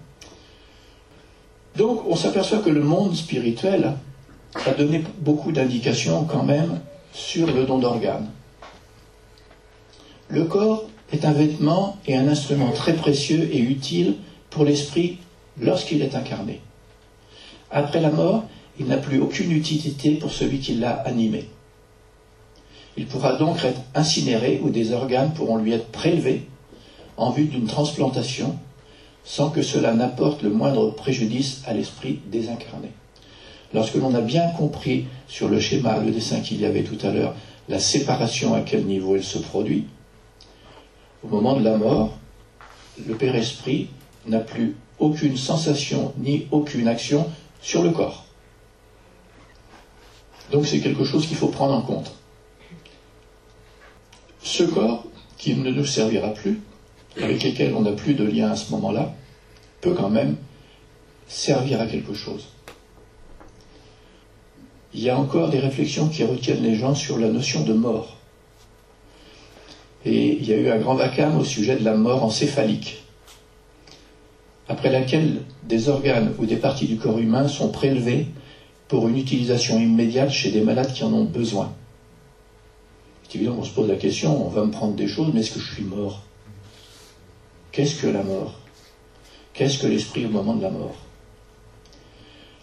Donc 1.76 2.02
on 2.08 2.16
s'aperçoit 2.16 2.58
que 2.58 2.70
le 2.70 2.82
monde 2.82 3.14
spirituel 3.14 3.94
a 4.54 4.70
donné 4.72 5.04
beaucoup 5.18 5.52
d'indications 5.52 6.24
quand 6.24 6.42
même 6.42 6.80
sur 7.12 7.46
le 7.46 7.64
don 7.64 7.78
d'organes. 7.78 8.30
Le 10.28 10.44
corps 10.44 10.88
est 11.12 11.24
un 11.24 11.32
vêtement 11.32 11.96
et 12.06 12.16
un 12.16 12.28
instrument 12.28 12.70
très 12.70 12.94
précieux 12.94 13.48
et 13.52 13.58
utile 13.58 14.16
pour 14.50 14.64
l'esprit 14.64 15.18
lorsqu'il 15.60 16.02
est 16.02 16.14
incarné. 16.14 16.60
Après 17.70 18.00
la 18.00 18.10
mort, 18.10 18.44
il 18.78 18.86
n'a 18.86 18.98
plus 18.98 19.20
aucune 19.20 19.52
utilité 19.52 20.12
pour 20.12 20.30
celui 20.30 20.60
qui 20.60 20.74
l'a 20.74 20.92
animé. 20.92 21.48
Il 22.96 23.06
pourra 23.06 23.34
donc 23.34 23.64
être 23.64 23.80
incinéré 23.94 24.60
ou 24.62 24.70
des 24.70 24.92
organes 24.92 25.32
pourront 25.32 25.58
lui 25.58 25.72
être 25.72 25.88
prélevés 25.88 26.46
en 27.16 27.30
vue 27.30 27.44
d'une 27.44 27.66
transplantation 27.66 28.58
sans 29.24 29.50
que 29.50 29.62
cela 29.62 29.92
n'apporte 29.92 30.42
le 30.42 30.50
moindre 30.50 30.90
préjudice 30.90 31.62
à 31.66 31.74
l'esprit 31.74 32.20
désincarné. 32.26 32.92
Lorsque 33.74 33.96
l'on 33.96 34.14
a 34.14 34.20
bien 34.20 34.50
compris 34.52 35.06
sur 35.26 35.48
le 35.48 35.60
schéma, 35.60 35.98
le 35.98 36.10
dessin 36.10 36.40
qu'il 36.40 36.60
y 36.60 36.64
avait 36.64 36.84
tout 36.84 36.98
à 37.06 37.10
l'heure, 37.10 37.34
la 37.68 37.78
séparation 37.78 38.54
à 38.54 38.62
quel 38.62 38.84
niveau 38.84 39.14
elle 39.14 39.24
se 39.24 39.38
produit, 39.38 39.84
au 41.22 41.28
moment 41.28 41.56
de 41.56 41.64
la 41.64 41.76
mort, 41.76 42.16
le 43.06 43.14
Père 43.14 43.34
Esprit 43.34 43.88
n'a 44.26 44.40
plus 44.40 44.76
aucune 44.98 45.36
sensation 45.36 46.12
ni 46.18 46.46
aucune 46.50 46.88
action 46.88 47.30
sur 47.60 47.82
le 47.82 47.90
corps. 47.90 48.24
Donc 50.50 50.66
c'est 50.66 50.80
quelque 50.80 51.04
chose 51.04 51.26
qu'il 51.26 51.36
faut 51.36 51.48
prendre 51.48 51.74
en 51.74 51.82
compte. 51.82 52.14
Ce 54.42 54.62
corps, 54.62 55.04
qui 55.36 55.54
ne 55.54 55.70
nous 55.70 55.84
servira 55.84 56.30
plus, 56.30 56.60
avec 57.20 57.42
lesquels 57.42 57.74
on 57.74 57.82
n'a 57.82 57.92
plus 57.92 58.14
de 58.14 58.24
lien 58.24 58.50
à 58.50 58.56
ce 58.56 58.70
moment-là, 58.72 59.14
peut 59.80 59.94
quand 59.94 60.10
même 60.10 60.36
servir 61.28 61.80
à 61.80 61.86
quelque 61.86 62.14
chose. 62.14 62.48
Il 64.94 65.00
y 65.00 65.10
a 65.10 65.16
encore 65.18 65.50
des 65.50 65.58
réflexions 65.58 66.06
qui 66.06 66.24
retiennent 66.24 66.62
les 66.62 66.74
gens 66.74 66.94
sur 66.94 67.18
la 67.18 67.28
notion 67.28 67.62
de 67.62 67.74
mort. 67.74 68.16
Et 70.04 70.38
il 70.38 70.48
y 70.48 70.52
a 70.52 70.56
eu 70.56 70.68
un 70.70 70.78
grand 70.78 70.94
vacarme 70.94 71.36
au 71.36 71.44
sujet 71.44 71.76
de 71.76 71.84
la 71.84 71.92
mort 71.92 72.22
encéphalique, 72.22 72.96
après 74.68 74.90
laquelle 74.90 75.42
des 75.64 75.88
organes 75.88 76.32
ou 76.38 76.46
des 76.46 76.56
parties 76.56 76.86
du 76.86 76.96
corps 76.96 77.18
humain 77.18 77.48
sont 77.48 77.68
prélevés 77.68 78.26
pour 78.86 79.08
une 79.08 79.18
utilisation 79.18 79.78
immédiate 79.78 80.30
chez 80.30 80.50
des 80.50 80.62
malades 80.62 80.92
qui 80.92 81.04
en 81.04 81.12
ont 81.12 81.24
besoin. 81.24 81.70
C'est 83.24 83.34
évident 83.34 83.54
qu'on 83.54 83.64
se 83.64 83.72
pose 83.72 83.88
la 83.88 83.96
question, 83.96 84.46
on 84.46 84.48
va 84.48 84.62
me 84.62 84.70
prendre 84.70 84.94
des 84.94 85.06
choses, 85.06 85.30
mais 85.32 85.40
est-ce 85.40 85.50
que 85.50 85.58
je 85.58 85.70
suis 85.70 85.82
mort? 85.82 86.22
Qu'est-ce 87.72 87.94
que 87.94 88.06
la 88.06 88.22
mort? 88.22 88.58
Qu'est-ce 89.52 89.76
que 89.76 89.86
l'esprit 89.86 90.24
au 90.24 90.30
moment 90.30 90.54
de 90.54 90.62
la 90.62 90.70
mort? 90.70 90.94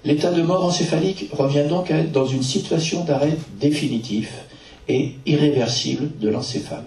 L'état 0.06 0.32
de 0.32 0.43
mort 0.43 0.64
encéphalique 0.64 1.30
revient 1.32 1.66
donc 1.68 1.89
à 1.89 1.97
être 1.97 2.12
dans 2.12 2.28
une 2.28 2.43
situation 2.43 3.03
d'arrêt 3.03 3.38
définitif 3.60 4.45
et 4.88 5.16
irréversible 5.26 6.16
de 6.20 6.30
l'encéphale, 6.30 6.86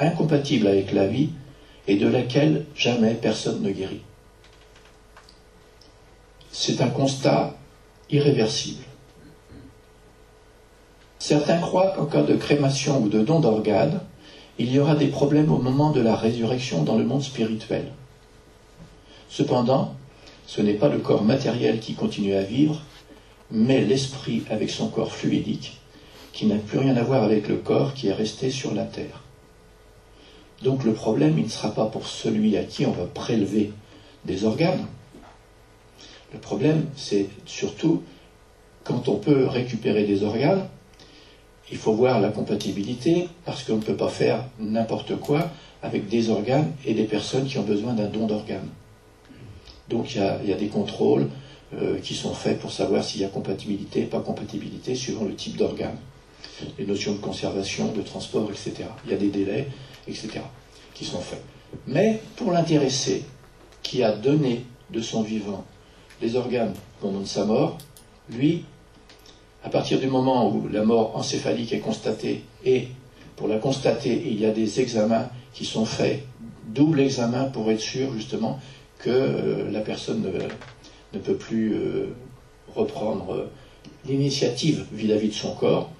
incompatible 0.00 0.66
avec 0.66 0.92
la 0.92 1.06
vie 1.06 1.30
et 1.86 1.94
de 1.94 2.08
laquelle 2.08 2.66
jamais 2.74 3.14
personne 3.14 3.62
ne 3.62 3.70
guérit. 3.70 4.02
C'est 6.50 6.80
un 6.80 6.88
constat 6.88 7.54
irréversible. 8.10 8.82
Certains 11.20 11.58
croient 11.58 11.92
qu'en 11.96 12.06
cas 12.06 12.22
de 12.22 12.34
crémation 12.34 13.00
ou 13.00 13.08
de 13.08 13.22
don 13.22 13.38
d'organes, 13.38 14.00
il 14.58 14.72
y 14.72 14.80
aura 14.80 14.96
des 14.96 15.06
problèmes 15.06 15.52
au 15.52 15.58
moment 15.58 15.92
de 15.92 16.00
la 16.00 16.16
résurrection 16.16 16.82
dans 16.82 16.98
le 16.98 17.04
monde 17.04 17.22
spirituel. 17.22 17.92
Cependant, 19.28 19.94
ce 20.48 20.62
n'est 20.62 20.74
pas 20.74 20.88
le 20.88 20.96
corps 20.96 21.22
matériel 21.22 21.78
qui 21.78 21.92
continue 21.92 22.32
à 22.32 22.40
vivre, 22.40 22.80
mais 23.50 23.82
l'esprit 23.82 24.44
avec 24.48 24.70
son 24.70 24.88
corps 24.88 25.12
fluidique, 25.12 25.78
qui 26.32 26.46
n'a 26.46 26.56
plus 26.56 26.78
rien 26.78 26.96
à 26.96 27.02
voir 27.02 27.22
avec 27.22 27.48
le 27.48 27.56
corps 27.56 27.92
qui 27.92 28.08
est 28.08 28.14
resté 28.14 28.50
sur 28.50 28.72
la 28.72 28.84
terre. 28.84 29.22
Donc 30.62 30.84
le 30.84 30.94
problème, 30.94 31.34
il 31.36 31.44
ne 31.44 31.50
sera 31.50 31.74
pas 31.74 31.84
pour 31.84 32.06
celui 32.06 32.56
à 32.56 32.64
qui 32.64 32.86
on 32.86 32.92
va 32.92 33.04
prélever 33.04 33.72
des 34.24 34.44
organes. 34.44 34.86
Le 36.32 36.38
problème, 36.38 36.86
c'est 36.96 37.28
surtout 37.44 38.02
quand 38.84 39.06
on 39.10 39.16
peut 39.16 39.46
récupérer 39.46 40.04
des 40.04 40.22
organes, 40.22 40.66
il 41.70 41.76
faut 41.76 41.92
voir 41.92 42.22
la 42.22 42.30
compatibilité, 42.30 43.28
parce 43.44 43.64
qu'on 43.64 43.76
ne 43.76 43.82
peut 43.82 43.96
pas 43.96 44.08
faire 44.08 44.46
n'importe 44.58 45.14
quoi 45.16 45.50
avec 45.82 46.08
des 46.08 46.30
organes 46.30 46.72
et 46.86 46.94
des 46.94 47.04
personnes 47.04 47.46
qui 47.46 47.58
ont 47.58 47.64
besoin 47.64 47.92
d'un 47.92 48.08
don 48.08 48.26
d'organes. 48.26 48.70
Donc 49.88 50.14
il 50.14 50.20
y, 50.48 50.52
a, 50.52 50.56
des 50.56 50.68
contrôles 50.68 51.28
euh, 51.74 51.98
qui 52.00 52.14
sont 52.14 52.34
faits 52.34 52.58
pour 52.58 52.72
savoir 52.72 53.02
s'il 53.02 53.22
y 53.22 53.24
a 53.24 53.28
compatibilité, 53.28 54.02
pas 54.02 54.20
compatibilité, 54.20 54.94
suivant 54.94 55.24
le 55.24 55.34
type 55.34 55.56
d'organe. 55.56 55.96
Les 56.78 56.86
notions 56.86 57.12
de 57.12 57.18
conservation, 57.18 57.92
de 57.92 58.02
transport, 58.02 58.50
etc. 58.50 58.88
Il 59.04 59.12
y 59.12 59.14
a 59.14 59.16
des 59.16 59.28
délais, 59.28 59.68
etc. 60.06 60.40
qui 60.94 61.04
sont 61.04 61.20
faits. 61.20 61.42
Mais 61.86 62.20
pour 62.36 62.52
l'intéressé 62.52 63.24
qui 63.82 64.02
a 64.02 64.12
donné 64.12 64.64
de 64.90 65.00
son 65.00 65.22
vivant 65.22 65.64
les 66.20 66.36
organes 66.36 66.74
au 67.02 67.06
moment 67.06 67.20
de 67.20 67.26
sa 67.26 67.44
mort, 67.44 67.78
lui, 68.30 68.64
à 69.62 69.70
partir 69.70 69.98
du 69.98 70.08
moment 70.08 70.50
où 70.50 70.68
la 70.68 70.84
mort 70.84 71.16
encéphalique 71.16 71.72
est 71.72 71.80
constatée, 71.80 72.44
et 72.64 72.88
pour 73.36 73.48
la 73.48 73.58
constater, 73.58 74.22
il 74.26 74.40
y 74.40 74.46
a 74.46 74.50
des 74.50 74.80
examens 74.80 75.28
qui 75.52 75.64
sont 75.64 75.84
faits, 75.84 76.24
double 76.66 77.00
examen 77.00 77.44
pour 77.44 77.70
être 77.70 77.80
sûr 77.80 78.12
justement 78.12 78.58
que 78.98 79.10
euh, 79.10 79.70
la 79.70 79.80
personne 79.80 80.22
ne, 81.12 81.18
peut 81.18 81.36
plus 81.36 81.74
euh, 81.74 82.14
reprendre 82.74 83.32
euh, 83.32 83.50
l'initiative 84.06 84.86
vis-à-vis 84.92 85.28
de 85.28 85.34
son 85.34 85.54
corps, 85.54 85.90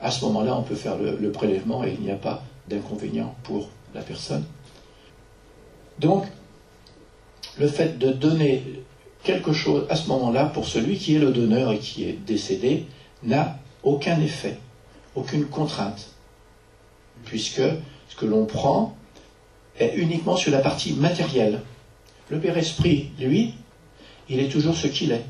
à 0.00 0.10
ce 0.10 0.24
moment-là, 0.24 0.56
on 0.56 0.62
peut 0.62 0.74
faire 0.74 0.96
le, 0.98 1.30
prélèvement 1.30 1.84
et 1.84 1.94
il 1.98 2.04
n'y 2.04 2.10
a 2.10 2.16
pas 2.16 2.42
d'inconvénient 2.68 3.34
pour 3.42 3.68
la 3.94 4.00
personne. 4.00 4.44
Donc, 5.98 6.24
le 7.58 7.68
fait 7.68 7.98
de 7.98 8.10
donner 8.10 8.62
quelque 9.22 9.52
chose 9.52 9.86
à 9.90 9.96
ce 9.96 10.08
moment-là 10.08 10.46
pour 10.46 10.66
celui 10.66 10.96
qui 10.96 11.16
est 11.16 11.18
le 11.18 11.32
donneur 11.32 11.72
et 11.72 11.78
qui 11.78 12.04
est 12.04 12.12
décédé 12.12 12.86
n'a 13.22 13.58
aucun 13.82 14.18
effet, 14.20 14.56
aucune 15.14 15.44
contrainte, 15.44 16.08
puisque 17.26 17.62
ce 18.08 18.16
que 18.16 18.24
l'on 18.24 18.46
prend 18.46 18.96
est 19.78 19.94
uniquement 19.96 20.36
sur 20.36 20.52
la 20.52 20.60
partie 20.60 20.94
matérielle. 20.94 21.60
Le 22.30 22.38
Père 22.38 22.56
Esprit, 22.56 23.10
lui, 23.18 23.54
il 24.28 24.38
est 24.38 24.48
toujours 24.48 24.76
ce 24.76 24.86
qu'il 24.86 25.10
est. 25.10 25.24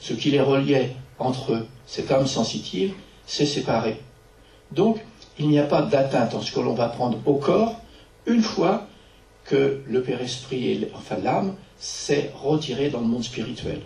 Ce 0.00 0.14
qui 0.14 0.30
les 0.30 0.40
reliait 0.40 0.96
entre 1.18 1.66
cette 1.86 2.10
âme 2.10 2.26
sensitive, 2.26 2.94
c'est 3.26 3.44
séparé. 3.46 4.00
Donc, 4.72 4.98
il 5.38 5.48
n'y 5.48 5.58
a 5.58 5.64
pas 5.64 5.82
d'atteinte 5.82 6.34
en 6.34 6.40
ce 6.40 6.52
que 6.52 6.60
l'on 6.60 6.74
va 6.74 6.88
prendre 6.88 7.18
au 7.26 7.34
corps 7.34 7.80
une 8.26 8.42
fois 8.42 8.86
que 9.44 9.82
le 9.86 10.02
Père 10.02 10.22
Esprit, 10.22 10.88
enfin 10.94 11.16
l'âme, 11.22 11.54
s'est 11.78 12.32
retiré 12.34 12.88
dans 12.88 13.00
le 13.00 13.06
monde 13.06 13.22
spirituel. 13.22 13.82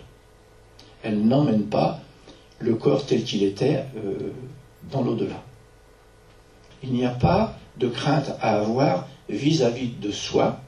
Elle 1.03 1.21
n'emmène 1.27 1.65
pas 1.65 1.99
le 2.59 2.75
corps 2.75 3.05
tel 3.05 3.23
qu'il 3.23 3.43
était 3.43 3.85
euh, 3.97 4.31
dans 4.89 5.01
l'au-delà. 5.01 5.43
Il 6.83 6.93
n'y 6.93 7.05
a 7.05 7.09
pas 7.09 7.57
de 7.77 7.87
crainte 7.87 8.31
à 8.41 8.59
avoir 8.59 9.07
vis-à-vis 9.29 9.89
de 9.89 10.11
soi 10.11 10.61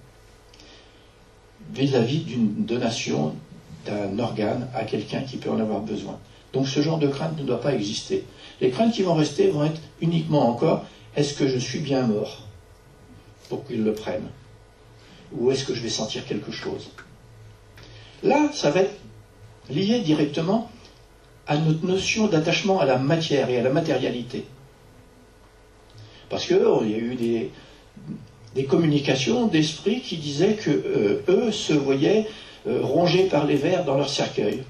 vis-à-vis 1.74 2.20
d'une 2.20 2.66
donation 2.66 3.36
d'un 3.86 4.18
organe 4.20 4.68
à 4.74 4.84
quelqu'un 4.84 5.22
qui 5.22 5.38
peut 5.38 5.49
en 5.49 5.59
avoir 5.59 5.82
besoin. 5.82 6.20
Donc 6.53 6.68
ce 6.68 6.82
genre 6.82 6.99
de 6.99 7.07
crainte 7.07 7.38
ne 7.38 7.43
doit 7.43 7.61
pas 7.61 7.74
exister. 7.74 8.26
Les 8.61 8.70
craintes 8.70 8.93
qui 8.93 9.01
vont 9.01 9.16
rester 9.16 9.49
vont 9.49 9.64
être 9.64 9.82
uniquement 10.01 10.47
encore 10.49 10.86
est-ce 11.16 11.34
que 11.34 11.47
je 11.47 11.57
suis 11.57 11.80
bien 11.80 12.03
mort 12.03 12.43
pour 13.49 13.66
qu'ils 13.66 13.84
le 13.84 13.93
prennent 13.93 14.30
Ou 15.34 15.51
est-ce 15.51 15.66
que 15.66 15.74
je 15.74 15.82
vais 15.82 15.89
sentir 15.89 16.26
quelque 16.26 16.51
chose 16.51 16.89
Là, 18.24 18.49
ça 18.53 18.72
va 18.72 18.82
être 18.82 18.95
lié 19.70 19.99
directement 19.99 20.70
à 21.45 21.57
notre 21.57 21.86
notion 21.86 22.28
d'attachement 22.28 22.80
à 22.80 22.86
la 22.86 22.97
matière 22.97 23.49
et 23.49 23.59
à 23.59 23.64
la 23.64 23.70
matérialité. 23.70 24.45
Parce 26.30 26.45
qu'il 26.45 26.61
oh, 26.66 26.84
y 26.84 26.93
a 26.93 26.97
eu 26.97 27.16
des, 27.16 27.51
des 28.56 28.66
communications 28.66 29.47
d'esprit 29.47 30.01
qui 30.01 30.18
disaient 30.18 30.54
que 30.54 30.70
euh, 30.70 31.24
eux 31.28 31.51
se 31.51 31.74
voyaient 31.74 32.28
euh, 32.68 32.82
rongés 32.84 33.26
par 33.26 33.45
les 33.45 33.56
vers 33.56 33.84
dans 33.84 33.97
leur 33.97 34.10
cercueil. 34.10 34.64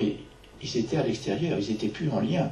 ils 0.00 0.76
étaient 0.76 0.96
à 0.96 1.02
l'extérieur, 1.02 1.58
ils 1.58 1.70
n'étaient 1.70 1.88
plus 1.88 2.10
en 2.10 2.20
lien. 2.20 2.50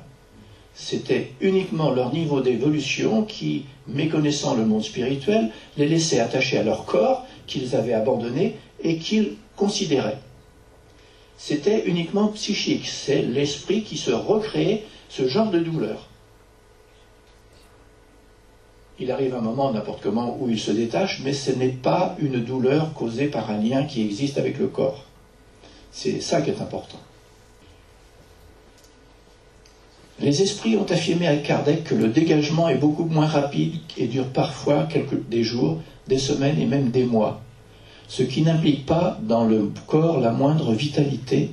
C'était 0.75 1.33
uniquement 1.41 1.91
leur 1.91 2.13
niveau 2.13 2.41
d'évolution 2.41 3.25
qui, 3.25 3.67
méconnaissant 3.87 4.55
le 4.55 4.65
monde 4.65 4.83
spirituel, 4.83 5.51
les 5.77 5.89
laissait 5.89 6.21
attachés 6.21 6.59
à 6.59 6.63
leur 6.63 6.85
corps 6.85 7.27
qu'ils 7.47 7.77
avaient 7.77 7.93
abandonné 7.93 8.57
et 8.83 8.97
qu'ils 8.97 9.35
considéraient. 9.57 10.19
C'était 11.37 11.85
uniquement 11.87 12.29
psychique, 12.29 12.87
c'est 12.87 13.23
l'esprit 13.23 13.83
qui 13.83 13.97
se 13.97 14.11
recréait 14.11 14.85
ce 15.09 15.29
genre 15.29 15.51
de 15.51 15.59
douleur. 15.59 16.09
Il 19.03 19.11
arrive 19.11 19.35
un 19.35 19.41
moment, 19.41 19.73
n'importe 19.73 20.01
comment, 20.01 20.37
où 20.39 20.49
il 20.49 20.61
se 20.61 20.71
détache, 20.71 21.23
mais 21.25 21.33
ce 21.33 21.51
n'est 21.51 21.71
pas 21.71 22.15
une 22.21 22.45
douleur 22.45 22.95
causée 22.95 23.27
par 23.27 23.51
un 23.51 23.59
lien 23.59 23.83
qui 23.83 24.01
existe 24.01 24.39
avec 24.39 24.61
le 24.61 24.69
corps. 24.69 25.07
C'est 25.91 26.21
ça 26.21 26.41
qui 26.41 26.51
est 26.51 26.61
important. 26.61 27.01
Les 30.21 30.41
esprits 30.41 30.77
ont 30.77 30.87
affirmé 30.89 31.27
à 31.27 31.35
Kardec 31.35 31.83
que 31.83 31.97
le 31.97 32.11
dégagement 32.11 32.69
est 32.69 32.77
beaucoup 32.77 33.07
moins 33.07 33.27
rapide 33.27 33.81
et 33.97 34.07
dure 34.07 34.29
parfois 34.29 34.85
quelques, 34.85 35.29
des 35.29 35.43
jours, 35.43 35.81
des 36.07 36.19
semaines 36.19 36.61
et 36.61 36.67
même 36.67 36.91
des 36.91 37.05
mois, 37.05 37.43
ce 38.07 38.23
qui 38.23 38.43
n'implique 38.43 38.87
pas 38.87 39.19
dans 39.21 39.45
le 39.45 39.69
corps 39.89 40.21
la 40.21 40.31
moindre 40.31 40.73
vitalité 40.75 41.51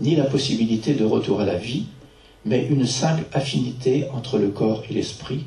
ni 0.00 0.14
la 0.14 0.26
possibilité 0.26 0.94
de 0.94 1.04
retour 1.04 1.40
à 1.40 1.44
la 1.44 1.56
vie, 1.56 1.86
mais 2.44 2.64
une 2.64 2.86
simple 2.86 3.24
affinité 3.32 4.06
entre 4.14 4.38
le 4.38 4.50
corps 4.50 4.84
et 4.88 4.94
l'esprit, 4.94 5.46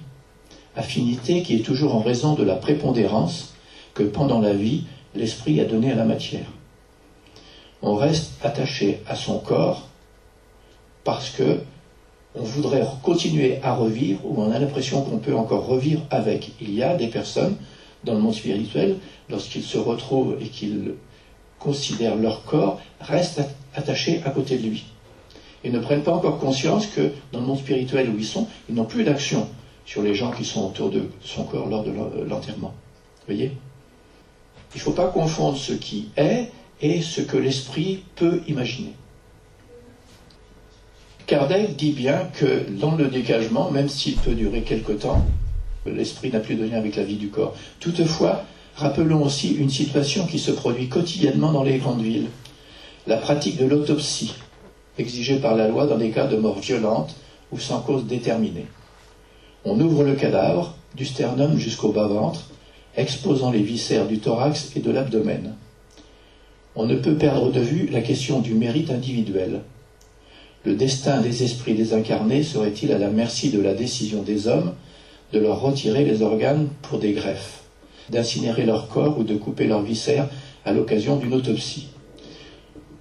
affinité 0.78 1.42
qui 1.42 1.56
est 1.56 1.66
toujours 1.66 1.96
en 1.96 2.00
raison 2.00 2.34
de 2.34 2.44
la 2.44 2.56
prépondérance 2.56 3.54
que 3.94 4.04
pendant 4.04 4.40
la 4.40 4.54
vie 4.54 4.84
l'esprit 5.16 5.60
a 5.60 5.66
donnée 5.66 5.92
à 5.92 5.96
la 5.96 6.06
matière. 6.06 6.46
On 7.82 7.96
reste 7.96 8.34
attaché 8.44 9.02
à 9.08 9.16
son 9.16 9.40
corps 9.40 9.88
parce 11.04 11.30
que 11.32 11.60
on 12.36 12.44
voudrait 12.44 12.86
continuer 13.02 13.60
à 13.64 13.74
revivre 13.74 14.20
ou 14.24 14.42
on 14.42 14.52
a 14.52 14.60
l'impression 14.60 15.02
qu'on 15.02 15.18
peut 15.18 15.36
encore 15.36 15.66
revivre 15.66 16.02
avec. 16.12 16.52
Il 16.62 16.74
y 16.74 16.84
a 16.84 16.96
des 16.96 17.08
personnes 17.08 17.56
dans 18.04 18.14
le 18.14 18.20
monde 18.20 18.36
spirituel, 18.36 18.98
lorsqu'ils 19.30 19.64
se 19.64 19.80
retrouvent 19.80 20.38
et 20.40 20.48
qu'ils 20.48 20.94
considèrent 21.60 22.16
leur 22.16 22.44
corps, 22.44 22.80
restent 23.02 23.42
attachés 23.74 24.22
à 24.24 24.30
côté 24.30 24.58
de 24.58 24.68
lui. 24.68 24.86
Ils 25.64 25.72
ne 25.72 25.80
prennent 25.80 26.04
pas 26.04 26.14
encore 26.14 26.38
conscience 26.38 26.86
que 26.86 27.12
dans 27.32 27.40
le 27.40 27.46
monde 27.48 27.58
spirituel 27.58 28.10
où 28.10 28.18
ils 28.20 28.26
sont, 28.26 28.48
ils 28.70 28.76
n'ont 28.76 28.86
plus 28.86 29.04
d'action 29.04 29.48
sur 29.88 30.04
les 30.04 30.14
gens 30.14 30.32
qui 30.32 30.46
sont 30.46 30.68
autour 30.68 30.92
de 30.92 31.10
son 31.24 31.46
corps 31.46 31.68
lors 31.68 31.84
de 31.84 31.92
l'enterrement. 32.28 32.76
Vous 33.22 33.34
voyez? 33.34 33.54
Il 34.76 34.78
ne 34.78 34.82
faut 34.82 34.92
pas 34.92 35.08
confondre 35.08 35.58
ce 35.58 35.72
qui 35.72 36.10
est 36.18 36.52
et 36.82 37.02
ce 37.02 37.22
que 37.22 37.38
l'esprit 37.38 38.04
peut 38.16 38.42
imaginer. 38.48 38.94
Kardec 41.26 41.76
dit 41.78 41.94
bien 41.94 42.30
que 42.34 42.70
dans 42.70 42.96
le 42.96 43.08
dégagement, 43.08 43.72
même 43.72 43.90
s'il 43.90 44.16
peut 44.16 44.36
durer 44.36 44.62
quelque 44.62 44.92
temps, 44.92 45.26
l'esprit 45.86 46.32
n'a 46.32 46.42
plus 46.42 46.56
de 46.56 46.66
lien 46.66 46.78
avec 46.78 46.98
la 46.98 47.04
vie 47.04 47.16
du 47.16 47.30
corps. 47.30 47.56
Toutefois, 47.80 48.44
rappelons 48.76 49.24
aussi 49.24 49.54
une 49.54 49.70
situation 49.70 50.28
qui 50.28 50.38
se 50.38 50.52
produit 50.52 50.90
quotidiennement 50.90 51.54
dans 51.54 51.64
les 51.64 51.78
grandes 51.78 52.02
villes. 52.02 52.28
La 53.08 53.18
pratique 53.18 53.58
de 53.58 53.66
l'autopsie, 53.66 54.36
exigée 54.98 55.40
par 55.40 55.56
la 55.56 55.70
loi 55.70 55.86
dans 55.88 55.98
des 55.98 56.12
cas 56.12 56.28
de 56.28 56.36
mort 56.36 56.60
violente 56.60 57.16
ou 57.52 57.60
sans 57.60 57.80
cause 57.80 58.06
déterminée. 58.06 58.68
On 59.70 59.82
ouvre 59.82 60.06
le 60.06 60.16
cadavre, 60.16 60.76
du 60.96 61.04
sternum 61.04 61.58
jusqu'au 61.58 61.90
bas-ventre, 61.90 62.46
exposant 62.96 63.52
les 63.52 63.62
viscères 63.62 64.08
du 64.08 64.20
thorax 64.20 64.72
et 64.78 64.80
de 64.80 64.92
l'abdomen. 64.92 65.56
On 66.78 66.86
ne 66.86 66.96
peut 66.96 67.16
perdre 67.16 67.52
de 67.52 67.60
vue 67.60 67.88
la 67.88 68.00
question 68.00 68.40
du 68.40 68.54
mérite 68.54 68.92
individuel. 68.92 69.64
Le 70.64 70.74
destin 70.76 71.20
des 71.20 71.44
esprits 71.44 71.74
désincarnés 71.74 72.44
serait-il 72.44 72.94
à 72.94 72.98
la 72.98 73.10
merci 73.10 73.50
de 73.50 73.60
la 73.60 73.74
décision 73.74 74.22
des 74.22 74.48
hommes 74.48 74.72
de 75.34 75.40
leur 75.40 75.60
retirer 75.60 76.06
les 76.06 76.22
organes 76.22 76.70
pour 76.82 77.00
des 77.00 77.12
greffes, 77.12 77.64
d'incinérer 78.10 78.66
leur 78.66 78.88
corps 78.88 79.20
ou 79.20 79.26
de 79.26 79.36
couper 79.36 79.68
leurs 79.68 79.84
viscères 79.84 80.30
à 80.64 80.72
l'occasion 80.72 81.18
d'une 81.18 81.34
autopsie? 81.34 81.90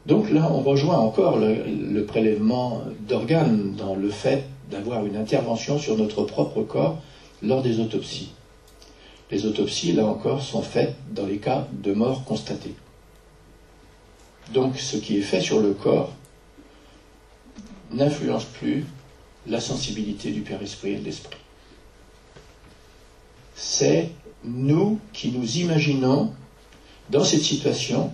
Donc 0.07 0.33
là, 0.33 0.51
on 0.53 0.63
rejoint 0.63 0.99
encore 0.99 1.39
le, 1.39 2.03
prélèvement 2.03 2.83
d'organes 3.09 3.75
dans 3.79 3.95
le 3.95 4.11
fait 4.11 4.43
d'avoir 4.71 5.07
une 5.07 5.17
intervention 5.17 5.79
sur 5.79 5.97
notre 5.97 6.25
propre 6.25 6.63
corps 6.63 7.01
lors 7.43 7.63
des 7.63 7.81
autopsies. 7.81 8.31
Les 9.31 9.45
autopsies, 9.47 9.93
là 9.93 10.07
encore, 10.07 10.43
sont 10.43 10.63
faites 10.63 10.97
dans 11.11 11.27
les 11.27 11.39
cas 11.39 11.67
de 11.73 11.93
mort 11.93 12.25
constatée. 12.25 12.75
Donc 14.53 14.79
ce 14.79 14.97
qui 14.97 15.19
est 15.19 15.23
fait 15.23 15.41
sur 15.41 15.61
le 15.61 15.73
corps 15.73 16.13
n'influence 17.91 18.45
plus 18.45 18.85
la 19.47 19.61
sensibilité 19.61 20.31
du 20.31 20.43
Père 20.43 20.63
Esprit 20.63 20.93
et 20.93 20.99
de 20.99 21.05
l'Esprit. 21.05 21.39
C'est 23.55 24.11
nous 24.45 25.01
qui 25.13 25.31
nous 25.31 25.59
imaginons 25.59 26.33
dans 27.11 27.25
cette 27.25 27.43
situation 27.43 28.13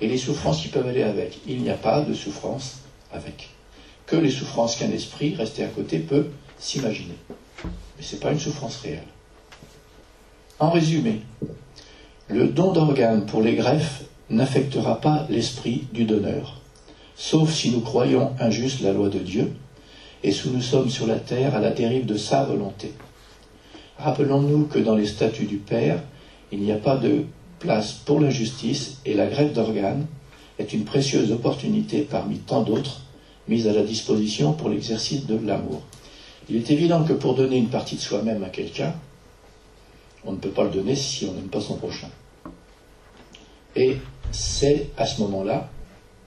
et 0.00 0.08
les 0.08 0.18
souffrances 0.18 0.60
qui 0.60 0.68
peuvent 0.68 0.86
aller 0.86 1.02
avec. 1.02 1.40
Il 1.46 1.62
n'y 1.62 1.70
a 1.70 1.74
pas 1.74 2.02
de 2.02 2.14
souffrance 2.14 2.80
avec. 3.12 3.55
Que 4.06 4.16
les 4.16 4.30
souffrances 4.30 4.76
qu'un 4.76 4.90
esprit 4.90 5.34
resté 5.34 5.64
à 5.64 5.68
côté 5.68 5.98
peut 5.98 6.26
s'imaginer. 6.58 7.16
Mais 7.64 8.02
ce 8.02 8.14
n'est 8.14 8.20
pas 8.20 8.32
une 8.32 8.38
souffrance 8.38 8.76
réelle. 8.76 9.02
En 10.58 10.70
résumé, 10.70 11.22
le 12.28 12.48
don 12.48 12.72
d'organes 12.72 13.26
pour 13.26 13.42
les 13.42 13.54
greffes 13.54 14.04
n'affectera 14.30 15.00
pas 15.00 15.26
l'esprit 15.28 15.86
du 15.92 16.04
donneur 16.04 16.60
sauf 17.16 17.52
si 17.52 17.70
nous 17.70 17.80
croyons 17.80 18.32
injuste 18.38 18.82
la 18.82 18.92
loi 18.92 19.08
de 19.08 19.18
Dieu, 19.18 19.52
et 20.22 20.32
si 20.32 20.50
nous 20.50 20.60
sommes 20.60 20.90
sur 20.90 21.06
la 21.06 21.18
terre 21.18 21.54
à 21.54 21.60
la 21.60 21.70
dérive 21.70 22.06
de 22.06 22.16
sa 22.16 22.44
volonté. 22.44 22.92
Rappelons-nous 23.98 24.66
que 24.66 24.78
dans 24.78 24.94
les 24.94 25.06
statuts 25.06 25.46
du 25.46 25.56
Père, 25.56 26.02
il 26.52 26.60
n'y 26.60 26.72
a 26.72 26.76
pas 26.76 26.96
de 26.96 27.24
place 27.58 27.92
pour 27.92 28.20
l'injustice, 28.20 28.98
et 29.06 29.14
la 29.14 29.26
grève 29.26 29.52
d'organes 29.52 30.06
est 30.58 30.72
une 30.72 30.84
précieuse 30.84 31.32
opportunité 31.32 32.02
parmi 32.02 32.38
tant 32.38 32.62
d'autres 32.62 33.00
mise 33.48 33.68
à 33.68 33.72
la 33.72 33.82
disposition 33.82 34.52
pour 34.52 34.68
l'exercice 34.68 35.26
de 35.26 35.38
l'amour. 35.38 35.82
Il 36.48 36.56
est 36.56 36.70
évident 36.70 37.04
que 37.04 37.12
pour 37.12 37.34
donner 37.34 37.56
une 37.56 37.68
partie 37.68 37.96
de 37.96 38.00
soi-même 38.00 38.44
à 38.44 38.48
quelqu'un, 38.48 38.94
on 40.24 40.32
ne 40.32 40.38
peut 40.38 40.50
pas 40.50 40.64
le 40.64 40.70
donner 40.70 40.96
si 40.96 41.24
on 41.26 41.32
n'aime 41.32 41.48
pas 41.48 41.60
son 41.60 41.76
prochain. 41.76 42.08
Et 43.74 43.96
c'est 44.32 44.90
à 44.96 45.06
ce 45.06 45.20
moment-là 45.22 45.68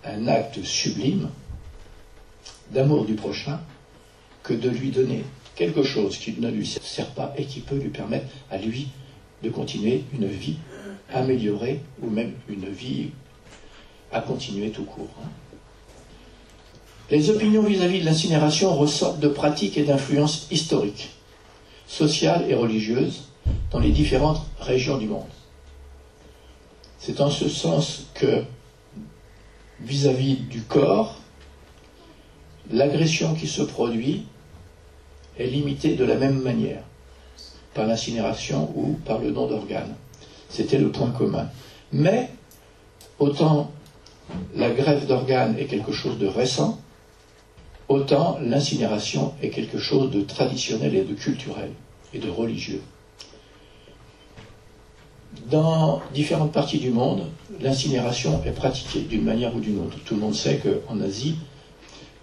un 0.06 0.28
acte 0.28 0.64
sublime 0.64 1.30
d'amour 2.72 3.06
du 3.06 3.16
prochain 3.16 3.60
que 4.44 4.54
de 4.54 4.70
lui 4.70 4.90
donner 4.90 5.24
quelque 5.56 5.84
chose 5.84 6.18
qui 6.18 6.34
ne 6.40 6.50
lui 6.50 6.66
sert 6.66 7.10
pas 7.12 7.34
et 7.38 7.46
qui 7.46 7.60
peut 7.60 7.76
lui 7.76 7.90
permettre 7.90 8.28
à 8.50 8.58
lui 8.58 8.90
de 9.44 9.50
continuer 9.50 10.04
une 10.14 10.28
vie 10.28 10.58
améliorée 11.14 11.82
ou 12.02 12.10
même 12.10 12.34
une 12.48 12.70
vie 12.70 13.10
à 14.12 14.22
continuer 14.22 14.70
tout 14.70 14.86
court. 14.86 15.10
Les 17.12 17.32
opinions 17.32 17.64
vis-à-vis 17.64 18.02
de 18.02 18.06
l'incinération 18.06 18.76
ressortent 18.76 19.20
de 19.20 19.30
pratiques 19.30 19.78
et 19.78 19.84
d'influences 19.84 20.48
historiques, 20.52 21.10
sociales 21.88 22.46
et 22.48 22.54
religieuses 22.54 23.30
dans 23.72 23.80
les 23.80 23.90
différentes 23.90 24.46
régions 24.60 24.98
du 24.98 25.08
monde. 25.08 25.24
C'est 27.00 27.20
en 27.20 27.32
ce 27.32 27.50
sens 27.50 28.06
que 28.14 28.44
vis-à-vis 29.82 30.36
du 30.36 30.62
corps, 30.62 31.18
l'agression 32.70 33.34
qui 33.34 33.48
se 33.48 33.64
produit 33.64 34.26
est 35.40 35.48
limitée 35.48 35.96
de 35.96 36.04
la 36.06 36.16
même 36.16 36.40
manière, 36.42 36.84
par 37.74 37.88
l'incinération 37.88 38.72
ou 38.76 39.00
par 39.06 39.18
le 39.18 39.32
don 39.32 39.48
d'organes. 39.48 39.96
C'était 40.50 40.78
le 40.78 40.92
point 40.92 41.10
commun. 41.10 41.50
Mais, 41.92 42.30
autant 43.18 43.72
la 44.56 44.70
grève 44.70 45.08
d'organes 45.08 45.58
est 45.58 45.66
quelque 45.66 45.92
chose 45.92 46.20
de 46.20 46.28
récent, 46.28 46.80
autant 47.90 48.38
l'incinération 48.42 49.34
est 49.42 49.50
quelque 49.50 49.80
chose 49.80 50.12
de 50.12 50.22
traditionnel 50.22 50.96
et 50.96 51.04
de 51.04 51.14
culturel 51.16 51.72
et 52.14 52.20
de 52.20 52.30
religieux. 52.30 52.82
Dans 55.50 56.02
différentes 56.14 56.54
parties 56.54 56.78
du 56.78 56.92
monde, 56.92 57.26
l'incinération 57.60 58.42
est 58.46 58.52
pratiquée 58.52 59.02
d'une 59.02 59.24
manière 59.24 59.56
ou 59.56 59.60
d'une 59.60 59.80
autre. 59.80 59.98
Tout 60.06 60.16
le 60.16 60.22
monde 60.22 60.36
sait 60.36 60.60
qu'en 60.60 61.02
Asie, 61.02 61.36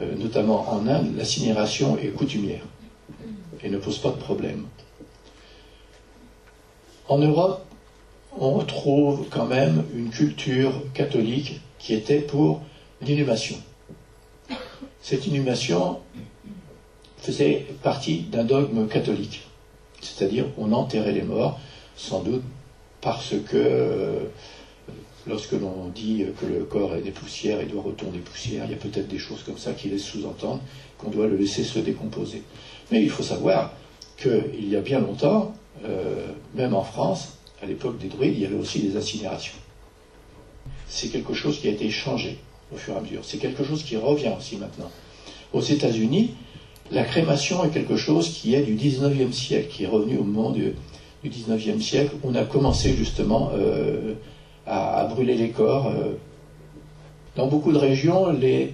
euh, 0.00 0.14
notamment 0.16 0.68
en 0.70 0.86
Inde, 0.86 1.16
l'incinération 1.16 1.98
est 1.98 2.08
coutumière 2.08 2.62
et 3.62 3.68
ne 3.68 3.78
pose 3.78 3.98
pas 3.98 4.10
de 4.10 4.16
problème. 4.16 4.66
En 7.08 7.18
Europe, 7.18 7.64
on 8.38 8.52
retrouve 8.52 9.26
quand 9.30 9.46
même 9.46 9.84
une 9.94 10.10
culture 10.10 10.72
catholique 10.92 11.60
qui 11.78 11.94
était 11.94 12.20
pour 12.20 12.62
l'inhumation. 13.00 13.56
Cette 15.08 15.24
inhumation 15.28 16.00
faisait 17.18 17.64
partie 17.84 18.22
d'un 18.22 18.42
dogme 18.42 18.88
catholique, 18.88 19.46
c'est-à-dire 20.00 20.46
on 20.58 20.72
enterrait 20.72 21.12
les 21.12 21.22
morts, 21.22 21.60
sans 21.96 22.24
doute 22.24 22.42
parce 23.00 23.34
que 23.48 24.28
lorsque 25.28 25.52
l'on 25.52 25.90
dit 25.94 26.24
que 26.40 26.46
le 26.46 26.64
corps 26.64 26.96
est 26.96 27.02
des 27.02 27.12
poussières 27.12 27.60
et 27.60 27.66
doit 27.66 27.82
retourner 27.82 28.18
poussière, 28.18 28.64
il 28.64 28.72
y 28.72 28.74
a 28.74 28.78
peut-être 28.78 29.06
des 29.06 29.20
choses 29.20 29.44
comme 29.44 29.58
ça 29.58 29.74
qui 29.74 29.88
laissent 29.90 30.02
sous-entendre 30.02 30.60
qu'on 30.98 31.10
doit 31.10 31.28
le 31.28 31.36
laisser 31.36 31.62
se 31.62 31.78
décomposer. 31.78 32.42
Mais 32.90 33.00
il 33.00 33.08
faut 33.08 33.22
savoir 33.22 33.74
qu'il 34.16 34.68
y 34.68 34.74
a 34.74 34.80
bien 34.80 34.98
longtemps, 34.98 35.54
euh, 35.84 36.32
même 36.56 36.74
en 36.74 36.82
France, 36.82 37.38
à 37.62 37.66
l'époque 37.66 37.98
des 37.98 38.08
druides, 38.08 38.34
il 38.34 38.40
y 38.40 38.46
avait 38.46 38.58
aussi 38.58 38.80
des 38.80 38.96
incinérations. 38.96 39.54
C'est 40.88 41.10
quelque 41.10 41.32
chose 41.32 41.60
qui 41.60 41.68
a 41.68 41.70
été 41.70 41.90
changé 41.90 42.40
au 42.72 42.76
fur 42.76 42.94
et 42.94 42.98
à 42.98 43.00
mesure. 43.00 43.20
C'est 43.22 43.38
quelque 43.38 43.64
chose 43.64 43.82
qui 43.82 43.96
revient 43.96 44.32
aussi 44.36 44.56
maintenant. 44.56 44.90
Aux 45.52 45.60
États-Unis, 45.60 46.34
la 46.90 47.04
crémation 47.04 47.64
est 47.64 47.70
quelque 47.70 47.96
chose 47.96 48.30
qui 48.30 48.54
est 48.54 48.62
du 48.62 48.74
19e 48.74 49.32
siècle, 49.32 49.68
qui 49.68 49.84
est 49.84 49.88
revenu 49.88 50.18
au 50.18 50.24
moment 50.24 50.50
du, 50.50 50.74
19e 51.24 51.80
siècle. 51.80 52.14
On 52.22 52.36
a 52.36 52.44
commencé 52.44 52.94
justement 52.94 53.50
euh, 53.54 54.14
à, 54.64 55.04
brûler 55.06 55.34
les 55.34 55.50
corps. 55.50 55.88
Euh. 55.88 56.12
Dans 57.34 57.48
beaucoup 57.48 57.72
de 57.72 57.78
régions, 57.78 58.30
les, 58.30 58.72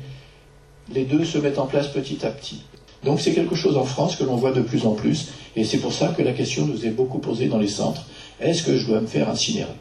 les 0.92 1.04
deux 1.04 1.24
se 1.24 1.38
mettent 1.38 1.58
en 1.58 1.66
place 1.66 1.88
petit 1.88 2.26
à 2.26 2.30
petit. 2.30 2.62
Donc 3.04 3.20
c'est 3.20 3.32
quelque 3.32 3.54
chose 3.54 3.76
en 3.76 3.84
France 3.84 4.16
que 4.16 4.24
l'on 4.24 4.36
voit 4.36 4.52
de 4.52 4.60
plus 4.60 4.86
en 4.86 4.92
plus, 4.92 5.30
et 5.56 5.64
c'est 5.64 5.78
pour 5.78 5.92
ça 5.92 6.08
que 6.08 6.22
la 6.22 6.32
question 6.32 6.66
nous 6.66 6.86
est 6.86 6.90
beaucoup 6.90 7.18
posée 7.18 7.48
dans 7.48 7.58
les 7.58 7.68
centres. 7.68 8.04
Est-ce 8.38 8.62
que 8.62 8.76
je 8.76 8.86
dois 8.86 9.00
me 9.00 9.06
faire 9.06 9.28
incinérer? 9.28 9.74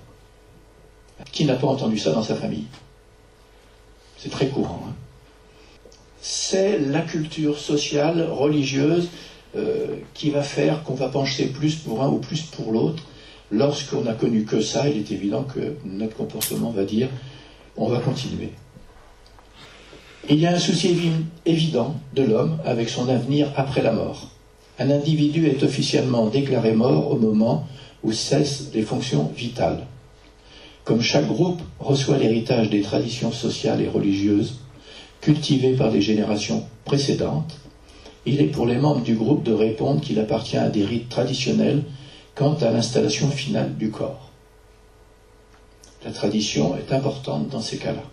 Qui 1.32 1.46
n'a 1.46 1.56
pas 1.56 1.68
entendu 1.68 2.00
ça 2.00 2.12
dans 2.12 2.24
sa 2.24 2.36
famille? 2.36 2.66
C'est 4.22 4.30
très 4.30 4.50
courant. 4.50 4.84
Hein. 4.88 4.94
c'est 6.22 6.78
la 6.78 7.02
culture 7.02 7.58
sociale, 7.58 8.28
religieuse, 8.30 9.10
euh, 9.56 9.96
qui 10.14 10.30
va 10.30 10.44
faire 10.44 10.84
qu'on 10.84 10.94
va 10.94 11.10
pencher 11.10 11.48
plus 11.48 11.76
pour 11.76 12.04
un 12.04 12.08
ou 12.08 12.20
plus 12.20 12.42
pour 12.44 12.72
l'autre. 12.72 13.04
Lorsqu'on 13.50 14.02
n'a 14.02 14.14
connu 14.14 14.46
que 14.46 14.62
ça, 14.62 14.88
il 14.88 14.98
est 14.98 15.12
évident 15.12 15.44
que 15.44 15.76
notre 15.84 16.16
comportement 16.16 16.70
va 16.70 16.86
dire 16.86 17.10
on 17.76 17.88
va 17.88 18.00
continuer. 18.00 18.52
Il 20.30 20.40
y 20.40 20.46
a 20.46 20.54
un 20.54 20.60
souci 20.60 20.96
évident 21.48 21.96
de 22.14 22.24
l'homme 22.24 22.60
avec 22.64 22.90
son 22.90 23.10
avenir 23.10 23.52
après 23.56 23.82
la 23.82 23.92
mort. 23.92 24.30
Un 24.78 24.92
individu 24.92 25.48
est 25.48 25.64
officiellement 25.64 26.28
déclaré 26.28 26.74
mort 26.74 27.12
au 27.12 27.18
moment 27.18 27.68
où 28.04 28.12
cessent 28.12 28.70
les 28.74 28.84
fonctions 28.84 29.32
vitales. 29.36 29.88
Comme 30.84 31.02
chaque 31.02 31.28
groupe 31.28 31.62
reçoit 31.80 32.18
l'héritage 32.18 32.70
des 32.70 32.82
traditions 32.82 33.32
sociales 33.32 33.82
et 33.82 33.88
religieuses 33.88 34.60
cultivées 35.22 35.74
par 35.74 35.92
les 35.92 36.02
générations 36.02 36.66
précédentes, 36.86 37.60
il 38.26 38.42
est 38.42 38.46
pour 38.46 38.66
les 38.66 38.78
membres 38.78 39.04
du 39.04 39.16
groupe 39.16 39.44
de 39.44 39.54
répondre 39.54 40.02
qu'il 40.02 40.20
appartient 40.20 40.58
à 40.58 40.70
des 40.70 40.84
rites 40.84 41.10
traditionnels 41.10 41.84
quant 42.36 42.54
à 42.56 42.72
l'installation 42.72 43.30
finale 43.30 43.76
du 43.78 43.90
corps. 43.90 44.32
La 46.04 46.12
tradition 46.12 46.76
est 46.78 46.92
importante 46.92 47.48
dans 47.50 47.62
ces 47.62 47.78
cas-là 47.78 48.04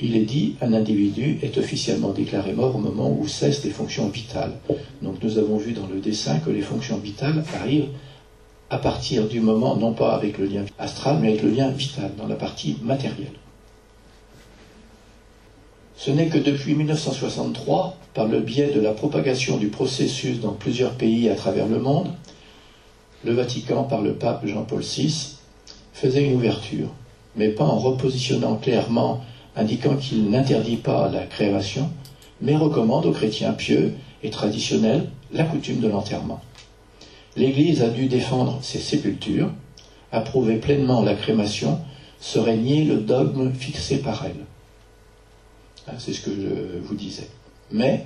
il 0.00 0.16
est 0.16 0.24
dit 0.24 0.54
un 0.60 0.72
individu 0.72 1.38
est 1.42 1.58
officiellement 1.58 2.10
déclaré 2.10 2.52
mort 2.52 2.74
au 2.74 2.78
moment 2.78 3.14
où 3.16 3.26
cessent 3.28 3.64
les 3.64 3.70
fonctions 3.70 4.08
vitales. 4.08 4.56
Donc 5.02 5.22
nous 5.22 5.38
avons 5.38 5.56
vu 5.56 5.72
dans 5.72 5.86
le 5.86 6.00
dessin 6.00 6.38
que 6.38 6.50
les 6.50 6.62
fonctions 6.62 6.96
vitales 6.96 7.44
arrivent 7.54 7.88
à 8.70 8.78
partir 8.78 9.26
du 9.26 9.40
moment, 9.40 9.76
non 9.76 9.92
pas 9.92 10.14
avec 10.14 10.38
le 10.38 10.46
lien 10.46 10.64
astral, 10.78 11.18
mais 11.20 11.28
avec 11.28 11.42
le 11.42 11.50
lien 11.50 11.68
vital, 11.68 12.12
dans 12.16 12.28
la 12.28 12.36
partie 12.36 12.76
matérielle. 12.82 13.34
Ce 15.96 16.10
n'est 16.10 16.28
que 16.28 16.38
depuis 16.38 16.74
1963, 16.74 17.96
par 18.14 18.26
le 18.26 18.40
biais 18.40 18.72
de 18.72 18.80
la 18.80 18.92
propagation 18.92 19.58
du 19.58 19.68
processus 19.68 20.40
dans 20.40 20.52
plusieurs 20.52 20.92
pays 20.92 21.28
à 21.28 21.34
travers 21.34 21.66
le 21.66 21.78
monde, 21.78 22.08
le 23.24 23.32
Vatican, 23.32 23.84
par 23.84 24.00
le 24.00 24.14
pape 24.14 24.46
Jean-Paul 24.46 24.82
VI, 24.82 25.36
faisait 25.92 26.24
une 26.24 26.36
ouverture, 26.36 26.88
mais 27.36 27.48
pas 27.48 27.64
en 27.64 27.78
repositionnant 27.78 28.56
clairement 28.56 29.20
indiquant 29.56 29.96
qu'il 29.96 30.30
n'interdit 30.30 30.76
pas 30.76 31.10
la 31.10 31.26
création, 31.26 31.90
mais 32.40 32.56
recommande 32.56 33.04
aux 33.04 33.12
chrétiens 33.12 33.52
pieux 33.52 33.94
et 34.22 34.30
traditionnels 34.30 35.08
la 35.32 35.44
coutume 35.44 35.80
de 35.80 35.88
l'enterrement. 35.88 36.40
L'Église 37.40 37.80
a 37.80 37.88
dû 37.88 38.04
défendre 38.04 38.58
ses 38.60 38.80
sépultures, 38.80 39.50
approuver 40.12 40.56
pleinement 40.56 41.00
la 41.00 41.14
crémation 41.14 41.78
serait 42.20 42.58
nier 42.58 42.84
le 42.84 42.96
dogme 42.98 43.54
fixé 43.54 43.96
par 43.96 44.26
elle. 44.26 44.44
Ah, 45.88 45.94
c'est 45.96 46.12
ce 46.12 46.20
que 46.20 46.32
je 46.32 46.78
vous 46.84 46.94
disais. 46.94 47.28
Mais, 47.72 48.04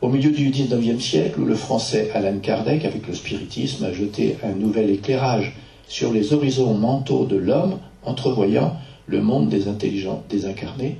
au 0.00 0.08
milieu 0.08 0.30
du 0.30 0.48
XIXe 0.50 1.02
siècle, 1.02 1.40
où 1.40 1.44
le 1.44 1.56
français 1.56 2.12
Alan 2.14 2.38
Kardec, 2.38 2.84
avec 2.84 3.08
le 3.08 3.14
spiritisme, 3.14 3.84
a 3.84 3.92
jeté 3.92 4.36
un 4.44 4.52
nouvel 4.52 4.90
éclairage 4.90 5.56
sur 5.88 6.12
les 6.12 6.32
horizons 6.32 6.74
mentaux 6.74 7.24
de 7.24 7.34
l'homme, 7.34 7.80
entrevoyant 8.04 8.76
le 9.08 9.22
monde 9.22 9.48
des 9.48 9.66
intelligents 9.66 10.22
désincarnés, 10.30 10.98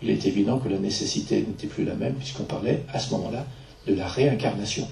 il 0.00 0.10
est 0.10 0.26
évident 0.26 0.58
que 0.58 0.68
la 0.68 0.78
nécessité 0.78 1.38
n'était 1.38 1.66
plus 1.66 1.84
la 1.84 1.96
même 1.96 2.14
puisqu'on 2.14 2.44
parlait 2.44 2.84
à 2.92 3.00
ce 3.00 3.10
moment-là 3.14 3.44
de 3.88 3.94
la 3.94 4.06
réincarnation. 4.06 4.86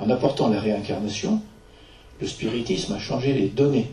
En 0.00 0.08
apportant 0.10 0.48
la 0.48 0.60
réincarnation, 0.60 1.40
le 2.20 2.26
spiritisme 2.26 2.92
a 2.92 2.98
changé 2.98 3.32
les 3.32 3.48
données 3.48 3.90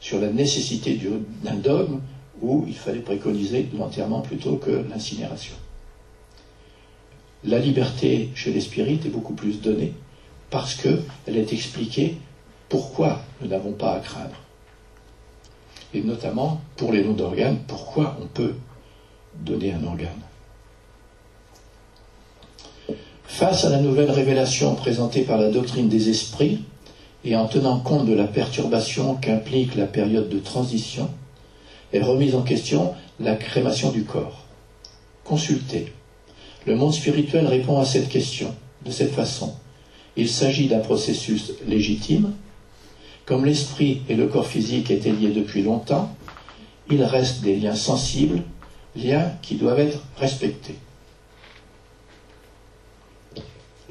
sur 0.00 0.18
la 0.18 0.28
nécessité 0.28 0.98
d'un 1.42 1.54
dogme 1.54 2.00
où 2.40 2.64
il 2.66 2.74
fallait 2.74 3.00
préconiser 3.00 3.68
l'enterrement 3.76 4.20
plutôt 4.20 4.56
que 4.56 4.84
l'incinération. 4.88 5.54
La 7.44 7.58
liberté 7.58 8.30
chez 8.34 8.52
les 8.52 8.60
spirites 8.60 9.06
est 9.06 9.10
beaucoup 9.10 9.34
plus 9.34 9.60
donnée 9.60 9.92
parce 10.50 10.74
qu'elle 10.74 11.36
est 11.36 11.52
expliquée 11.52 12.14
pourquoi 12.68 13.20
nous 13.40 13.48
n'avons 13.48 13.72
pas 13.72 13.94
à 13.94 14.00
craindre 14.00 14.36
et 15.94 16.00
notamment 16.00 16.58
pour 16.76 16.92
les 16.92 17.02
noms 17.02 17.12
d'organes, 17.12 17.58
pourquoi 17.66 18.16
on 18.20 18.26
peut 18.26 18.54
donner 19.34 19.72
un 19.72 19.82
organe. 19.84 20.20
Face 23.32 23.64
à 23.64 23.70
la 23.70 23.80
nouvelle 23.80 24.10
révélation 24.10 24.74
présentée 24.74 25.22
par 25.22 25.38
la 25.38 25.48
doctrine 25.48 25.88
des 25.88 26.10
esprits, 26.10 26.58
et 27.24 27.34
en 27.34 27.46
tenant 27.46 27.80
compte 27.80 28.04
de 28.04 28.12
la 28.12 28.26
perturbation 28.26 29.14
qu'implique 29.14 29.74
la 29.74 29.86
période 29.86 30.28
de 30.28 30.38
transition, 30.38 31.08
est 31.94 32.02
remise 32.02 32.34
en 32.34 32.42
question 32.42 32.92
la 33.20 33.34
crémation 33.34 33.90
du 33.90 34.04
corps. 34.04 34.44
Consultez. 35.24 35.94
Le 36.66 36.76
monde 36.76 36.92
spirituel 36.92 37.46
répond 37.46 37.80
à 37.80 37.86
cette 37.86 38.10
question 38.10 38.54
de 38.84 38.90
cette 38.90 39.14
façon. 39.14 39.54
Il 40.18 40.28
s'agit 40.28 40.68
d'un 40.68 40.80
processus 40.80 41.54
légitime, 41.66 42.34
comme 43.24 43.46
l'esprit 43.46 44.02
et 44.10 44.14
le 44.14 44.26
corps 44.26 44.46
physique 44.46 44.90
étaient 44.90 45.10
liés 45.10 45.32
depuis 45.32 45.62
longtemps, 45.62 46.14
il 46.90 47.02
reste 47.02 47.40
des 47.40 47.56
liens 47.56 47.76
sensibles, 47.76 48.42
liens 48.94 49.32
qui 49.40 49.54
doivent 49.54 49.80
être 49.80 50.02
respectés. 50.18 50.76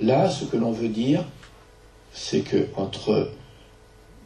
Là, 0.01 0.29
ce 0.29 0.45
que 0.45 0.57
l'on 0.57 0.71
veut 0.71 0.89
dire, 0.89 1.23
c'est 2.11 2.41
que 2.41 2.67
entre 2.75 3.31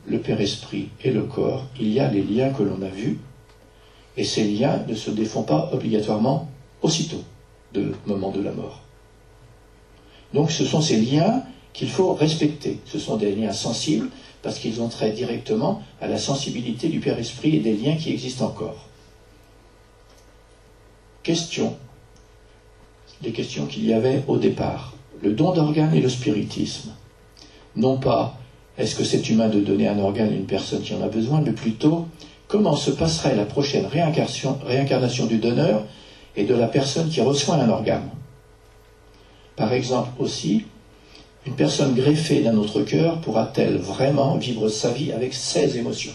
le 0.07 0.19
Père 0.19 0.39
Esprit 0.39 0.89
et 1.03 1.11
le 1.11 1.23
corps, 1.23 1.65
il 1.79 1.91
y 1.91 1.99
a 1.99 2.09
les 2.09 2.23
liens 2.23 2.51
que 2.51 2.63
l'on 2.63 2.81
a 2.81 2.89
vus, 2.89 3.19
et 4.17 4.23
ces 4.23 4.45
liens 4.45 4.83
ne 4.87 4.95
se 4.95 5.11
défont 5.11 5.43
pas 5.43 5.69
obligatoirement 5.73 6.49
aussitôt 6.81 7.23
de 7.73 7.93
moment 8.05 8.31
de 8.31 8.41
la 8.41 8.51
mort. 8.51 8.81
Donc 10.33 10.51
ce 10.51 10.65
sont 10.65 10.81
ces 10.81 10.97
liens 10.97 11.43
qu'il 11.73 11.89
faut 11.89 12.13
respecter. 12.13 12.79
Ce 12.85 12.97
sont 12.97 13.17
des 13.17 13.35
liens 13.35 13.51
sensibles 13.51 14.09
parce 14.41 14.59
qu'ils 14.59 14.81
ont 14.81 14.87
trait 14.87 15.11
directement 15.11 15.83
à 15.99 16.07
la 16.07 16.17
sensibilité 16.17 16.87
du 16.87 16.99
Père 16.99 17.19
Esprit 17.19 17.57
et 17.57 17.59
des 17.59 17.75
liens 17.75 17.97
qui 17.97 18.11
existent 18.11 18.45
encore. 18.45 18.87
Question. 21.23 21.75
Les 23.21 23.31
questions 23.31 23.65
qu'il 23.65 23.85
y 23.85 23.93
avait 23.93 24.23
au 24.27 24.37
départ. 24.37 24.94
Le 25.21 25.31
don 25.31 25.53
d'organes 25.53 25.95
et 25.95 26.01
le 26.01 26.09
spiritisme. 26.09 26.91
Non 27.75 27.97
pas 27.97 28.37
est-ce 28.77 28.95
que 28.95 29.03
c'est 29.03 29.29
humain 29.29 29.47
de 29.47 29.61
donner 29.61 29.87
un 29.87 29.99
organe 29.99 30.29
à 30.29 30.35
une 30.35 30.45
personne 30.45 30.81
qui 30.81 30.93
en 30.93 31.01
a 31.01 31.07
besoin, 31.07 31.39
mais 31.39 31.53
plutôt 31.53 32.07
comment 32.47 32.75
se 32.75 32.91
passerait 32.91 33.35
la 33.35 33.45
prochaine 33.45 33.85
réincarnation, 33.85 34.59
réincarnation 34.63 35.25
du 35.25 35.37
donneur 35.37 35.83
et 36.35 36.43
de 36.43 36.53
la 36.53 36.67
personne 36.67 37.09
qui 37.09 37.21
reçoit 37.21 37.55
un 37.55 37.69
organe? 37.69 38.09
Par 39.55 39.71
exemple 39.71 40.09
aussi, 40.19 40.65
une 41.45 41.55
personne 41.55 41.93
greffée 41.93 42.41
d'un 42.41 42.57
autre 42.57 42.81
cœur 42.81 43.21
pourra-t-elle 43.21 43.77
vraiment 43.77 44.35
vivre 44.35 44.67
sa 44.67 44.91
vie 44.91 45.13
avec 45.13 45.33
ses 45.33 45.77
émotions? 45.77 46.13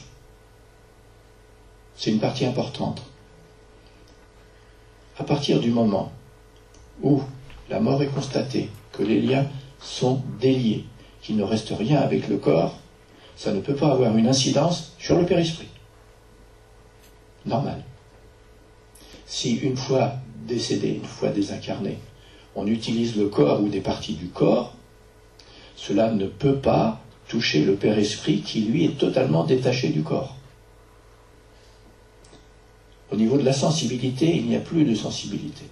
C'est 1.97 2.11
une 2.11 2.19
partie 2.19 2.45
importante. 2.45 3.03
À 5.19 5.25
partir 5.25 5.61
du 5.61 5.71
moment 5.71 6.13
où 7.03 7.23
la 7.71 7.81
mort 7.81 8.03
est 8.03 8.09
constatée, 8.09 8.69
les 9.03 9.21
liens 9.21 9.47
sont 9.81 10.23
déliés, 10.41 10.85
qu'il 11.23 11.37
ne 11.37 11.43
reste 11.43 11.73
rien 11.77 12.01
avec 12.01 12.29
le 12.29 12.37
corps, 12.37 12.79
ça 13.37 13.53
ne 13.53 13.61
peut 13.61 13.75
pas 13.75 13.93
avoir 13.93 14.17
une 14.17 14.29
incidence 14.29 14.93
sur 14.99 15.19
le 15.19 15.27
périsprit. 15.27 15.69
Normal. 17.47 17.83
Si 19.27 19.55
une 19.57 19.77
fois 19.77 20.15
décédé, 20.47 20.89
une 20.89 21.05
fois 21.05 21.31
désincarné, 21.31 21.99
on 22.55 22.67
utilise 22.67 23.17
le 23.17 23.29
corps 23.29 23.63
ou 23.63 23.69
des 23.69 23.81
parties 23.81 24.15
du 24.15 24.29
corps, 24.29 24.75
cela 25.77 26.13
ne 26.13 26.27
peut 26.27 26.57
pas 26.57 27.01
toucher 27.29 27.65
le 27.65 27.77
Père 27.77 27.99
Esprit 27.99 28.43
qui, 28.43 28.63
lui, 28.63 28.85
est 28.85 28.99
totalement 28.99 29.45
détaché 29.45 29.89
du 29.89 30.03
corps. 30.03 30.37
Au 33.11 33.17
niveau 33.17 33.39
de 33.39 33.45
la 33.45 33.53
sensibilité, 33.53 34.37
il 34.37 34.47
n'y 34.47 34.57
a 34.57 34.61
plus 34.61 34.85
de 34.85 34.95
sensibilité. 34.95 35.65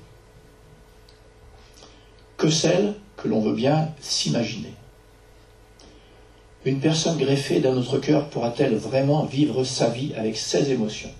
Que 2.37 2.49
celle 2.49 2.95
que 3.19 3.29
l'on 3.29 3.41
veut 3.41 3.55
bien 3.55 3.91
s'imaginer. 4.01 4.73
Une 6.65 6.81
personne 6.81 7.19
greffée 7.19 7.61
d'un 7.61 7.77
autre 7.77 7.99
cœur 7.99 8.29
pourra-t-elle 8.29 8.77
vraiment 8.77 9.25
vivre 9.25 9.65
sa 9.65 9.89
vie 9.89 10.13
avec 10.15 10.37
ses 10.37 10.71
émotions? 10.71 11.11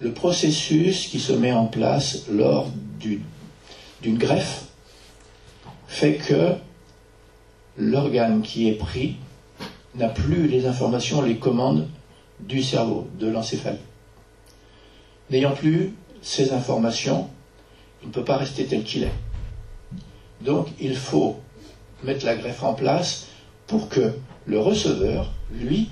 Le 0.00 0.12
processus 0.12 1.06
qui 1.06 1.20
se 1.20 1.32
met 1.32 1.52
en 1.52 1.66
place 1.66 2.24
lors 2.28 2.68
d'une 3.00 4.18
greffe 4.18 4.64
fait 5.86 6.16
que 6.16 6.54
l'organe 7.76 8.42
qui 8.42 8.68
est 8.68 8.74
pris 8.74 9.16
n'a 9.94 10.08
plus 10.08 10.48
les 10.48 10.66
informations, 10.66 11.22
les 11.22 11.36
commandes 11.36 11.88
du 12.40 12.62
cerveau, 12.62 13.08
de 13.18 13.28
l'encéphale. 13.28 13.78
N'ayant 15.30 15.52
plus 15.52 15.94
ces 16.22 16.52
informations, 16.52 17.28
il 18.02 18.08
ne 18.08 18.12
peut 18.12 18.24
pas 18.24 18.36
rester 18.36 18.66
tel 18.66 18.82
qu'il 18.82 19.04
est. 19.04 19.12
Donc 20.44 20.68
il 20.80 20.96
faut 20.96 21.36
mettre 22.02 22.26
la 22.26 22.34
greffe 22.34 22.62
en 22.62 22.74
place 22.74 23.26
pour 23.66 23.88
que 23.88 24.12
le 24.46 24.58
receveur, 24.58 25.32
lui, 25.52 25.88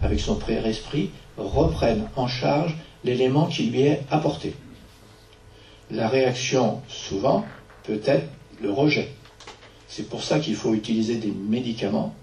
avec 0.00 0.20
son 0.20 0.36
pré-esprit, 0.36 1.10
reprenne 1.36 2.08
en 2.16 2.28
charge 2.28 2.76
l'élément 3.04 3.46
qui 3.46 3.64
lui 3.64 3.82
est 3.82 4.02
apporté. 4.10 4.54
La 5.90 6.08
réaction, 6.08 6.80
souvent, 6.88 7.44
peut 7.82 8.00
être 8.04 8.28
le 8.62 8.70
rejet. 8.70 9.12
C'est 9.88 10.08
pour 10.08 10.22
ça 10.22 10.38
qu'il 10.38 10.54
faut 10.54 10.74
utiliser 10.74 11.16
des 11.16 11.32
médicaments 11.32 12.14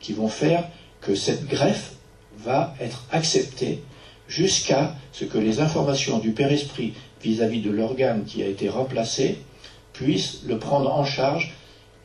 qui 0.00 0.12
vont 0.12 0.28
faire 0.28 0.68
que 1.00 1.14
cette 1.14 1.46
greffe 1.46 1.94
va 2.38 2.74
être 2.80 3.04
acceptée 3.10 3.82
jusqu'à 4.28 4.94
ce 5.12 5.24
que 5.24 5.38
les 5.38 5.60
informations 5.60 6.18
du 6.18 6.30
Père-Esprit 6.30 6.92
vis-à-vis 7.22 7.62
de 7.62 7.70
l'organe 7.70 8.24
qui 8.24 8.42
a 8.42 8.46
été 8.46 8.68
remplacé 8.68 9.38
puissent 9.96 10.42
le 10.44 10.58
prendre 10.58 10.92
en 10.92 11.04
charge 11.04 11.54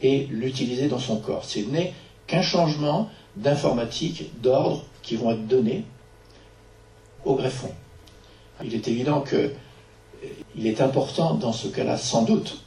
et 0.01 0.27
l'utiliser 0.31 0.87
dans 0.87 0.99
son 0.99 1.17
corps. 1.17 1.45
Ce 1.45 1.59
n'est 1.59 1.93
qu'un 2.27 2.41
changement 2.41 3.09
d'informatique, 3.35 4.31
d'ordre 4.41 4.85
qui 5.03 5.15
vont 5.15 5.31
être 5.31 5.47
donnés 5.47 5.83
au 7.25 7.35
greffon. 7.35 7.69
Il 8.63 8.73
est 8.73 8.87
évident 8.87 9.21
que 9.21 9.51
il 10.55 10.67
est 10.67 10.81
important 10.81 11.33
dans 11.33 11.53
ce 11.53 11.67
cas-là, 11.67 11.97
sans 11.97 12.23
doute, 12.23 12.63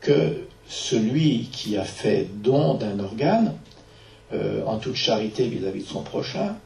que 0.00 0.46
celui 0.66 1.48
qui 1.52 1.76
a 1.76 1.84
fait 1.84 2.26
don 2.42 2.74
d'un 2.74 2.98
organe, 2.98 3.54
euh, 4.32 4.64
en 4.64 4.78
toute 4.78 4.94
charité 4.94 5.46
vis-à-vis 5.46 5.82
de 5.82 5.88
son 5.88 6.02
prochain, 6.02 6.56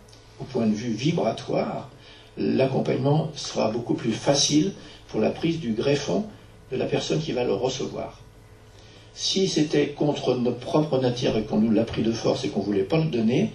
au 0.40 0.44
point 0.44 0.66
de 0.66 0.74
vue 0.74 0.92
vibratoire, 0.92 1.90
l'accompagnement 2.36 3.30
sera 3.34 3.70
beaucoup 3.70 3.94
plus 3.94 4.12
facile 4.12 4.72
pour 5.08 5.20
la 5.20 5.30
prise 5.30 5.58
du 5.58 5.72
greffon 5.72 6.24
de 6.70 6.76
la 6.76 6.86
personne 6.86 7.20
qui 7.20 7.32
va 7.32 7.44
le 7.44 7.54
recevoir. 7.54 8.20
Si 9.14 9.48
c'était 9.48 9.88
contre 9.88 10.36
notre 10.36 10.58
propre 10.58 10.98
nature 10.98 11.36
et 11.36 11.42
qu'on 11.42 11.58
nous 11.60 11.72
l'a 11.72 11.84
pris 11.84 12.02
de 12.02 12.12
force 12.12 12.44
et 12.44 12.48
qu'on 12.48 12.60
ne 12.60 12.66
voulait 12.66 12.82
pas 12.84 12.98
le 12.98 13.10
donner, 13.10 13.52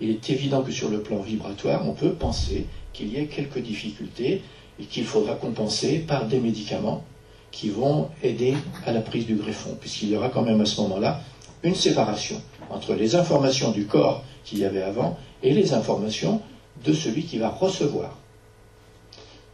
il 0.00 0.10
est 0.10 0.30
évident 0.30 0.62
que 0.62 0.72
sur 0.72 0.90
le 0.90 1.00
plan 1.00 1.20
vibratoire, 1.20 1.88
on 1.88 1.92
peut 1.92 2.12
penser 2.12 2.66
qu'il 2.92 3.08
y 3.08 3.16
ait 3.16 3.26
quelques 3.26 3.60
difficultés 3.60 4.42
et 4.78 4.84
qu'il 4.84 5.04
faudra 5.04 5.34
compenser 5.34 6.00
par 6.00 6.26
des 6.26 6.38
médicaments 6.38 7.02
qui 7.50 7.70
vont 7.70 8.10
aider 8.22 8.54
à 8.84 8.92
la 8.92 9.00
prise 9.00 9.24
du 9.24 9.36
greffon, 9.36 9.76
puisqu'il 9.80 10.10
y 10.10 10.16
aura 10.16 10.28
quand 10.28 10.42
même 10.42 10.60
à 10.60 10.66
ce 10.66 10.80
moment-là 10.82 11.20
une 11.62 11.74
séparation 11.74 12.40
entre 12.68 12.94
les 12.94 13.14
informations 13.14 13.70
du 13.70 13.86
corps 13.86 14.22
qu'il 14.44 14.58
y 14.58 14.64
avait 14.64 14.82
avant 14.82 15.18
et 15.42 15.54
les 15.54 15.72
informations 15.72 16.42
de 16.84 16.92
celui 16.92 17.24
qui 17.24 17.38
va 17.38 17.48
recevoir. 17.48 18.18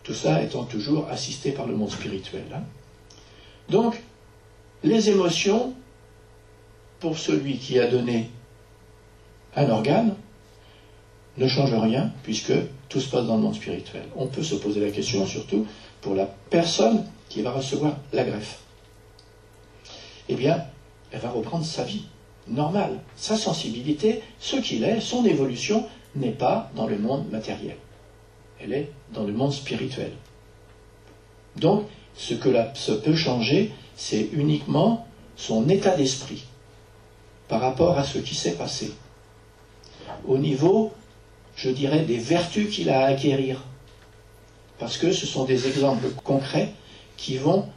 Tout 0.03 0.15
ça 0.15 0.43
étant 0.43 0.65
toujours 0.65 1.09
assisté 1.09 1.53
par 1.53 1.67
le 1.67 1.77
monde 1.77 1.91
spirituel. 1.91 2.43
Hein. 2.53 2.63
Donc, 3.69 4.01
les 4.83 5.11
émotions, 5.11 5.75
pour 7.01 7.19
celui 7.19 7.59
qui 7.59 7.79
a 7.79 7.87
donné 7.87 8.31
un 9.57 9.69
organe, 9.69 10.15
ne 11.39 11.49
changent 11.49 11.75
rien 11.75 12.13
puisque 12.23 12.53
tout 12.89 13.01
se 13.01 13.09
passe 13.09 13.27
dans 13.27 13.37
le 13.37 13.43
monde 13.43 13.55
spirituel. 13.55 14.05
On 14.17 14.27
peut 14.27 14.43
se 14.43 14.55
poser 14.55 14.81
la 14.81 14.91
question 14.91 15.25
surtout 15.27 15.67
pour 16.01 16.15
la 16.15 16.27
personne 16.51 17.07
qui 17.29 17.43
va 17.43 17.53
recevoir 17.53 17.97
la 18.13 18.25
greffe. 18.25 18.61
Eh 20.29 20.35
bien, 20.35 20.65
elle 21.11 21.21
va 21.21 21.31
reprendre 21.31 21.65
sa 21.65 21.85
vie 21.85 22.05
normale, 22.49 23.01
sa 23.17 23.37
sensibilité, 23.37 24.23
ce 24.39 24.57
qu'il 24.57 24.85
est, 24.85 25.01
son 25.01 25.25
évolution 25.25 25.87
n'est 26.15 26.33
pas 26.33 26.71
dans 26.75 26.87
le 26.87 26.99
monde 26.99 27.31
matériel. 27.31 27.77
Elle 28.61 28.73
est 28.73 28.91
dans 29.13 29.25
le 29.25 29.33
monde 29.33 29.53
spirituel. 29.53 30.13
Donc, 31.57 31.87
ce 32.17 32.35
que 32.35 32.53
ça 32.75 32.95
peut 32.97 33.17
changer, 33.17 33.73
c'est 33.97 34.29
uniquement 34.33 35.07
son 35.37 35.69
état 35.69 35.97
d'esprit 35.97 36.45
par 37.49 37.61
rapport 37.61 37.99
à 37.99 38.05
ce 38.05 38.19
qui 38.19 38.35
s'est 38.35 38.53
passé. 38.53 38.93
Au 40.27 40.39
niveau, 40.39 40.93
je 41.57 41.71
dirais, 41.71 42.01
des 42.01 42.19
vertus 42.19 42.75
qu'il 42.75 42.91
a 42.91 43.05
à 43.05 43.09
acquérir. 43.09 43.63
Parce 44.79 44.97
que 44.97 45.13
ce 45.13 45.27
sont 45.27 45.45
des 45.45 45.69
exemples 45.69 46.09
concrets 46.25 46.73
qui 47.17 47.37
vont 47.37 47.69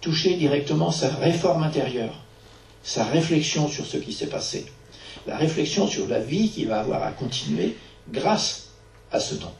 toucher 0.00 0.36
directement 0.36 0.90
sa 0.90 1.08
réforme 1.08 1.62
intérieure, 1.62 2.14
sa 2.82 3.04
réflexion 3.04 3.68
sur 3.68 3.84
ce 3.86 3.96
qui 3.96 4.12
s'est 4.12 4.28
passé, 4.28 4.66
la 5.26 5.36
réflexion 5.36 5.86
sur 5.86 6.06
la 6.06 6.20
vie 6.20 6.50
qu'il 6.50 6.68
va 6.68 6.80
avoir 6.80 7.02
à 7.02 7.10
continuer 7.10 7.76
grâce 8.10 8.68
à 9.10 9.20
ce 9.20 9.34
don. 9.34 9.52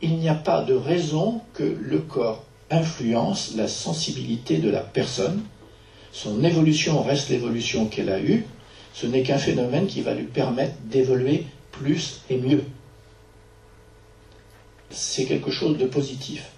Il 0.00 0.16
n'y 0.16 0.28
a 0.28 0.34
pas 0.34 0.62
de 0.62 0.74
raison 0.74 1.42
que 1.54 1.62
le 1.62 1.98
corps 1.98 2.44
influence 2.70 3.54
la 3.56 3.68
sensibilité 3.68 4.58
de 4.58 4.70
la 4.70 4.80
personne. 4.80 5.42
Son 6.12 6.42
évolution 6.44 7.02
reste 7.02 7.28
l'évolution 7.28 7.86
qu'elle 7.86 8.10
a 8.10 8.20
eue. 8.20 8.44
Ce 8.94 9.06
n'est 9.06 9.22
qu'un 9.22 9.38
phénomène 9.38 9.86
qui 9.86 10.00
va 10.00 10.14
lui 10.14 10.26
permettre 10.26 10.74
d'évoluer 10.84 11.44
plus 11.72 12.20
et 12.30 12.38
mieux. 12.38 12.64
C'est 14.90 15.26
quelque 15.26 15.50
chose 15.50 15.76
de 15.76 15.86
positif. 15.86 16.50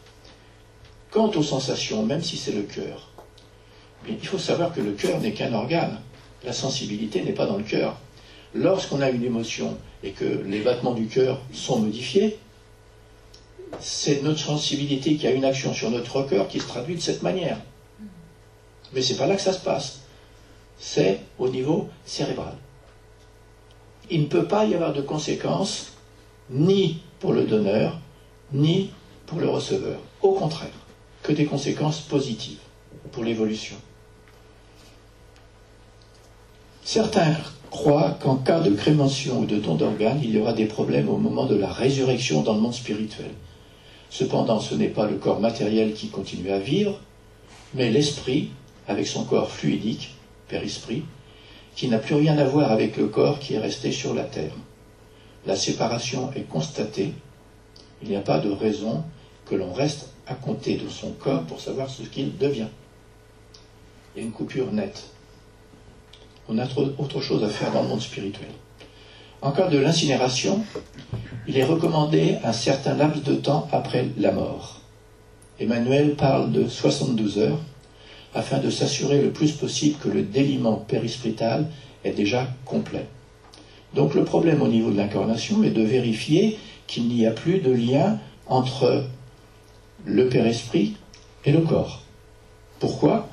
Quant 1.11 1.31
aux 1.31 1.43
sensations, 1.43 2.05
même 2.05 2.23
si 2.23 2.37
c'est 2.37 2.53
le 2.53 2.63
cœur, 2.63 3.11
il 4.09 4.27
faut 4.27 4.39
savoir 4.39 4.73
que 4.73 4.81
le 4.81 4.93
cœur 4.93 5.21
n'est 5.21 5.33
qu'un 5.33 5.53
organe. 5.53 6.01
La 6.45 6.53
sensibilité 6.53 7.23
n'est 7.23 7.33
pas 7.33 7.47
dans 7.47 7.59
le 7.59 7.65
cœur. 7.65 7.99
Lorsqu'on 8.55 9.01
a 9.01 9.11
une 9.11 9.25
émotion 9.25 9.77
et 10.03 10.11
que 10.11 10.25
les 10.25 10.61
battements 10.61 10.95
du 10.95 11.07
cœur 11.07 11.41
sont 11.53 11.81
modifiés, 11.81 12.39
c'est 13.79 14.23
notre 14.23 14.41
sensibilité 14.41 15.17
qui 15.17 15.27
a 15.27 15.31
une 15.31 15.45
action 15.45 15.73
sur 15.73 15.91
notre 15.91 16.23
cœur 16.23 16.49
qui 16.49 16.61
se 16.61 16.67
traduit 16.67 16.97
de 16.97 17.01
cette 17.01 17.23
manière. 17.23 17.59
Mais 18.93 19.03
c'est 19.03 19.17
pas 19.17 19.27
là 19.27 19.37
que 19.37 19.43
ça 19.43 19.53
se 19.53 19.61
passe. 19.61 20.01
C'est 20.79 21.21
au 21.39 21.49
niveau 21.49 21.89
cérébral. 22.05 22.55
Il 24.11 24.23
ne 24.23 24.27
peut 24.27 24.47
pas 24.47 24.65
y 24.65 24.75
avoir 24.75 24.93
de 24.93 25.03
conséquences 25.03 25.93
ni 26.51 27.01
pour 27.21 27.33
le 27.33 27.45
donneur, 27.45 27.99
ni 28.53 28.91
pour 29.27 29.39
le 29.39 29.49
receveur. 29.49 30.01
Au 30.23 30.33
contraire, 30.33 30.71
que 31.23 31.33
des 31.33 31.45
conséquences 31.45 32.01
positives 32.01 32.59
pour 33.13 33.23
l'évolution. 33.23 33.77
Certains 36.83 37.37
croient 37.71 38.19
qu'en 38.21 38.37
cas 38.37 38.61
de 38.61 38.75
crémation 38.75 39.41
ou 39.41 39.47
de 39.47 39.57
don 39.57 39.77
d'organes, 39.77 40.21
il 40.25 40.35
y 40.35 40.39
aura 40.39 40.53
des 40.53 40.67
problèmes 40.67 41.09
au 41.09 41.19
moment 41.19 41.47
de 41.47 41.55
la 41.55 41.71
résurrection 41.71 42.43
dans 42.43 42.55
le 42.55 42.61
monde 42.61 42.75
spirituel. 42.75 43.31
Cependant, 44.11 44.59
ce 44.59 44.75
n'est 44.75 44.89
pas 44.89 45.07
le 45.07 45.17
corps 45.17 45.41
matériel 45.41 45.95
qui 45.95 46.09
continue 46.09 46.51
à 46.51 46.59
vivre, 46.59 46.99
mais 47.75 47.91
l'esprit, 47.91 48.51
avec 48.89 49.07
son 49.07 49.25
corps 49.25 49.51
fluidique, 49.51 50.17
père-esprit, 50.49 51.05
qui 51.77 51.89
n'a 51.89 51.99
plus 51.99 52.17
rien 52.17 52.37
à 52.37 52.45
voir 52.45 52.73
avec 52.73 52.97
le 52.97 53.07
corps 53.07 53.39
qui 53.39 53.55
est 53.55 53.59
resté 53.59 53.93
sur 53.93 54.13
la 54.13 54.25
terre. 54.25 54.53
La 55.47 55.55
séparation 55.55 56.33
est 56.35 56.49
constatée. 56.49 57.13
Il 58.03 58.09
n'y 58.09 58.17
a 58.17 58.21
pas 58.21 58.41
de 58.41 58.51
raison 58.51 59.05
que 59.47 59.55
l'on 59.55 59.73
reste 59.73 60.09
à 60.27 60.35
compter 60.35 60.77
de 60.77 60.89
son 60.89 61.13
corps 61.13 61.45
pour 61.45 61.61
savoir 61.61 61.89
ce 61.89 62.03
qu'il 62.03 62.37
devient. 62.37 62.69
Il 64.15 64.21
y 64.21 64.25
a 64.25 64.27
une 64.27 64.33
coupure 64.33 64.73
nette. 64.73 65.11
On 66.49 66.59
a 66.59 66.67
autre 66.99 67.21
chose 67.21 67.45
à 67.45 67.49
faire 67.49 67.73
dans 67.73 67.83
le 67.83 67.89
monde 67.89 68.03
spirituel. 68.03 68.51
En 69.43 69.53
cas 69.53 69.69
de 69.69 69.79
l'incinération, 69.79 70.63
il 71.49 71.57
est 71.57 71.65
recommandé 71.65 72.37
un 72.45 72.53
certain 72.53 72.95
laps 72.95 73.23
de 73.25 73.35
temps 73.35 73.67
après 73.73 74.07
la 74.19 74.33
mort. 74.33 74.83
Emmanuel 75.59 76.15
parle 76.15 76.53
de 76.53 76.69
72 76.69 77.39
heures 77.39 77.59
afin 78.35 78.59
de 78.59 78.69
s'assurer 78.69 79.23
le 79.23 79.31
plus 79.31 79.53
possible 79.53 79.97
que 79.99 80.11
le 80.11 80.23
déliement 80.23 80.75
périsprital 80.75 81.67
est 82.05 82.13
déjà 82.13 82.49
complet. 82.67 83.07
Donc 83.95 84.15
le 84.15 84.25
problème 84.25 84.61
au 84.61 84.69
niveau 84.69 84.91
de 84.91 84.99
l'incarnation 84.99 85.65
est 85.65 85.71
de 85.71 85.83
vérifier 85.83 86.59
qu'il 86.87 87.09
n'y 87.09 87.27
a 87.27 87.31
plus 87.31 87.61
de 87.61 87.73
lien 87.73 88.19
entre 88.47 89.05
le 90.05 90.29
père-esprit 90.29 90.97
et 91.47 91.53
le 91.53 91.61
corps. 91.63 92.03
Pourquoi? 92.79 93.29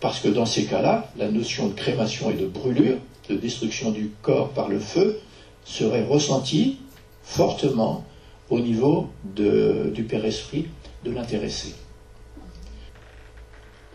Parce 0.00 0.20
que 0.20 0.28
dans 0.28 0.46
ces 0.46 0.64
cas-là, 0.64 1.10
la 1.16 1.30
notion 1.30 1.68
de 1.68 1.72
crémation 1.72 2.30
et 2.30 2.34
de 2.34 2.46
brûlure, 2.46 2.98
de 3.30 3.36
destruction 3.36 3.90
du 3.90 4.10
corps 4.20 4.50
par 4.50 4.68
le 4.68 4.78
feu, 4.78 5.18
serait 5.66 6.04
ressentie 6.04 6.78
fortement 7.22 8.04
au 8.48 8.60
niveau 8.60 9.10
du 9.34 10.04
Père 10.04 10.24
Esprit, 10.24 10.66
de 11.04 11.10
l'intéressé. 11.10 11.74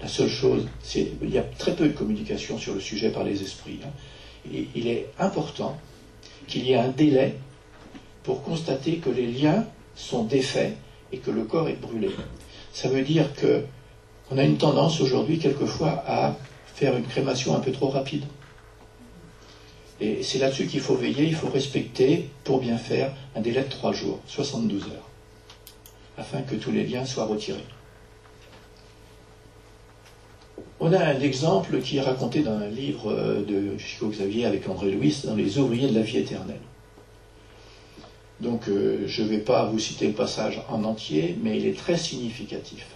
La 0.02 0.08
seule 0.08 0.30
chose, 0.30 0.68
c'est 0.82 1.12
il 1.22 1.30
y 1.30 1.38
a 1.38 1.44
très 1.44 1.76
peu 1.76 1.88
de 1.88 1.94
communication 1.94 2.58
sur 2.58 2.74
le 2.74 2.80
sujet 2.80 3.10
par 3.10 3.24
les 3.24 3.42
esprits. 3.42 3.80
Hein. 3.84 4.52
Il 4.76 4.88
est 4.88 5.08
important 5.20 5.78
qu'il 6.48 6.66
y 6.66 6.74
ait 6.74 6.78
un 6.78 6.90
délai 6.90 7.36
pour 8.24 8.44
constater 8.44 8.98
que 8.98 9.10
les 9.10 9.28
liens 9.28 9.66
sont 9.96 10.24
défaits 10.24 10.76
et 11.12 11.18
que 11.18 11.32
le 11.32 11.44
corps 11.44 11.70
est 11.70 11.80
brûlé. 11.80 12.10
Ça 12.74 12.90
veut 12.90 13.04
dire 13.04 13.34
que 13.36 13.64
on 14.32 14.38
a 14.38 14.44
une 14.44 14.58
tendance 14.58 15.02
aujourd'hui 15.02 15.40
quelquefois 15.40 16.04
à 16.08 16.36
faire 16.74 16.96
une 16.96 17.06
crémation 17.06 17.56
un 17.56 17.60
peu 17.60 17.72
trop 17.72 17.90
rapide. 17.90 18.24
Et 20.02 20.24
c'est 20.24 20.40
là-dessus 20.40 20.66
qu'il 20.66 20.82
faut 20.82 20.96
veiller, 20.96 21.26
il 21.26 21.36
faut 21.36 21.50
respecter, 21.50 22.28
pour 22.44 22.60
bien 22.60 22.78
faire, 22.78 23.14
un 23.36 23.42
délai 23.42 23.62
de 23.62 23.70
3 23.70 23.94
jours, 23.94 24.20
72 24.26 24.86
heures, 24.86 25.10
afin 26.18 26.42
que 26.42 26.56
tous 26.56 26.72
les 26.72 26.84
liens 26.86 27.06
soient 27.06 27.26
retirés. 27.26 27.64
On 30.80 30.92
a 30.92 31.00
un 31.00 31.20
exemple 31.20 31.80
qui 31.82 31.98
est 31.98 32.02
raconté 32.02 32.42
dans 32.42 32.58
un 32.58 32.68
livre 32.68 33.14
de 33.48 33.78
Chico 33.78 34.08
Xavier 34.08 34.48
avec 34.48 34.68
André 34.68 34.90
Louis 34.90 35.16
dans 35.24 35.36
Les 35.36 35.60
ouvriers 35.60 35.88
de 35.88 35.94
la 35.96 36.02
vie 36.02 36.18
éternelle. 36.18 36.60
Donc 38.40 38.68
euh, 38.68 39.04
je 39.06 39.22
ne 39.22 39.28
vais 39.28 39.38
pas 39.38 39.66
vous 39.66 39.78
citer 39.78 40.08
le 40.08 40.14
passage 40.14 40.64
en 40.70 40.84
entier, 40.84 41.38
mais 41.44 41.58
il 41.58 41.68
est 41.68 41.78
très 41.78 41.98
significatif. 41.98 42.88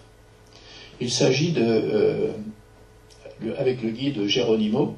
Il 1.00 1.12
s'agit 1.12 1.52
de, 1.52 1.62
euh, 1.64 2.32
avec 3.60 3.84
le 3.84 3.92
guide 3.92 4.26
Geronimo, 4.26 4.96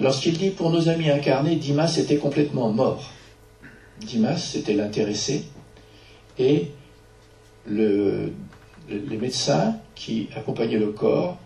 lorsqu'il 0.00 0.38
dit 0.38 0.50
pour 0.50 0.70
nos 0.70 0.88
amis 0.88 1.10
incarnés, 1.10 1.56
Dimas 1.56 1.96
était 1.98 2.16
complètement 2.16 2.70
mort. 2.70 3.10
Dimas, 4.00 4.36
c'était 4.36 4.74
l'intéressé, 4.74 5.44
et 6.38 6.68
le, 7.66 8.32
les 8.88 9.16
médecins 9.16 9.76
qui 9.94 10.28
accompagnaient 10.36 10.78
le 10.78 10.92
corps 10.92 11.38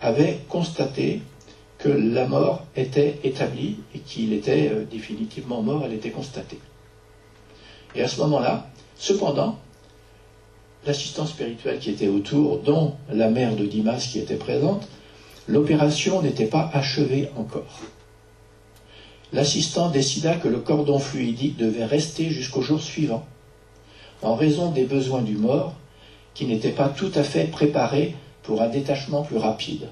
avaient 0.00 0.38
constaté 0.48 1.22
que 1.78 1.88
la 1.88 2.26
mort 2.26 2.64
était 2.76 3.18
établie 3.24 3.76
et 3.94 3.98
qu'il 3.98 4.32
était 4.32 4.70
euh, 4.72 4.84
définitivement 4.84 5.62
mort, 5.62 5.82
elle 5.84 5.92
était 5.92 6.10
constatée. 6.10 6.58
Et 7.94 8.02
à 8.02 8.08
ce 8.08 8.20
moment-là, 8.20 8.68
cependant, 8.96 9.58
l'assistance 10.86 11.30
spirituelle 11.30 11.78
qui 11.78 11.90
était 11.90 12.08
autour, 12.08 12.58
dont 12.60 12.94
la 13.10 13.28
mère 13.28 13.56
de 13.56 13.66
Dimas 13.66 14.08
qui 14.10 14.20
était 14.20 14.36
présente, 14.36 14.88
l'opération 15.48 16.22
n'était 16.22 16.46
pas 16.46 16.70
achevée 16.72 17.30
encore. 17.36 17.80
L'assistant 19.32 19.90
décida 19.90 20.36
que 20.36 20.48
le 20.48 20.60
cordon 20.60 20.98
fluidique 20.98 21.56
devait 21.56 21.84
rester 21.84 22.30
jusqu'au 22.30 22.62
jour 22.62 22.80
suivant, 22.80 23.26
en 24.22 24.34
raison 24.34 24.70
des 24.70 24.84
besoins 24.84 25.22
du 25.22 25.36
mort, 25.36 25.74
qui 26.34 26.46
n'était 26.46 26.70
pas 26.70 26.88
tout 26.88 27.10
à 27.14 27.22
fait 27.22 27.44
préparé 27.44 28.14
pour 28.42 28.62
un 28.62 28.68
détachement 28.68 29.22
plus 29.22 29.38
rapide. 29.38 29.88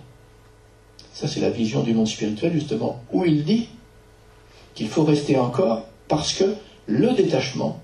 Ça, 1.13 1.27
c'est 1.27 1.41
la 1.41 1.51
vision 1.51 1.83
du 1.83 1.95
monde 1.95 2.09
spirituel, 2.09 2.53
justement, 2.53 3.01
où 3.13 3.25
il 3.25 3.45
dit 3.45 3.69
qu'il 4.75 4.89
faut 4.89 5.05
rester 5.05 5.39
encore 5.39 5.87
parce 6.09 6.33
que 6.35 6.55
le 6.87 7.13
détachement 7.13 7.81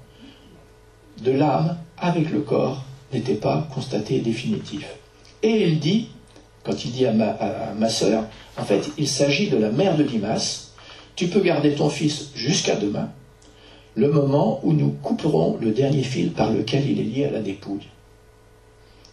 de 1.22 1.32
l'âme 1.32 1.78
avec 1.96 2.30
le 2.30 2.40
corps 2.40 2.84
n'était 3.12 3.34
pas 3.34 3.68
constaté 3.74 4.20
définitif. 4.20 4.86
Et 5.42 5.68
il 5.68 5.80
dit, 5.80 6.08
quand 6.64 6.84
il 6.84 6.92
dit 6.92 7.06
à 7.06 7.12
ma, 7.12 7.88
sœur, 7.88 8.24
en 8.58 8.64
fait, 8.64 8.90
il 8.98 9.08
s'agit 9.08 9.48
de 9.48 9.56
la 9.56 9.70
mère 9.70 9.96
de 9.96 10.02
Dimas, 10.02 10.69
tu 11.16 11.28
peux 11.28 11.40
garder 11.40 11.74
ton 11.74 11.88
fils 11.88 12.30
jusqu'à 12.34 12.76
demain, 12.76 13.10
le 13.94 14.10
moment 14.10 14.60
où 14.62 14.72
nous 14.72 14.90
couperons 15.02 15.58
le 15.60 15.72
dernier 15.72 16.02
fil 16.02 16.32
par 16.32 16.52
lequel 16.52 16.88
il 16.88 17.00
est 17.00 17.04
lié 17.04 17.24
à 17.26 17.30
la 17.30 17.40
dépouille. 17.40 17.88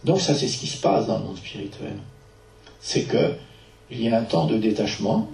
Donc 0.04 0.20
ça, 0.20 0.34
c'est 0.34 0.48
ce 0.48 0.58
qui 0.58 0.66
se 0.66 0.80
passe 0.80 1.06
dans 1.06 1.18
le 1.18 1.24
monde 1.24 1.36
spirituel. 1.36 1.94
C'est 2.80 3.02
que 3.02 3.32
il 3.90 4.02
y 4.02 4.08
a 4.08 4.18
un 4.18 4.22
temps 4.22 4.46
de 4.46 4.56
détachement, 4.56 5.30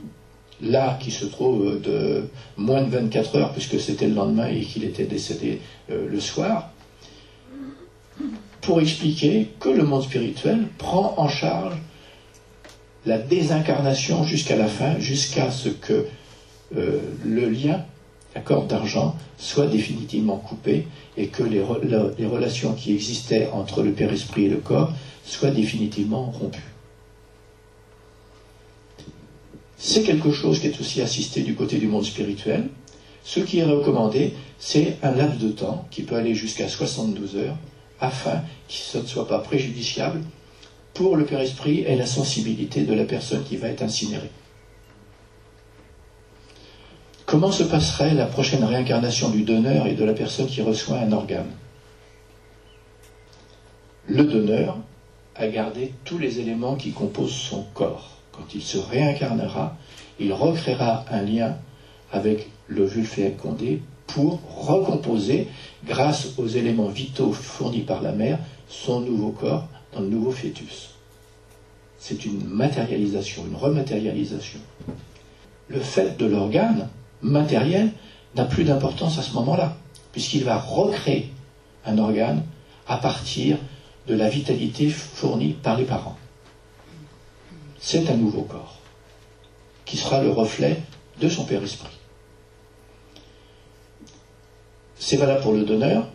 là 0.61 0.97
qui 1.01 1.11
se 1.11 1.27
trouve 1.27 1.81
de 1.81 2.29
moins 2.57 2.83
de 2.83 2.91
24 2.91 3.37
heures, 3.37 3.53
puisque 3.53 3.81
c'était 3.81 4.07
le 4.07 4.15
lendemain 4.15 4.49
et 4.49 4.61
qu'il 4.61 4.85
était 4.85 5.05
décédé 5.05 5.61
euh, 5.91 6.09
le 6.09 6.21
soir, 6.21 6.71
pour 8.61 8.81
expliquer 8.81 9.51
que 9.61 9.69
le 9.69 9.83
monde 9.83 10.05
spirituel 10.05 10.69
prend 10.79 11.15
en 11.17 11.29
charge 11.29 11.75
la 13.05 13.19
désincarnation 13.19 14.25
jusqu'à 14.25 14.57
la 14.57 14.69
fin, 14.69 14.99
jusqu'à 14.99 15.51
ce 15.51 15.69
que 15.69 16.07
euh, 16.77 17.01
le 17.25 17.49
lien, 17.49 17.85
la 18.35 18.41
corde 18.41 18.69
d'argent, 18.69 19.17
soit 19.39 19.67
définitivement 19.67 20.37
coupé 20.37 20.87
et 21.17 21.29
que 21.29 21.43
les, 21.43 21.63
les 22.19 22.27
relations 22.27 22.73
qui 22.73 22.93
existaient 22.93 23.49
entre 23.53 23.83
le 23.83 23.93
Père-Esprit 23.93 24.47
et 24.47 24.49
le 24.49 24.57
corps 24.57 24.93
soient 25.25 25.51
définitivement 25.51 26.31
rompues. 26.31 26.75
C'est 29.79 30.03
quelque 30.03 30.33
chose 30.33 30.61
qui 30.61 30.69
est 30.69 30.81
aussi 30.81 31.03
assisté 31.03 31.43
du 31.43 31.55
côté 31.55 31.77
du 31.79 31.89
monde 31.89 32.05
spirituel. 32.05 32.69
Ce 33.23 33.41
qui 33.41 33.59
est 33.59 33.65
recommandé, 33.65 34.33
c'est 34.59 34.97
un 35.03 35.13
laps 35.13 35.39
de 35.39 35.51
temps 35.51 35.87
qui 35.91 36.03
peut 36.03 36.17
aller 36.17 36.35
jusqu'à 36.35 36.69
72 36.69 37.37
heures 37.37 37.57
afin 38.01 38.37
que 38.69 38.75
ce 38.75 38.99
ne 38.99 39.07
soit 39.07 39.29
pas 39.29 39.39
préjudiciable 39.39 40.23
pour 40.95 41.17
le 41.17 41.25
Père-Esprit 41.25 41.81
et 41.81 41.97
la 41.97 42.07
sensibilité 42.07 42.83
de 42.83 42.95
la 42.95 43.05
personne 43.05 43.45
qui 43.45 43.57
va 43.57 43.69
être 43.69 43.83
incinérée. 43.83 44.31
Comment 47.35 47.51
se 47.51 47.65
passerait 47.65 48.15
la 48.15 48.27
prochaine 48.27 48.63
réincarnation 48.63 49.29
du 49.29 49.43
donneur 49.43 49.89
et 49.89 49.95
de 49.95 50.05
la 50.05 50.13
personne 50.13 50.47
qui 50.47 50.63
reçoit 50.63 50.99
un 50.99 51.11
organe? 51.11 51.51
Le 54.07 54.23
donneur 54.23 54.79
a 55.35 55.49
gardé 55.49 55.95
tous 56.05 56.17
les 56.17 56.39
éléments 56.39 56.77
qui 56.77 56.93
composent 56.93 57.35
son 57.35 57.65
corps. 57.75 58.19
Quand 58.31 58.55
il 58.55 58.63
se 58.63 58.79
réincarnera, 58.79 59.77
il 60.21 60.33
recréera 60.33 61.05
un 61.11 61.23
lien 61.23 61.57
avec 62.13 62.51
le 62.69 62.85
vulféac 62.85 63.37
condé 63.37 63.83
pour 64.07 64.39
recomposer, 64.69 65.49
grâce 65.85 66.39
aux 66.39 66.47
éléments 66.47 66.87
vitaux 66.87 67.33
fournis 67.33 67.81
par 67.81 68.01
la 68.01 68.13
mère, 68.13 68.39
son 68.69 69.01
nouveau 69.01 69.31
corps 69.31 69.67
dans 69.93 70.03
le 70.03 70.09
nouveau 70.09 70.31
fœtus. 70.31 70.91
C'est 71.99 72.27
une 72.27 72.45
matérialisation, 72.45 73.45
une 73.45 73.57
rematérialisation. 73.57 74.61
Le 75.67 75.81
fait 75.81 76.17
de 76.17 76.27
l'organe 76.27 76.89
matériel 77.25 77.91
n'a 78.37 78.45
plus 78.45 78.65
d'importance 78.65 79.19
à 79.19 79.23
ce 79.23 79.33
moment-là, 79.33 79.77
puisqu'il 80.13 80.45
va 80.45 80.59
recréer 80.59 81.33
un 81.87 81.99
organe 81.99 82.45
à 82.87 82.99
partir 82.99 83.57
de 84.07 84.15
la 84.15 84.29
vitalité 84.29 84.89
fournie 84.89 85.55
par 85.55 85.77
les 85.77 85.85
parents. 85.85 86.17
C'est 87.81 88.09
un 88.11 88.17
nouveau 88.17 88.43
corps, 88.43 88.79
qui 89.85 89.97
sera 89.97 90.23
le 90.23 90.31
reflet 90.31 90.81
de 91.21 91.29
son 91.29 91.45
Père 91.45 91.63
Esprit. 91.63 91.97
C'est 94.97 95.17
valable 95.17 95.43
pour 95.43 95.53
le 95.53 95.65
donneur 95.65 96.07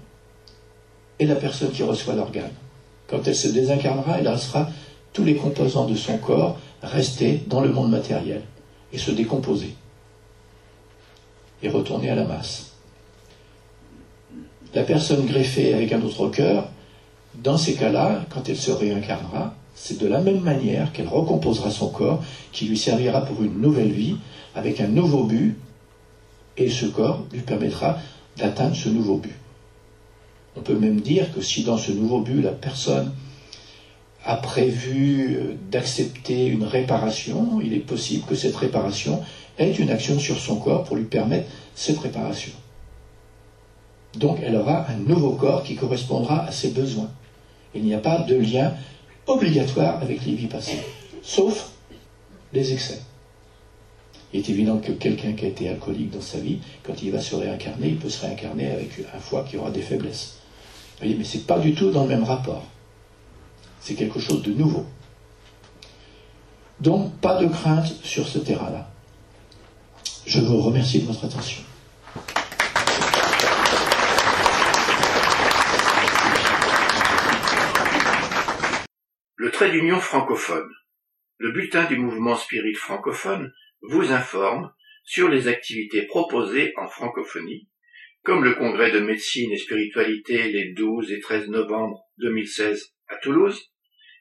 et 1.20 1.26
la 1.26 1.36
personne 1.36 1.72
qui 1.72 1.84
reçoit 1.84 2.16
l'organe. 2.16 2.53
Quand 3.07 3.28
elle 3.28 3.36
se 3.36 3.47
désincarnera, 3.47 4.20
elle 4.20 4.26
laissera 4.26 4.70
tous 5.14 5.24
les 5.24 5.36
composants 5.36 5.86
de 5.86 5.95
son 5.95 6.18
corps 6.18 6.57
rester 6.82 7.43
dans 7.47 7.62
le 7.62 7.70
monde 7.70 7.91
matériel 7.91 8.43
et 8.93 8.97
se 8.97 9.12
décomposer 9.12 9.76
et 11.62 11.70
retourner 11.70 12.10
à 12.10 12.16
la 12.16 12.26
masse. 12.26 12.74
La 14.74 14.84
personne 14.84 15.26
greffée 15.26 15.74
avec 15.74 15.91
un 15.93 16.01
autre 16.01 16.30
cœur, 16.30 16.70
dans 17.36 17.57
ces 17.57 17.74
cas-là, 17.74 18.26
quand 18.30 18.47
elle 18.49 18.57
se 18.57 18.72
réincarnera, 18.72 19.55
c'est 19.74 19.97
de 19.97 20.07
la 20.07 20.20
même 20.20 20.41
manière 20.41 20.91
qu'elle 20.91 21.07
recomposera 21.07 21.72
son 21.72 21.89
corps, 21.89 22.24
qui 22.51 22.66
lui 22.66 22.78
servira 22.78 23.22
pour 23.26 23.41
une 23.41 23.62
nouvelle 23.62 23.91
vie, 23.91 24.18
avec 24.55 24.82
un 24.82 24.88
nouveau 24.88 25.24
but, 25.24 25.57
et 26.57 26.70
ce 26.70 26.86
corps 26.86 27.24
lui 27.32 27.41
permettra 27.41 27.97
d'atteindre 28.38 28.76
ce 28.76 28.89
nouveau 28.89 29.18
but. 29.18 29.36
On 30.57 30.62
peut 30.62 30.78
même 30.78 30.99
dire 30.99 31.34
que 31.34 31.41
si 31.41 31.64
dans 31.64 31.78
ce 31.78 31.91
nouveau 31.91 32.20
but, 32.20 32.41
la 32.41 32.51
personne 32.51 33.14
a 34.26 34.36
prévu 34.36 35.38
euh, 35.38 35.55
d'accepter 35.72 36.47
une 36.47 36.64
réparation, 36.64 37.62
il 37.62 37.74
est 37.74 37.80
possible 37.80 38.26
que 38.26 38.36
cette 38.36 38.55
réparation 38.55 39.22
ait 39.60 39.72
une 39.72 39.91
action 39.91 40.20
sur 40.20 40.39
son 40.39 40.55
corps 40.55 40.84
pour 40.84 40.95
lui 40.95 41.05
permettre 41.05 41.49
cette 41.76 41.99
réparation. 41.99 42.53
Donc 44.16 44.39
elle 44.41 44.55
aura 44.55 44.89
un 44.89 44.97
nouveau 44.97 45.32
corps 45.32 45.64
qui 45.64 45.76
correspondra 45.76 46.45
à 46.45 46.51
ses 46.51 46.70
besoins. 46.70 47.12
Il 47.76 47.84
n'y 47.84 47.93
a 47.93 47.99
pas 47.99 48.20
de 48.20 48.36
lien 48.36 48.74
obligatoire 49.28 50.01
avec 50.01 50.26
les 50.26 50.34
vies 50.34 50.47
passées, 50.47 50.82
sauf 51.22 51.72
les 52.51 52.74
excès. 52.74 53.01
Il 54.34 54.39
est 54.39 54.49
évident 54.49 54.78
que 54.78 54.91
quelqu'un 54.91 55.34
qui 55.34 55.45
a 55.45 55.47
été 55.49 55.70
alcoolique 55.70 56.12
dans 56.12 56.22
sa 56.22 56.39
vie, 56.39 56.60
quand 56.84 57.01
il 57.01 57.12
va 57.12 57.20
se 57.20 57.36
réincarner, 57.36 57.89
il 57.89 57.97
peut 57.97 58.10
se 58.10 58.22
réincarner 58.22 58.72
avec 58.72 58.89
un 59.14 59.20
foie 59.20 59.43
qui 59.43 59.57
aura 59.57 59.72
des 59.72 59.82
faiblesses. 59.82 60.38
Mais 61.01 61.24
ce 61.24 61.38
n'est 61.38 61.43
pas 61.43 61.60
du 61.60 61.74
tout 61.74 61.91
dans 61.91 62.03
le 62.03 62.10
même 62.10 62.24
rapport. 62.24 62.64
C'est 63.80 63.95
quelque 63.95 64.20
chose 64.20 64.43
de 64.43 64.51
nouveau. 64.51 64.86
Donc, 66.80 67.12
pas 67.18 67.41
de 67.41 67.47
crainte 67.47 67.88
sur 68.03 68.28
ce 68.28 68.39
terrain-là. 68.39 68.89
Je 70.30 70.41
vous 70.41 70.61
remercie 70.61 71.01
de 71.01 71.07
votre 71.07 71.25
attention. 71.25 71.63
Le 79.38 79.49
trait 79.49 79.71
d'union 79.71 79.99
francophone. 79.99 80.69
Le 81.39 81.51
bulletin 81.51 81.86
du 81.86 81.97
mouvement 81.97 82.36
spirit 82.36 82.75
francophone 82.75 83.51
vous 83.82 84.11
informe 84.11 84.71
sur 85.03 85.30
les 85.30 85.47
activités 85.47 86.03
proposées 86.03 86.73
en 86.77 86.88
francophonie, 86.88 87.67
comme 88.21 88.43
le 88.43 88.53
congrès 88.53 88.91
de 88.91 88.99
médecine 88.99 89.51
et 89.51 89.57
spiritualité 89.57 90.51
les 90.51 90.73
12 90.73 91.11
et 91.11 91.21
13 91.21 91.47
novembre 91.47 92.03
2016 92.19 92.93
à 93.07 93.15
Toulouse, 93.15 93.59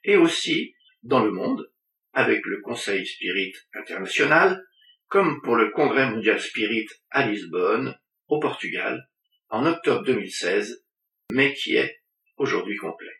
et 0.04 0.16
aussi 0.16 0.72
dans 1.02 1.22
le 1.22 1.32
monde, 1.32 1.70
avec 2.14 2.40
le 2.46 2.62
Conseil 2.62 3.04
Spirit 3.04 3.52
International, 3.74 4.64
comme 5.08 5.42
pour 5.42 5.56
le 5.56 5.70
Congrès 5.70 6.08
mondial 6.10 6.40
Spirit 6.40 6.86
à 7.10 7.26
Lisbonne, 7.26 7.98
au 8.28 8.38
Portugal, 8.38 9.10
en 9.48 9.66
octobre 9.66 10.04
2016, 10.04 10.84
mais 11.32 11.52
qui 11.54 11.74
est 11.76 12.00
aujourd'hui 12.36 12.76
complet. 12.76 13.16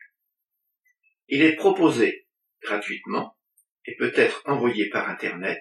Il 1.28 1.43
est 1.43 1.57
proposé 1.57 2.28
gratuitement 2.62 3.36
et 3.86 3.97
peut 3.97 4.12
être 4.14 4.43
envoyé 4.47 4.91
par 4.91 5.09
Internet, 5.09 5.61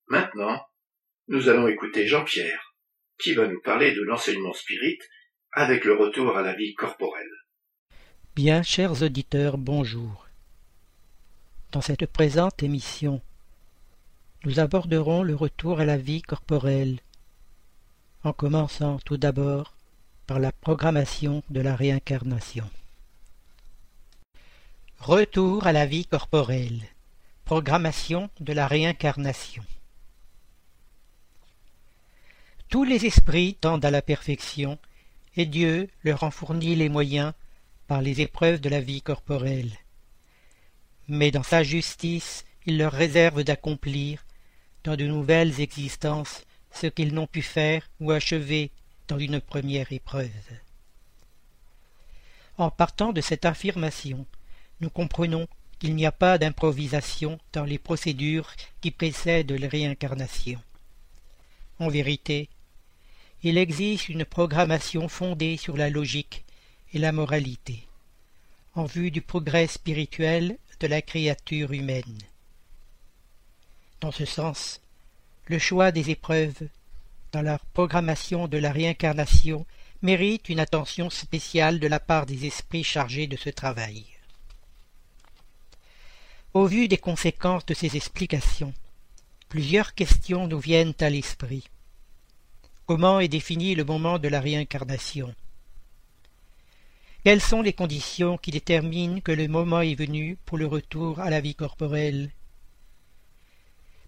Maintenant, 0.06 0.66
nous 1.28 1.48
allons 1.50 1.68
écouter 1.68 2.06
Jean-Pierre, 2.06 2.74
qui 3.18 3.34
va 3.34 3.46
nous 3.46 3.60
parler 3.60 3.92
de 3.92 4.00
l'enseignement 4.02 4.54
spirit 4.54 4.98
avec 5.58 5.84
le 5.84 5.96
retour 5.96 6.36
à 6.36 6.42
la 6.42 6.54
vie 6.54 6.72
corporelle. 6.74 7.26
Bien, 8.36 8.62
chers 8.62 9.02
auditeurs, 9.02 9.58
bonjour. 9.58 10.28
Dans 11.72 11.80
cette 11.80 12.06
présente 12.06 12.62
émission, 12.62 13.20
nous 14.44 14.60
aborderons 14.60 15.24
le 15.24 15.34
retour 15.34 15.80
à 15.80 15.84
la 15.84 15.96
vie 15.96 16.22
corporelle, 16.22 17.00
en 18.22 18.32
commençant 18.32 19.00
tout 19.04 19.16
d'abord 19.16 19.74
par 20.28 20.38
la 20.38 20.52
programmation 20.52 21.42
de 21.50 21.60
la 21.60 21.74
réincarnation. 21.74 22.70
Retour 25.00 25.66
à 25.66 25.72
la 25.72 25.86
vie 25.86 26.06
corporelle. 26.06 26.82
Programmation 27.44 28.30
de 28.38 28.52
la 28.52 28.68
réincarnation. 28.68 29.64
Tous 32.68 32.84
les 32.84 33.06
esprits 33.06 33.56
tendent 33.60 33.84
à 33.84 33.90
la 33.90 34.02
perfection, 34.02 34.78
et 35.38 35.46
Dieu 35.46 35.88
leur 36.02 36.24
en 36.24 36.30
fournit 36.30 36.74
les 36.74 36.88
moyens 36.88 37.32
par 37.86 38.02
les 38.02 38.20
épreuves 38.20 38.60
de 38.60 38.68
la 38.68 38.80
vie 38.80 39.00
corporelle. 39.00 39.70
Mais 41.06 41.30
dans 41.30 41.44
sa 41.44 41.62
justice, 41.62 42.44
il 42.66 42.76
leur 42.76 42.92
réserve 42.92 43.44
d'accomplir, 43.44 44.26
dans 44.84 44.96
de 44.96 45.06
nouvelles 45.06 45.60
existences, 45.60 46.44
ce 46.72 46.88
qu'ils 46.88 47.14
n'ont 47.14 47.28
pu 47.28 47.40
faire 47.40 47.88
ou 48.00 48.10
achever 48.10 48.72
dans 49.06 49.18
une 49.18 49.40
première 49.40 49.90
épreuve. 49.92 50.28
En 52.58 52.70
partant 52.70 53.12
de 53.12 53.20
cette 53.20 53.44
affirmation, 53.44 54.26
nous 54.80 54.90
comprenons 54.90 55.46
qu'il 55.78 55.94
n'y 55.94 56.04
a 56.04 56.12
pas 56.12 56.38
d'improvisation 56.38 57.38
dans 57.52 57.64
les 57.64 57.78
procédures 57.78 58.52
qui 58.80 58.90
précèdent 58.90 59.52
la 59.52 59.68
réincarnation. 59.68 60.60
En 61.78 61.88
vérité, 61.88 62.48
il 63.42 63.56
existe 63.56 64.08
une 64.08 64.24
programmation 64.24 65.08
fondée 65.08 65.56
sur 65.56 65.76
la 65.76 65.90
logique 65.90 66.44
et 66.92 66.98
la 66.98 67.12
moralité, 67.12 67.86
en 68.74 68.84
vue 68.84 69.10
du 69.10 69.20
progrès 69.20 69.68
spirituel 69.68 70.58
de 70.80 70.86
la 70.86 71.02
créature 71.02 71.72
humaine. 71.72 72.18
Dans 74.00 74.12
ce 74.12 74.24
sens, 74.24 74.80
le 75.46 75.58
choix 75.58 75.92
des 75.92 76.10
épreuves 76.10 76.68
dans 77.32 77.42
la 77.42 77.58
programmation 77.74 78.48
de 78.48 78.58
la 78.58 78.72
réincarnation 78.72 79.66
mérite 80.02 80.48
une 80.48 80.60
attention 80.60 81.10
spéciale 81.10 81.78
de 81.80 81.86
la 81.86 82.00
part 82.00 82.26
des 82.26 82.46
esprits 82.46 82.84
chargés 82.84 83.26
de 83.26 83.36
ce 83.36 83.50
travail. 83.50 84.04
Au 86.54 86.66
vu 86.66 86.88
des 86.88 86.98
conséquences 86.98 87.66
de 87.66 87.74
ces 87.74 87.96
explications, 87.96 88.72
plusieurs 89.48 89.94
questions 89.94 90.46
nous 90.48 90.58
viennent 90.58 90.94
à 91.00 91.10
l'esprit. 91.10 91.68
Comment 92.88 93.20
est 93.20 93.28
défini 93.28 93.74
le 93.74 93.84
moment 93.84 94.18
de 94.18 94.28
la 94.28 94.40
réincarnation. 94.40 95.34
Quelles 97.22 97.42
sont 97.42 97.60
les 97.60 97.74
conditions 97.74 98.38
qui 98.38 98.50
déterminent 98.50 99.20
que 99.20 99.30
le 99.30 99.46
moment 99.46 99.82
est 99.82 99.94
venu 99.94 100.38
pour 100.46 100.56
le 100.56 100.64
retour 100.64 101.20
à 101.20 101.28
la 101.28 101.42
vie 101.42 101.54
corporelle? 101.54 102.30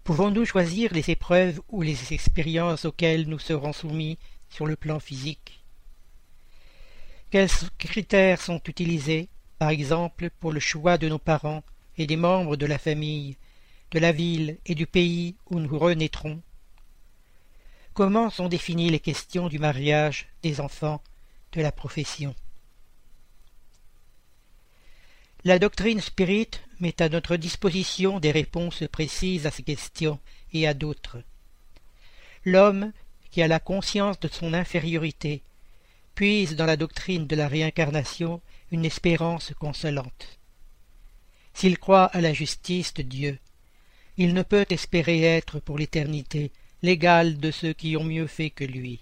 Pouvons-nous 0.03 0.45
choisir 0.45 0.91
les 0.95 1.11
épreuves 1.11 1.61
ou 1.69 1.83
les 1.83 2.11
expériences 2.11 2.85
auxquelles 2.85 3.29
nous 3.29 3.37
serons 3.37 3.71
soumis 3.71 4.17
sur 4.49 4.65
le 4.65 4.75
plan 4.75 4.99
physique? 4.99 5.61
Quels 7.29 7.51
critères 7.77 8.41
sont 8.41 8.63
utilisés, 8.67 9.29
par 9.59 9.69
exemple, 9.69 10.31
pour 10.39 10.51
le 10.51 10.59
choix 10.59 10.97
de 10.97 11.07
nos 11.07 11.19
parents 11.19 11.61
et 11.99 12.07
des 12.07 12.17
membres 12.17 12.55
de 12.55 12.65
la 12.65 12.79
famille, 12.79 13.37
de 13.91 13.99
la 13.99 14.11
ville 14.11 14.57
et 14.65 14.73
du 14.73 14.87
pays 14.87 15.35
où 15.51 15.59
nous 15.59 15.77
renaîtrons? 15.77 16.41
Comment 17.93 18.29
sont 18.29 18.47
définies 18.47 18.89
les 18.89 19.01
questions 19.01 19.49
du 19.49 19.59
mariage, 19.59 20.29
des 20.43 20.61
enfants, 20.61 21.03
de 21.51 21.61
la 21.61 21.73
profession? 21.73 22.33
La 25.43 25.59
doctrine 25.59 25.99
spirit 25.99 26.51
met 26.79 27.01
à 27.01 27.09
notre 27.09 27.35
disposition 27.35 28.21
des 28.21 28.31
réponses 28.31 28.83
précises 28.89 29.45
à 29.45 29.51
ces 29.51 29.63
questions 29.63 30.21
et 30.53 30.67
à 30.67 30.73
d'autres. 30.73 31.21
L'homme, 32.45 32.93
qui 33.29 33.41
a 33.41 33.49
la 33.49 33.59
conscience 33.59 34.21
de 34.21 34.29
son 34.29 34.53
infériorité, 34.53 35.43
puise 36.15 36.55
dans 36.55 36.65
la 36.65 36.77
doctrine 36.77 37.27
de 37.27 37.35
la 37.35 37.49
réincarnation 37.49 38.41
une 38.71 38.85
espérance 38.85 39.51
consolante. 39.59 40.39
S'il 41.53 41.77
croit 41.77 42.05
à 42.05 42.21
la 42.21 42.31
justice 42.31 42.93
de 42.93 43.01
Dieu, 43.01 43.37
il 44.15 44.33
ne 44.33 44.43
peut 44.43 44.65
espérer 44.69 45.23
être 45.23 45.59
pour 45.59 45.77
l'éternité 45.77 46.53
l'égal 46.81 47.37
de 47.37 47.51
ceux 47.51 47.73
qui 47.73 47.95
ont 47.95 48.03
mieux 48.03 48.27
fait 48.27 48.49
que 48.49 48.63
lui. 48.63 48.99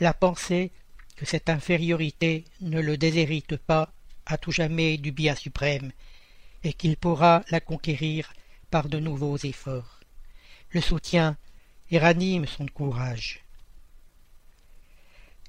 La 0.00 0.14
pensée 0.14 0.70
que 1.16 1.26
cette 1.26 1.48
infériorité 1.48 2.44
ne 2.60 2.80
le 2.80 2.96
déshérite 2.96 3.56
pas 3.56 3.92
à 4.26 4.38
tout 4.38 4.52
jamais 4.52 4.98
du 4.98 5.12
bien 5.12 5.34
suprême, 5.34 5.92
et 6.64 6.72
qu'il 6.72 6.96
pourra 6.96 7.44
la 7.50 7.60
conquérir 7.60 8.32
par 8.70 8.88
de 8.88 8.98
nouveaux 8.98 9.36
efforts, 9.36 10.00
le 10.70 10.80
soutient 10.80 11.36
et 11.90 11.98
ranime 11.98 12.46
son 12.46 12.66
courage. 12.66 13.40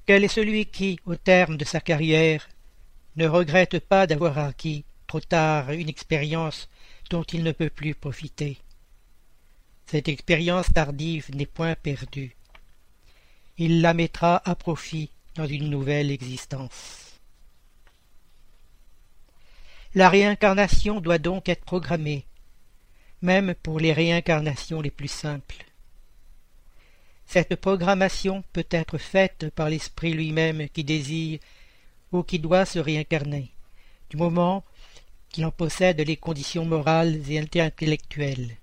Quel 0.06 0.24
est 0.24 0.28
celui 0.28 0.66
qui, 0.66 0.98
au 1.06 1.16
terme 1.16 1.56
de 1.56 1.64
sa 1.64 1.80
carrière, 1.80 2.48
ne 3.16 3.26
regrette 3.26 3.78
pas 3.78 4.06
d'avoir 4.06 4.38
acquis 4.38 4.84
trop 5.06 5.20
tard 5.20 5.70
une 5.70 5.88
expérience 5.88 6.68
dont 7.10 7.22
il 7.22 7.42
ne 7.42 7.52
peut 7.52 7.70
plus 7.70 7.94
profiter? 7.94 8.58
Cette 9.86 10.08
expérience 10.08 10.72
tardive 10.72 11.30
n'est 11.34 11.46
point 11.46 11.74
perdue. 11.74 12.36
Il 13.58 13.80
la 13.80 13.94
mettra 13.94 14.42
à 14.44 14.54
profit 14.54 15.10
dans 15.36 15.46
une 15.46 15.68
nouvelle 15.68 16.10
existence. 16.10 17.20
La 19.94 20.08
réincarnation 20.08 21.00
doit 21.00 21.18
donc 21.18 21.48
être 21.48 21.64
programmée, 21.64 22.24
même 23.22 23.54
pour 23.62 23.78
les 23.78 23.92
réincarnations 23.92 24.80
les 24.80 24.90
plus 24.90 25.08
simples. 25.08 25.64
Cette 27.26 27.56
programmation 27.56 28.42
peut 28.52 28.66
être 28.70 28.98
faite 28.98 29.50
par 29.50 29.70
l'esprit 29.70 30.12
lui-même 30.12 30.68
qui 30.68 30.82
désire 30.82 31.38
ou 32.10 32.22
qui 32.22 32.38
doit 32.38 32.64
se 32.64 32.78
réincarner, 32.78 33.50
du 34.10 34.16
moment 34.16 34.64
qu'il 35.30 35.44
en 35.44 35.50
possède 35.50 36.00
les 36.00 36.16
conditions 36.16 36.64
morales 36.64 37.20
et 37.30 37.38
intellectuelles. 37.38 38.56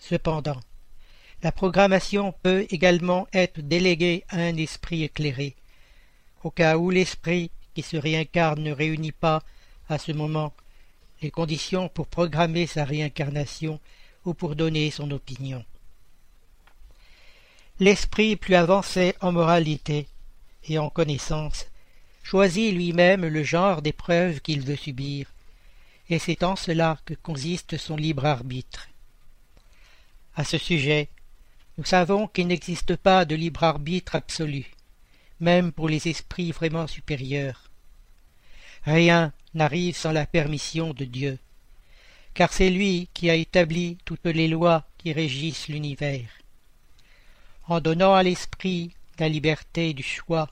Cependant, 0.00 0.60
la 1.42 1.52
programmation 1.52 2.34
peut 2.42 2.66
également 2.70 3.28
être 3.32 3.60
déléguée 3.60 4.24
à 4.28 4.38
un 4.38 4.56
esprit 4.56 5.04
éclairé, 5.04 5.54
au 6.42 6.50
cas 6.50 6.76
où 6.76 6.90
l'esprit 6.90 7.50
qui 7.74 7.82
se 7.82 7.96
réincarne 7.96 8.62
ne 8.62 8.72
réunit 8.72 9.12
pas, 9.12 9.42
à 9.88 9.98
ce 9.98 10.12
moment, 10.12 10.52
les 11.22 11.30
conditions 11.30 11.88
pour 11.88 12.06
programmer 12.08 12.66
sa 12.66 12.84
réincarnation 12.84 13.78
ou 14.24 14.34
pour 14.34 14.56
donner 14.56 14.90
son 14.90 15.10
opinion. 15.10 15.64
L'esprit 17.78 18.36
plus 18.36 18.54
avancé 18.54 19.14
en 19.20 19.32
moralité 19.32 20.06
et 20.68 20.78
en 20.78 20.90
connaissance 20.90 21.66
choisit 22.22 22.74
lui-même 22.74 23.26
le 23.26 23.42
genre 23.42 23.80
d'épreuve 23.80 24.40
qu'il 24.40 24.60
veut 24.60 24.76
subir, 24.76 25.32
et 26.10 26.18
c'est 26.18 26.42
en 26.42 26.56
cela 26.56 26.98
que 27.06 27.14
consiste 27.14 27.78
son 27.78 27.96
libre 27.96 28.26
arbitre. 28.26 28.89
À 30.40 30.44
ce 30.44 30.56
sujet, 30.56 31.10
nous 31.76 31.84
savons 31.84 32.26
qu'il 32.26 32.46
n'existe 32.46 32.96
pas 32.96 33.26
de 33.26 33.34
libre 33.34 33.62
arbitre 33.62 34.14
absolu, 34.14 34.64
même 35.38 35.70
pour 35.70 35.86
les 35.86 36.08
esprits 36.08 36.50
vraiment 36.50 36.86
supérieurs. 36.86 37.70
Rien 38.84 39.34
n'arrive 39.52 39.94
sans 39.94 40.12
la 40.12 40.24
permission 40.24 40.94
de 40.94 41.04
Dieu, 41.04 41.38
car 42.32 42.54
c'est 42.54 42.70
lui 42.70 43.10
qui 43.12 43.28
a 43.28 43.34
établi 43.34 43.98
toutes 44.06 44.24
les 44.24 44.48
lois 44.48 44.86
qui 44.96 45.12
régissent 45.12 45.68
l'univers. 45.68 46.30
En 47.68 47.82
donnant 47.82 48.14
à 48.14 48.22
l'esprit 48.22 48.94
la 49.18 49.28
liberté 49.28 49.92
du 49.92 50.02
choix, 50.02 50.48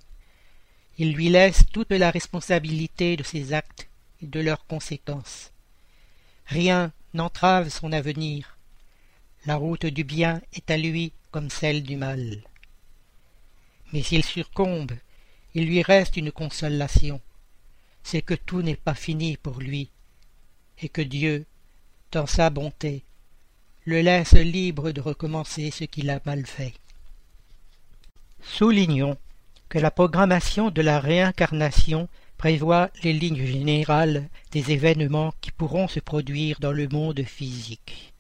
il 0.99 1.15
lui 1.15 1.31
laisse 1.31 1.65
toute 1.73 1.93
la 1.93 2.11
responsabilité 2.11 3.17
de 3.17 3.23
ses 3.23 3.55
actes 3.55 3.89
et 4.21 4.27
de 4.27 4.41
leurs 4.41 4.67
conséquences. 4.67 5.51
Rien 6.45 6.93
n'entrave 7.15 7.71
son 7.71 7.91
avenir. 7.93 8.58
La 9.49 9.57
route 9.57 9.87
du 9.87 10.05
bien 10.05 10.43
est 10.53 10.71
à 10.71 10.77
lui 10.77 11.11
comme 11.31 11.49
celle 11.49 11.83
du 11.83 11.97
mal. 11.97 12.43
Mais 13.95 14.03
s'il 14.03 14.23
succombe, 14.23 14.93
il 15.55 15.65
lui 15.65 15.81
reste 15.81 16.19
une 16.19 16.31
consolation, 16.31 17.23
c'est 18.03 18.21
que 18.21 18.35
tout 18.35 18.61
n'est 18.61 18.77
pas 18.77 18.95
fini 18.95 19.39
pour 19.39 19.59
lui, 19.61 19.89
et 20.83 20.91
que 20.91 21.01
Dieu, 21.01 21.47
dans 22.13 22.27
sa 22.27 22.51
bonté, 22.51 23.05
le 23.87 24.03
laisse 24.03 24.35
libre 24.35 24.91
de 24.91 25.01
recommencer 25.01 25.71
ce 25.71 25.85
qu'il 25.85 26.11
a 26.11 26.21
mal 26.27 26.45
fait. 26.45 26.75
Soulignons 28.43 29.17
que 29.71 29.79
la 29.79 29.91
programmation 29.91 30.71
de 30.71 30.83
la 30.83 31.01
réincarnation 31.01 32.07
prévoit 32.37 32.91
les 33.03 33.15
lignes 33.15 33.47
générales 33.47 34.29
des 34.53 34.73
événements 34.73 35.33
qui 35.41 35.53
pourront 35.53 35.89
se 35.89 36.01
produire 36.01 36.61
dans 36.61 36.73
le 36.73 36.87
monde 36.87 37.23
physique. 37.23 38.13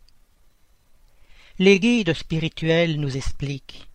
Les 1.60 1.80
guides 1.80 2.14
spirituels 2.14 3.00
nous 3.00 3.16
expliquent. 3.16 3.88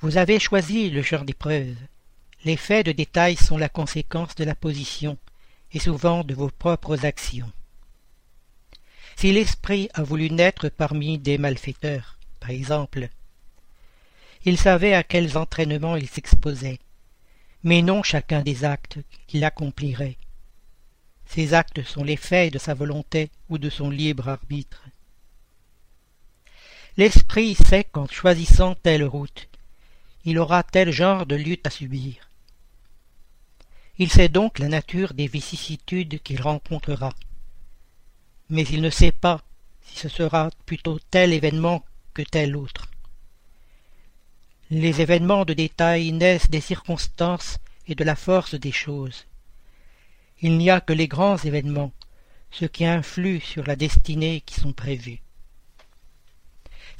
Vous 0.00 0.16
avez 0.16 0.40
choisi 0.40 0.90
le 0.90 1.00
genre 1.00 1.22
d'épreuve. 1.22 1.76
Les 2.44 2.56
faits 2.56 2.86
de 2.86 2.90
détail 2.90 3.36
sont 3.36 3.56
la 3.56 3.68
conséquence 3.68 4.34
de 4.34 4.42
la 4.42 4.56
position 4.56 5.16
et 5.72 5.78
souvent 5.78 6.24
de 6.24 6.34
vos 6.34 6.50
propres 6.50 7.04
actions. 7.04 7.52
Si 9.14 9.30
l'esprit 9.30 9.90
a 9.94 10.02
voulu 10.02 10.28
naître 10.28 10.68
parmi 10.70 11.18
des 11.18 11.38
malfaiteurs, 11.38 12.18
par 12.40 12.50
exemple, 12.50 13.10
il 14.44 14.58
savait 14.58 14.94
à 14.94 15.04
quels 15.04 15.38
entraînements 15.38 15.94
il 15.94 16.08
s'exposait, 16.08 16.80
mais 17.62 17.80
non 17.80 18.02
chacun 18.02 18.42
des 18.42 18.64
actes 18.64 18.98
qu'il 19.28 19.44
accomplirait. 19.44 20.16
Ces 21.26 21.54
actes 21.54 21.84
sont 21.84 22.02
les 22.02 22.16
faits 22.16 22.52
de 22.52 22.58
sa 22.58 22.74
volonté 22.74 23.30
ou 23.48 23.58
de 23.58 23.70
son 23.70 23.88
libre 23.88 24.28
arbitre. 24.28 24.82
L'esprit 26.98 27.54
sait 27.54 27.84
qu'en 27.84 28.08
choisissant 28.08 28.74
telle 28.74 29.04
route, 29.04 29.48
il 30.24 30.36
aura 30.36 30.64
tel 30.64 30.90
genre 30.90 31.26
de 31.26 31.36
lutte 31.36 31.64
à 31.64 31.70
subir. 31.70 32.28
Il 33.98 34.10
sait 34.10 34.28
donc 34.28 34.58
la 34.58 34.66
nature 34.66 35.14
des 35.14 35.28
vicissitudes 35.28 36.20
qu'il 36.24 36.42
rencontrera. 36.42 37.12
Mais 38.50 38.64
il 38.64 38.82
ne 38.82 38.90
sait 38.90 39.12
pas 39.12 39.44
si 39.80 39.96
ce 39.96 40.08
sera 40.08 40.50
plutôt 40.66 40.98
tel 40.98 41.32
événement 41.32 41.84
que 42.14 42.22
tel 42.22 42.56
autre. 42.56 42.90
Les 44.68 45.00
événements 45.00 45.44
de 45.44 45.54
détail 45.54 46.10
naissent 46.10 46.50
des 46.50 46.60
circonstances 46.60 47.58
et 47.86 47.94
de 47.94 48.02
la 48.02 48.16
force 48.16 48.56
des 48.56 48.72
choses. 48.72 49.24
Il 50.40 50.58
n'y 50.58 50.68
a 50.68 50.80
que 50.80 50.92
les 50.92 51.06
grands 51.06 51.38
événements, 51.38 51.92
ceux 52.50 52.66
qui 52.66 52.84
influent 52.84 53.40
sur 53.40 53.64
la 53.68 53.76
destinée 53.76 54.40
qui 54.40 54.58
sont 54.58 54.72
prévus. 54.72 55.20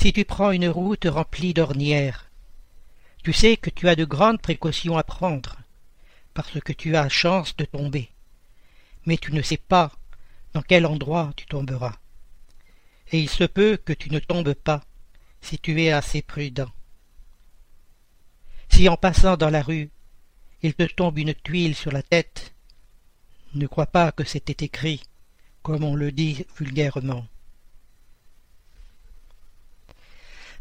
Si 0.00 0.12
tu 0.12 0.24
prends 0.24 0.52
une 0.52 0.68
route 0.68 1.06
remplie 1.06 1.54
d'ornières, 1.54 2.30
tu 3.24 3.32
sais 3.32 3.56
que 3.56 3.68
tu 3.68 3.88
as 3.88 3.96
de 3.96 4.04
grandes 4.04 4.40
précautions 4.40 4.96
à 4.96 5.02
prendre, 5.02 5.56
parce 6.34 6.60
que 6.60 6.72
tu 6.72 6.94
as 6.94 7.08
chance 7.08 7.56
de 7.56 7.64
tomber. 7.64 8.08
Mais 9.06 9.16
tu 9.16 9.32
ne 9.32 9.42
sais 9.42 9.56
pas 9.56 9.90
dans 10.54 10.62
quel 10.62 10.86
endroit 10.86 11.32
tu 11.34 11.46
tomberas. 11.46 11.96
Et 13.10 13.18
il 13.18 13.28
se 13.28 13.42
peut 13.42 13.76
que 13.76 13.92
tu 13.92 14.12
ne 14.12 14.20
tombes 14.20 14.54
pas, 14.54 14.84
si 15.40 15.58
tu 15.58 15.82
es 15.82 15.90
assez 15.90 16.22
prudent. 16.22 16.70
Si 18.68 18.88
en 18.88 18.96
passant 18.96 19.36
dans 19.36 19.50
la 19.50 19.62
rue, 19.62 19.90
il 20.62 20.74
te 20.74 20.84
tombe 20.84 21.18
une 21.18 21.34
tuile 21.34 21.74
sur 21.74 21.90
la 21.90 22.02
tête, 22.02 22.54
ne 23.54 23.66
crois 23.66 23.86
pas 23.86 24.12
que 24.12 24.22
c'était 24.22 24.64
écrit, 24.64 25.02
comme 25.62 25.82
on 25.82 25.96
le 25.96 26.12
dit 26.12 26.46
vulgairement. 26.56 27.26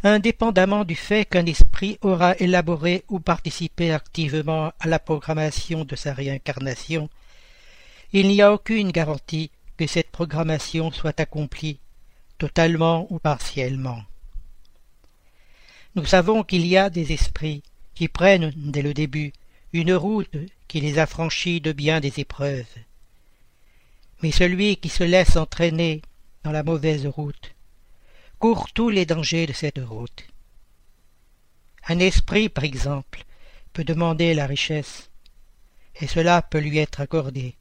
Indépendamment 0.09 0.85
du 0.85 0.95
fait 0.95 1.25
qu'un 1.25 1.45
esprit 1.45 1.97
aura 2.01 2.33
élaboré 2.37 3.03
ou 3.09 3.19
participé 3.19 3.91
activement 3.91 4.71
à 4.79 4.87
la 4.87 4.99
programmation 4.99 5.83
de 5.83 5.97
sa 5.97 6.13
réincarnation, 6.13 7.09
il 8.13 8.29
n'y 8.29 8.41
a 8.41 8.53
aucune 8.53 8.91
garantie 8.91 9.51
que 9.75 9.85
cette 9.85 10.09
programmation 10.09 10.93
soit 10.93 11.19
accomplie, 11.19 11.79
totalement 12.37 13.05
ou 13.09 13.19
partiellement. 13.19 14.01
Nous 15.95 16.05
savons 16.05 16.41
qu'il 16.41 16.65
y 16.65 16.77
a 16.77 16.89
des 16.89 17.11
esprits 17.11 17.61
qui 17.93 18.07
prennent 18.07 18.53
dès 18.55 18.83
le 18.83 18.93
début 18.93 19.33
une 19.73 19.93
route 19.93 20.37
qui 20.69 20.79
les 20.79 20.99
affranchit 20.99 21.59
de 21.59 21.73
bien 21.73 21.99
des 21.99 22.21
épreuves. 22.21 22.77
Mais 24.23 24.31
celui 24.31 24.77
qui 24.77 24.87
se 24.87 25.03
laisse 25.03 25.35
entraîner 25.35 26.01
dans 26.45 26.53
la 26.53 26.63
mauvaise 26.63 27.05
route 27.07 27.56
court 28.39 28.71
tous 28.71 28.89
les 28.89 29.07
dangers 29.07 29.47
de 29.47 29.53
cette 29.53 29.79
route. 29.79 30.27
Un 31.87 31.97
esprit, 31.97 32.49
par 32.49 32.65
exemple, 32.65 33.23
peut 33.73 33.83
demander 33.83 34.35
la 34.35 34.45
richesse, 34.45 35.09
et 35.99 36.07
cela 36.07 36.43
peut 36.43 36.59
lui 36.59 36.77
être 36.77 37.01
accordé. 37.01 37.55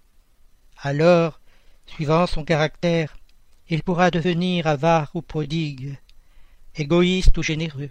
Alors, 0.76 1.40
suivant 1.86 2.26
son 2.26 2.44
caractère, 2.44 3.16
il 3.68 3.82
pourra 3.82 4.10
devenir 4.10 4.66
avare 4.66 5.10
ou 5.14 5.22
prodigue, 5.22 5.96
égoïste 6.74 7.36
ou 7.38 7.42
généreux, 7.42 7.90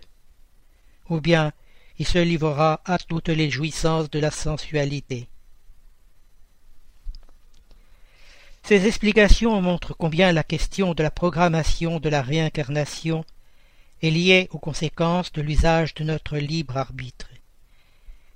ou 1.10 1.20
bien 1.20 1.54
il 1.98 2.06
se 2.06 2.20
livrera 2.20 2.82
à 2.86 3.00
toutes 3.00 3.30
les 3.30 3.50
jouissances 3.50 4.12
de 4.12 4.20
la 4.20 4.32
sensualité. 4.32 5.28
Ces 8.68 8.88
explications 8.88 9.62
montrent 9.62 9.94
combien 9.94 10.32
la 10.32 10.42
question 10.42 10.96
de 10.96 11.04
la 11.04 11.12
programmation 11.12 12.00
de 12.00 12.10
la 12.10 12.24
réincarnation 12.24 13.24
est 14.02 14.10
liée 14.10 14.48
aux 14.50 14.58
conséquences 14.58 15.32
de 15.34 15.44
l'usage 15.44 15.94
de 15.94 16.04
notre 16.04 16.40
libre 16.40 16.76
arbitre, 16.76 17.30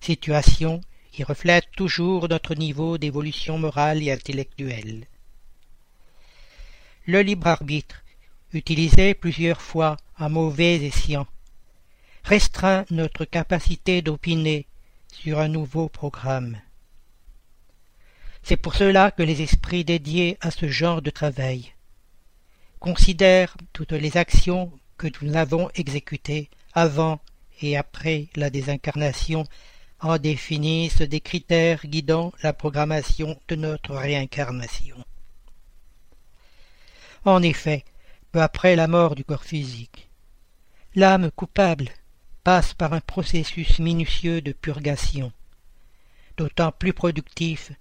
situation 0.01 0.81
qui 1.11 1.23
reflète 1.23 1.65
toujours 1.75 2.29
notre 2.29 2.53
niveau 2.53 2.99
d'évolution 2.99 3.57
morale 3.57 4.03
et 4.03 4.11
intellectuelle. 4.11 5.07
Le 7.07 7.23
libre 7.23 7.47
arbitre, 7.47 8.03
utilisé 8.53 9.15
plusieurs 9.15 9.63
fois 9.63 9.97
à 10.15 10.29
mauvais 10.29 10.75
escient, 10.75 11.25
restreint 12.23 12.85
notre 12.91 13.25
capacité 13.25 14.03
d'opiner 14.03 14.67
sur 15.11 15.39
un 15.39 15.47
nouveau 15.47 15.89
programme. 15.89 16.61
C'est 18.49 18.57
pour 18.57 18.73
cela 18.73 19.11
que 19.11 19.21
les 19.21 19.43
esprits 19.43 19.85
dédiés 19.85 20.39
à 20.41 20.49
ce 20.49 20.67
genre 20.67 21.03
de 21.03 21.11
travail 21.11 21.71
considèrent 22.79 23.55
toutes 23.73 23.91
les 23.91 24.17
actions 24.17 24.71
que 24.97 25.07
nous 25.21 25.35
avons 25.35 25.69
exécutées 25.75 26.49
avant 26.73 27.19
et 27.61 27.77
après 27.77 28.25
la 28.35 28.49
désincarnation 28.49 29.45
en 29.99 30.17
définissent 30.17 31.03
des 31.03 31.21
critères 31.21 31.85
guidant 31.85 32.33
la 32.41 32.51
programmation 32.51 33.39
de 33.49 33.55
notre 33.55 33.93
réincarnation. 33.93 34.97
En 37.25 37.43
effet, 37.43 37.85
peu 38.31 38.41
après 38.41 38.75
la 38.75 38.87
mort 38.87 39.13
du 39.13 39.23
corps 39.23 39.45
physique, 39.45 40.09
l'âme 40.95 41.29
coupable 41.29 41.89
passe 42.43 42.73
par 42.73 42.93
un 42.93 43.01
processus 43.01 43.77
minutieux 43.77 44.41
de 44.41 44.53
purgation, 44.53 45.31
d'autant 46.35 46.71
plus 46.71 46.93
productif 46.93 47.73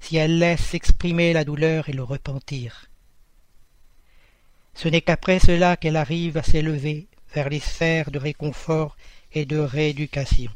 si 0.00 0.16
elle 0.16 0.38
laisse 0.38 0.64
s'exprimer 0.64 1.32
la 1.32 1.44
douleur 1.44 1.88
et 1.88 1.92
le 1.92 2.02
repentir. 2.02 2.86
Ce 4.74 4.88
n'est 4.88 5.02
qu'après 5.02 5.38
cela 5.38 5.76
qu'elle 5.76 5.96
arrive 5.96 6.36
à 6.36 6.42
s'élever 6.42 7.06
vers 7.34 7.48
les 7.48 7.60
sphères 7.60 8.10
de 8.10 8.18
réconfort 8.18 8.96
et 9.32 9.44
de 9.44 9.58
rééducation. 9.58 10.50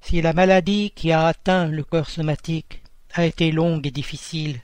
Si 0.00 0.20
la 0.20 0.32
maladie 0.32 0.92
qui 0.94 1.12
a 1.12 1.26
atteint 1.26 1.68
le 1.68 1.84
corps 1.84 2.10
somatique 2.10 2.82
a 3.14 3.24
été 3.24 3.50
longue 3.52 3.86
et 3.86 3.90
difficile, 3.90 4.60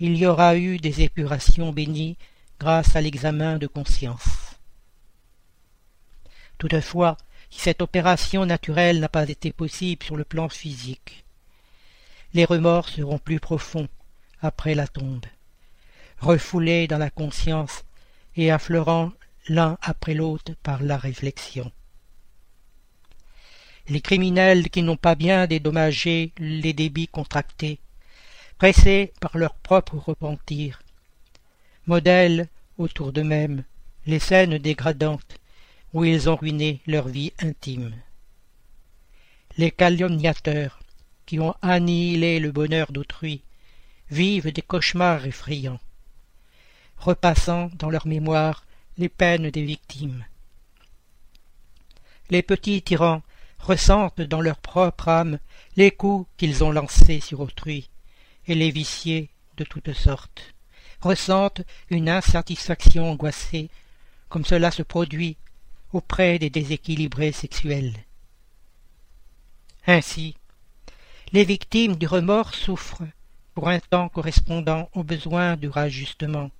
il 0.00 0.16
y 0.16 0.26
aura 0.26 0.56
eu 0.56 0.78
des 0.78 1.02
épurations 1.02 1.72
bénies 1.72 2.16
grâce 2.58 2.96
à 2.96 3.00
l'examen 3.00 3.58
de 3.58 3.66
conscience. 3.66 4.56
Toutefois, 6.58 7.16
si 7.50 7.60
cette 7.60 7.82
opération 7.82 8.46
naturelle 8.46 9.00
n'a 9.00 9.08
pas 9.08 9.28
été 9.28 9.52
possible 9.52 10.04
sur 10.04 10.16
le 10.16 10.24
plan 10.24 10.48
physique, 10.48 11.23
les 12.34 12.44
remords 12.44 12.88
seront 12.88 13.18
plus 13.18 13.38
profonds 13.38 13.88
après 14.40 14.74
la 14.74 14.88
tombe, 14.88 15.24
refoulés 16.18 16.88
dans 16.88 16.98
la 16.98 17.10
conscience 17.10 17.84
et 18.36 18.50
affleurant 18.50 19.12
l'un 19.48 19.78
après 19.80 20.14
l'autre 20.14 20.52
par 20.62 20.82
la 20.82 20.96
réflexion. 20.96 21.70
Les 23.88 24.00
criminels 24.00 24.68
qui 24.70 24.82
n'ont 24.82 24.96
pas 24.96 25.14
bien 25.14 25.46
dédommagé 25.46 26.32
les 26.38 26.72
débits 26.72 27.08
contractés, 27.08 27.78
pressés 28.58 29.12
par 29.20 29.38
leur 29.38 29.54
propre 29.54 29.96
repentir, 29.96 30.82
modèles 31.86 32.48
autour 32.78 33.12
d'eux-mêmes 33.12 33.62
les 34.06 34.18
scènes 34.18 34.58
dégradantes 34.58 35.38
où 35.92 36.04
ils 36.04 36.28
ont 36.28 36.36
ruiné 36.36 36.80
leur 36.86 37.08
vie 37.08 37.32
intime. 37.38 37.94
Les 39.56 39.70
calomniateurs 39.70 40.80
qui 41.26 41.40
ont 41.40 41.54
annihilé 41.62 42.38
le 42.38 42.52
bonheur 42.52 42.92
d'autrui 42.92 43.42
vivent 44.10 44.52
des 44.52 44.62
cauchemars 44.62 45.26
effrayants, 45.26 45.80
repassant 46.98 47.70
dans 47.78 47.90
leur 47.90 48.06
mémoire 48.06 48.64
les 48.98 49.08
peines 49.08 49.50
des 49.50 49.64
victimes. 49.64 50.24
Les 52.30 52.42
petits 52.42 52.82
tyrans 52.82 53.22
ressentent 53.58 54.20
dans 54.20 54.40
leur 54.40 54.58
propre 54.58 55.08
âme 55.08 55.38
les 55.76 55.90
coups 55.90 56.28
qu'ils 56.36 56.62
ont 56.64 56.70
lancés 56.70 57.20
sur 57.20 57.40
autrui, 57.40 57.88
et 58.46 58.54
les 58.54 58.70
viciés 58.70 59.30
de 59.56 59.64
toutes 59.64 59.92
sortes 59.92 60.54
ressentent 61.00 61.62
une 61.90 62.08
insatisfaction 62.08 63.10
angoissée, 63.10 63.68
comme 64.28 64.44
cela 64.44 64.70
se 64.70 64.82
produit 64.82 65.36
auprès 65.92 66.38
des 66.38 66.50
déséquilibrés 66.50 67.32
sexuels. 67.32 67.94
Ainsi, 69.86 70.34
les 71.32 71.44
victimes 71.44 71.96
du 71.96 72.06
remords 72.06 72.54
souffrent, 72.54 73.02
pour 73.54 73.68
un 73.68 73.78
temps 73.78 74.08
correspondant 74.08 74.88
aux 74.94 75.04
besoins 75.04 75.56
du 75.56 75.68
rajustement, 75.68 76.50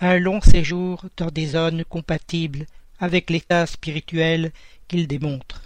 un 0.00 0.18
long 0.18 0.40
séjour 0.40 1.04
dans 1.16 1.30
des 1.30 1.48
zones 1.48 1.84
compatibles 1.84 2.66
avec 2.98 3.30
l'état 3.30 3.66
spirituel 3.66 4.52
qu'ils 4.88 5.06
démontrent. 5.06 5.62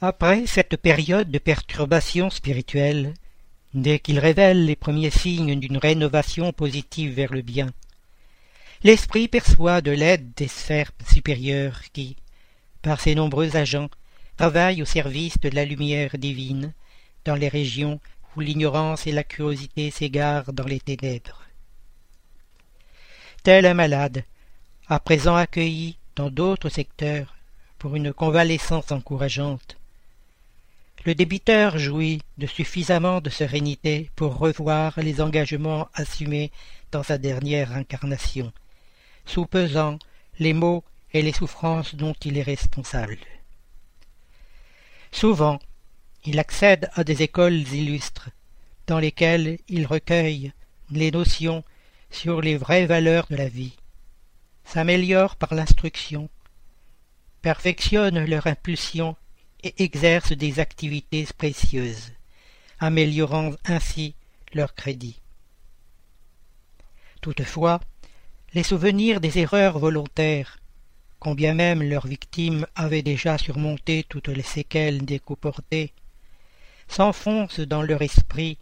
Après 0.00 0.46
cette 0.46 0.76
période 0.76 1.30
de 1.30 1.38
perturbation 1.38 2.28
spirituelle, 2.28 3.14
dès 3.74 3.98
qu'ils 3.98 4.18
révèlent 4.18 4.66
les 4.66 4.76
premiers 4.76 5.10
signes 5.10 5.58
d'une 5.58 5.76
rénovation 5.76 6.52
positive 6.52 7.14
vers 7.14 7.32
le 7.32 7.42
bien, 7.42 7.70
l'esprit 8.82 9.28
perçoit 9.28 9.80
de 9.80 9.92
l'aide 9.92 10.32
des 10.36 10.48
sphères 10.48 10.90
supérieures 11.08 11.82
qui, 11.92 12.16
par 12.82 13.00
ses 13.00 13.14
nombreux 13.14 13.56
agents, 13.56 13.90
travaillent 14.36 14.82
au 14.82 14.86
service 14.86 15.38
de 15.40 15.48
la 15.50 15.64
lumière 15.64 16.18
divine 16.18 16.72
dans 17.24 17.36
les 17.36 17.48
régions 17.48 18.00
où 18.36 18.40
l'ignorance 18.40 19.06
et 19.06 19.12
la 19.12 19.24
curiosité 19.24 19.90
s'égarent 19.90 20.52
dans 20.52 20.66
les 20.66 20.80
ténèbres 20.80 21.42
tel 23.42 23.66
un 23.66 23.74
malade, 23.74 24.24
à 24.88 25.00
présent 25.00 25.34
accueilli 25.34 25.96
dans 26.14 26.30
d'autres 26.30 26.68
secteurs 26.68 27.34
pour 27.78 27.96
une 27.96 28.12
convalescence 28.12 28.92
encourageante. 28.92 29.76
Le 31.04 31.16
débiteur 31.16 31.76
jouit 31.78 32.22
de 32.38 32.46
suffisamment 32.46 33.20
de 33.20 33.30
sérénité 33.30 34.10
pour 34.14 34.38
revoir 34.38 35.00
les 35.00 35.20
engagements 35.20 35.88
assumés 35.94 36.52
dans 36.92 37.02
sa 37.02 37.18
dernière 37.18 37.72
incarnation, 37.72 38.52
sous-pesant 39.26 39.98
les 40.38 40.52
maux 40.52 40.84
et 41.12 41.22
les 41.22 41.32
souffrances 41.32 41.96
dont 41.96 42.14
il 42.24 42.38
est 42.38 42.42
responsable. 42.42 43.18
Souvent, 45.12 45.60
il 46.24 46.38
accède 46.38 46.90
à 46.94 47.04
des 47.04 47.22
écoles 47.22 47.54
illustres, 47.72 48.30
dans 48.86 48.98
lesquelles 48.98 49.58
il 49.68 49.86
recueille 49.86 50.52
les 50.90 51.10
notions 51.10 51.62
sur 52.10 52.40
les 52.40 52.56
vraies 52.56 52.86
valeurs 52.86 53.26
de 53.30 53.36
la 53.36 53.48
vie, 53.48 53.76
s'améliorent 54.64 55.36
par 55.36 55.54
l'instruction, 55.54 56.28
perfectionnent 57.42 58.24
leur 58.24 58.46
impulsion 58.46 59.16
et 59.62 59.82
exercent 59.82 60.32
des 60.32 60.60
activités 60.60 61.26
précieuses, 61.36 62.12
améliorant 62.80 63.52
ainsi 63.64 64.14
leur 64.54 64.74
crédit. 64.74 65.20
Toutefois, 67.20 67.80
les 68.54 68.62
souvenirs 68.62 69.20
des 69.20 69.38
erreurs 69.38 69.78
volontaires, 69.78 70.58
combien 71.22 71.54
même 71.54 71.84
leurs 71.84 72.08
victimes 72.08 72.66
avaient 72.74 73.04
déjà 73.04 73.38
surmonté 73.38 74.04
toutes 74.08 74.26
les 74.26 74.42
séquelles 74.42 75.04
des 75.04 75.20
coups 75.20 75.46
s'enfoncent 76.88 77.60
dans 77.60 77.82
leur 77.82 78.02
esprit 78.02 78.58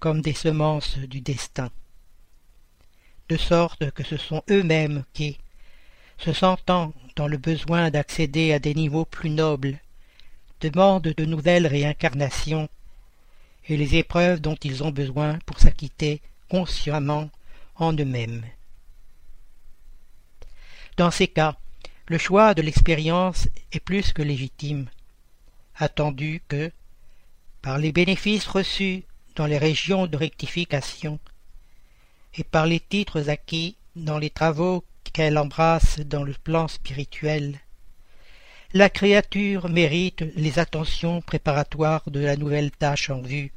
comme 0.00 0.20
des 0.20 0.32
semences 0.32 0.98
du 0.98 1.20
destin 1.20 1.70
de 3.28 3.36
sorte 3.36 3.92
que 3.92 4.02
ce 4.02 4.16
sont 4.16 4.42
eux-mêmes 4.50 5.04
qui, 5.12 5.38
se 6.18 6.32
sentant 6.32 6.92
dans 7.14 7.28
le 7.28 7.38
besoin 7.38 7.88
d'accéder 7.90 8.52
à 8.52 8.58
des 8.58 8.74
niveaux 8.74 9.04
plus 9.04 9.30
nobles, 9.30 9.78
demandent 10.60 11.14
de 11.16 11.24
nouvelles 11.24 11.68
réincarnations 11.68 12.68
et 13.68 13.76
les 13.76 13.94
épreuves 13.94 14.40
dont 14.40 14.56
ils 14.64 14.82
ont 14.82 14.90
besoin 14.90 15.38
pour 15.46 15.60
s'acquitter 15.60 16.20
consciemment 16.50 17.30
en 17.76 17.92
eux-mêmes. 17.92 18.42
Dans 20.96 21.12
ces 21.12 21.28
cas, 21.28 21.56
le 22.12 22.18
choix 22.18 22.52
de 22.52 22.60
l'expérience 22.60 23.48
est 23.72 23.80
plus 23.80 24.12
que 24.12 24.20
légitime, 24.20 24.86
attendu 25.76 26.42
que, 26.46 26.70
par 27.62 27.78
les 27.78 27.90
bénéfices 27.90 28.46
reçus 28.46 29.04
dans 29.34 29.46
les 29.46 29.56
régions 29.56 30.06
de 30.06 30.18
rectification, 30.18 31.18
et 32.36 32.44
par 32.44 32.66
les 32.66 32.80
titres 32.80 33.30
acquis 33.30 33.76
dans 33.96 34.18
les 34.18 34.28
travaux 34.28 34.84
qu'elle 35.14 35.38
embrasse 35.38 36.00
dans 36.00 36.22
le 36.22 36.34
plan 36.34 36.68
spirituel, 36.68 37.58
la 38.74 38.90
créature 38.90 39.70
mérite 39.70 40.22
les 40.36 40.58
attentions 40.58 41.22
préparatoires 41.22 42.10
de 42.10 42.20
la 42.20 42.36
nouvelle 42.36 42.72
tâche 42.72 43.08
en 43.08 43.22
vue, 43.22 43.52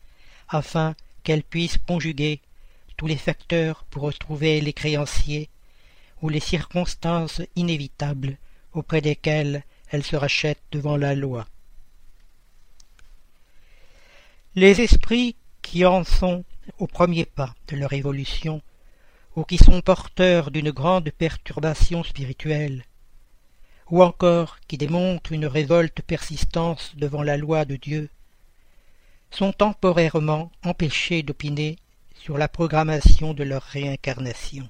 afin 0.48 0.95
qu'elle 1.23 1.44
puisse 1.44 1.77
conjuguer 1.77 2.40
tous 2.95 3.07
les 3.07 3.18
facteurs 3.18 3.84
pour 3.90 4.03
retrouver 4.03 4.61
les 4.61 4.72
créanciers 4.72 5.49
ou 6.22 6.30
les 6.30 6.40
circonstances 6.40 7.41
inévitables 7.57 8.38
auprès 8.76 9.02
desquelles 9.02 9.64
elle 9.89 10.03
se 10.03 10.15
rachète 10.15 10.61
devant 10.72 10.97
la 10.97 11.15
loi. 11.15 11.47
Les 14.56 14.81
esprits 14.81 15.35
qui 15.61 15.85
en 15.85 16.03
sont 16.03 16.43
au 16.80 16.88
premier 16.88 17.26
pas 17.26 17.53
de 17.68 17.76
leur 17.76 17.93
évolution, 17.93 18.61
ou 19.35 19.43
qui 19.43 19.57
sont 19.57 19.81
porteurs 19.81 20.52
d'une 20.52 20.72
grande 20.72 21.10
perturbation 21.11 22.03
spirituelle, 22.03 22.85
ou 23.89 24.02
encore 24.02 24.60
qui 24.68 24.77
démontrent 24.77 25.31
une 25.31 25.45
révolte 25.45 26.02
persistance 26.02 26.93
devant 26.95 27.23
la 27.23 27.38
loi 27.38 27.65
de 27.65 27.76
Dieu, 27.76 28.10
sont 29.31 29.52
temporairement 29.52 30.52
empêchés 30.64 31.23
d'opiner 31.23 31.77
sur 32.15 32.38
la 32.38 32.47
programmation 32.47 33.34
de 33.34 33.43
leur 33.43 33.61
réincarnation. 33.61 34.69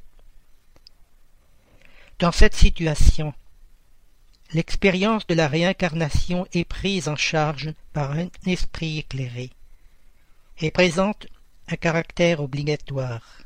Dans 2.20 2.32
cette 2.32 2.56
situation, 2.56 3.34
l'expérience 4.54 5.26
de 5.28 5.34
la 5.34 5.48
réincarnation 5.48 6.48
est 6.54 6.66
prise 6.66 7.08
en 7.08 7.16
charge 7.16 7.74
par 7.94 8.12
un 8.12 8.28
esprit 8.46 9.00
éclairé 9.00 9.50
et 10.60 10.72
présente 10.72 11.28
un 11.68 11.76
caractère 11.76 12.42
obligatoire. 12.42 13.42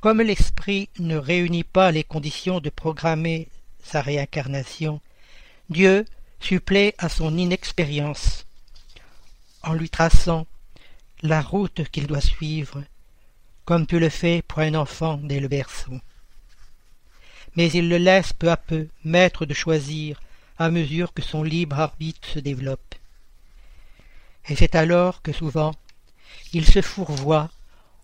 Comme 0.00 0.20
l'esprit 0.20 0.88
ne 0.98 1.16
réunit 1.16 1.64
pas 1.64 1.90
les 1.90 2.04
conditions 2.04 2.60
de 2.60 2.70
programmer 2.70 3.48
sa 3.82 4.02
réincarnation, 4.02 5.00
Dieu 5.70 6.04
supplée 6.40 6.94
à 6.98 7.08
son 7.08 7.36
inexpérience 7.36 8.46
en 9.62 9.72
lui 9.72 9.90
traçant 9.90 10.46
la 11.22 11.40
route 11.40 11.88
qu'il 11.90 12.06
doit 12.06 12.20
suivre, 12.20 12.84
comme 13.64 13.86
tu 13.86 13.98
le 13.98 14.10
fais 14.10 14.42
pour 14.42 14.60
un 14.60 14.74
enfant 14.74 15.16
dès 15.16 15.40
le 15.40 15.48
berceau. 15.48 15.98
Mais 17.56 17.70
il 17.72 17.88
le 17.88 17.98
laisse 17.98 18.32
peu 18.32 18.50
à 18.50 18.56
peu 18.56 18.88
maître 19.04 19.46
de 19.46 19.54
choisir 19.54 20.20
à 20.58 20.70
mesure 20.70 21.12
que 21.12 21.22
son 21.22 21.42
libre 21.42 21.78
arbitre 21.78 22.28
se 22.28 22.38
développe. 22.38 22.94
Et 24.48 24.56
c'est 24.56 24.74
alors 24.74 25.22
que 25.22 25.32
souvent 25.32 25.74
il 26.52 26.66
se 26.66 26.80
fourvoie 26.80 27.50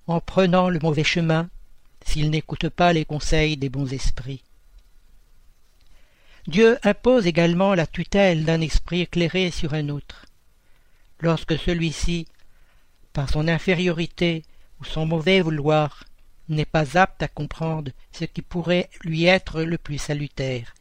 en 0.06 0.20
prenant 0.20 0.68
le 0.68 0.78
mauvais 0.80 1.04
chemin 1.04 1.48
s'il 2.04 2.30
n'écoute 2.30 2.68
pas 2.68 2.92
les 2.92 3.04
conseils 3.04 3.56
des 3.56 3.68
bons 3.68 3.92
esprits. 3.92 4.42
Dieu 6.48 6.78
impose 6.82 7.26
également 7.26 7.74
la 7.74 7.86
tutelle 7.86 8.44
d'un 8.44 8.60
esprit 8.60 9.02
éclairé 9.02 9.52
sur 9.52 9.74
un 9.74 9.88
autre. 9.90 10.26
Lorsque 11.20 11.56
celui-ci, 11.56 12.26
par 13.12 13.30
son 13.30 13.46
infériorité 13.46 14.42
ou 14.80 14.84
son 14.84 15.06
mauvais 15.06 15.40
vouloir, 15.40 16.02
n'est 16.48 16.64
pas 16.64 16.98
apte 16.98 17.22
à 17.22 17.28
comprendre 17.28 17.92
ce 18.12 18.24
qui 18.24 18.42
pourrait 18.42 18.90
lui 19.02 19.24
être 19.24 19.62
le 19.62 19.78
plus 19.78 19.98
salutaire, 19.98 20.74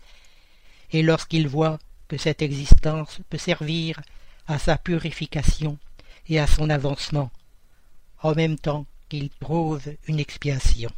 et 0.92 1.02
lorsqu'il 1.02 1.48
voit 1.48 1.80
que 2.08 2.18
cette 2.18 2.42
existence 2.42 3.20
peut 3.30 3.38
servir 3.38 4.02
à 4.48 4.60
sa 4.60 4.78
purification 4.78 5.78
et 6.28 6.40
à 6.40 6.48
son 6.48 6.70
avancement, 6.70 7.32
en 8.22 8.36
même 8.36 8.58
temps 8.58 8.86
qu'il 9.10 9.30
trouve 9.30 9.82
une 10.08 10.20
expiation. 10.20 10.92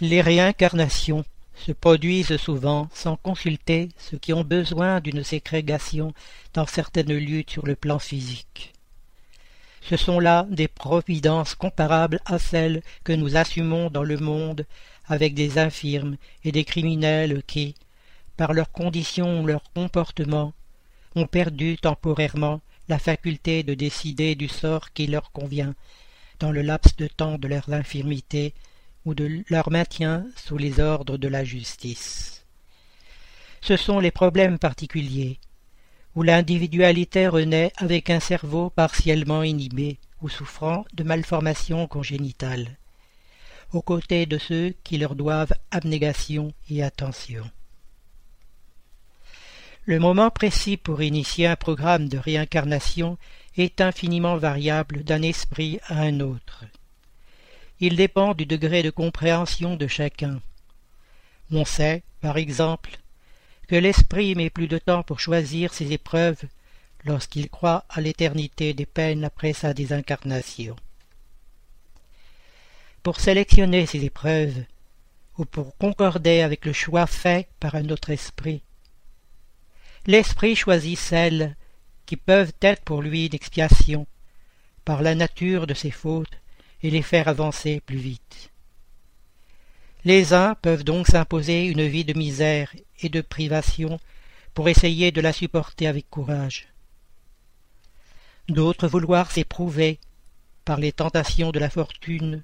Les 0.00 0.20
réincarnations 0.20 1.24
se 1.54 1.72
produisent 1.72 2.36
souvent 2.36 2.88
sans 2.94 3.16
consulter 3.16 3.90
ceux 3.98 4.18
qui 4.18 4.32
ont 4.32 4.44
besoin 4.44 5.00
d'une 5.00 5.24
ségrégation 5.24 6.14
dans 6.54 6.66
certaines 6.66 7.12
luttes 7.12 7.50
sur 7.50 7.66
le 7.66 7.76
plan 7.76 7.98
physique. 7.98 8.72
Ce 9.80 9.96
sont 9.96 10.20
là 10.20 10.46
des 10.50 10.68
providences 10.68 11.54
comparables 11.54 12.20
à 12.24 12.38
celles 12.38 12.82
que 13.04 13.12
nous 13.12 13.36
assumons 13.36 13.90
dans 13.90 14.04
le 14.04 14.18
monde 14.18 14.66
avec 15.06 15.34
des 15.34 15.58
infirmes 15.58 16.16
et 16.44 16.52
des 16.52 16.64
criminels 16.64 17.42
qui, 17.46 17.74
par 18.36 18.52
leurs 18.52 18.70
conditions 18.70 19.42
ou 19.42 19.46
leur 19.46 19.62
comportement, 19.74 20.52
ont 21.16 21.26
perdu 21.26 21.76
temporairement 21.76 22.60
la 22.88 22.98
faculté 22.98 23.62
de 23.62 23.74
décider 23.74 24.34
du 24.34 24.48
sort 24.48 24.92
qui 24.92 25.06
leur 25.06 25.32
convient 25.32 25.74
dans 26.38 26.52
le 26.52 26.62
laps 26.62 26.96
de 26.96 27.06
temps 27.06 27.38
de 27.38 27.48
leur 27.48 27.72
infirmité 27.72 28.54
ou 29.04 29.14
de 29.14 29.42
leur 29.48 29.70
maintien 29.70 30.26
sous 30.36 30.58
les 30.58 30.80
ordres 30.80 31.16
de 31.16 31.28
la 31.28 31.44
justice. 31.44 32.44
Ce 33.60 33.76
sont 33.76 33.98
les 34.00 34.10
problèmes 34.10 34.58
particuliers, 34.58 35.38
où 36.14 36.22
l'individualité 36.22 37.28
renaît 37.28 37.72
avec 37.76 38.10
un 38.10 38.20
cerveau 38.20 38.70
partiellement 38.70 39.42
inhibé 39.42 39.98
ou 40.22 40.28
souffrant 40.28 40.84
de 40.92 41.04
malformations 41.04 41.86
congénitales, 41.86 42.76
aux 43.72 43.82
côtés 43.82 44.26
de 44.26 44.38
ceux 44.38 44.74
qui 44.84 44.98
leur 44.98 45.14
doivent 45.14 45.54
abnégation 45.70 46.52
et 46.68 46.82
attention. 46.82 47.44
Le 49.86 49.98
moment 49.98 50.30
précis 50.30 50.76
pour 50.76 51.02
initier 51.02 51.46
un 51.46 51.56
programme 51.56 52.08
de 52.08 52.18
réincarnation 52.18 53.16
est 53.56 53.80
infiniment 53.80 54.36
variable 54.36 55.02
d'un 55.04 55.22
esprit 55.22 55.80
à 55.88 56.00
un 56.00 56.20
autre. 56.20 56.64
Il 57.80 57.96
dépend 57.96 58.34
du 58.34 58.44
degré 58.44 58.82
de 58.82 58.90
compréhension 58.90 59.76
de 59.76 59.86
chacun. 59.86 60.40
On 61.50 61.64
sait, 61.64 62.02
par 62.20 62.36
exemple, 62.36 62.98
que 63.70 63.76
l'esprit 63.76 64.34
met 64.34 64.50
plus 64.50 64.66
de 64.66 64.78
temps 64.78 65.04
pour 65.04 65.20
choisir 65.20 65.72
ses 65.72 65.92
épreuves 65.92 66.42
lorsqu'il 67.04 67.48
croit 67.48 67.84
à 67.88 68.00
l'éternité 68.00 68.74
des 68.74 68.84
peines 68.84 69.22
après 69.22 69.52
sa 69.52 69.72
désincarnation. 69.72 70.74
Pour 73.04 73.20
sélectionner 73.20 73.86
ces 73.86 74.04
épreuves, 74.04 74.64
ou 75.38 75.44
pour 75.44 75.76
concorder 75.76 76.40
avec 76.40 76.64
le 76.64 76.72
choix 76.72 77.06
fait 77.06 77.48
par 77.60 77.76
un 77.76 77.90
autre 77.90 78.10
esprit, 78.10 78.60
l'esprit 80.04 80.56
choisit 80.56 80.98
celles 80.98 81.54
qui 82.06 82.16
peuvent 82.16 82.52
être 82.62 82.82
pour 82.82 83.02
lui 83.02 83.26
une 83.26 83.36
expiation, 83.36 84.08
par 84.84 85.00
la 85.00 85.14
nature 85.14 85.68
de 85.68 85.74
ses 85.74 85.92
fautes, 85.92 86.40
et 86.82 86.90
les 86.90 87.02
faire 87.02 87.28
avancer 87.28 87.80
plus 87.86 87.98
vite. 87.98 88.50
Les 90.04 90.32
uns 90.32 90.54
peuvent 90.54 90.84
donc 90.84 91.06
s'imposer 91.06 91.66
une 91.66 91.86
vie 91.86 92.04
de 92.04 92.16
misère 92.16 92.72
et 93.00 93.10
de 93.10 93.20
privation 93.20 94.00
pour 94.54 94.68
essayer 94.68 95.12
de 95.12 95.20
la 95.20 95.32
supporter 95.32 95.86
avec 95.86 96.08
courage. 96.08 96.68
D'autres 98.48 98.88
vouloir 98.88 99.30
s'éprouver 99.30 99.98
par 100.64 100.78
les 100.78 100.92
tentations 100.92 101.52
de 101.52 101.58
la 101.58 101.68
fortune 101.68 102.42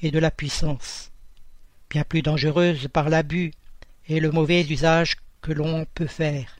et 0.00 0.10
de 0.10 0.18
la 0.18 0.30
puissance, 0.30 1.10
bien 1.90 2.04
plus 2.04 2.22
dangereuses 2.22 2.88
par 2.88 3.08
l'abus 3.08 3.52
et 4.08 4.20
le 4.20 4.30
mauvais 4.30 4.62
usage 4.62 5.16
que 5.42 5.52
l'on 5.52 5.84
peut 5.94 6.06
faire 6.06 6.58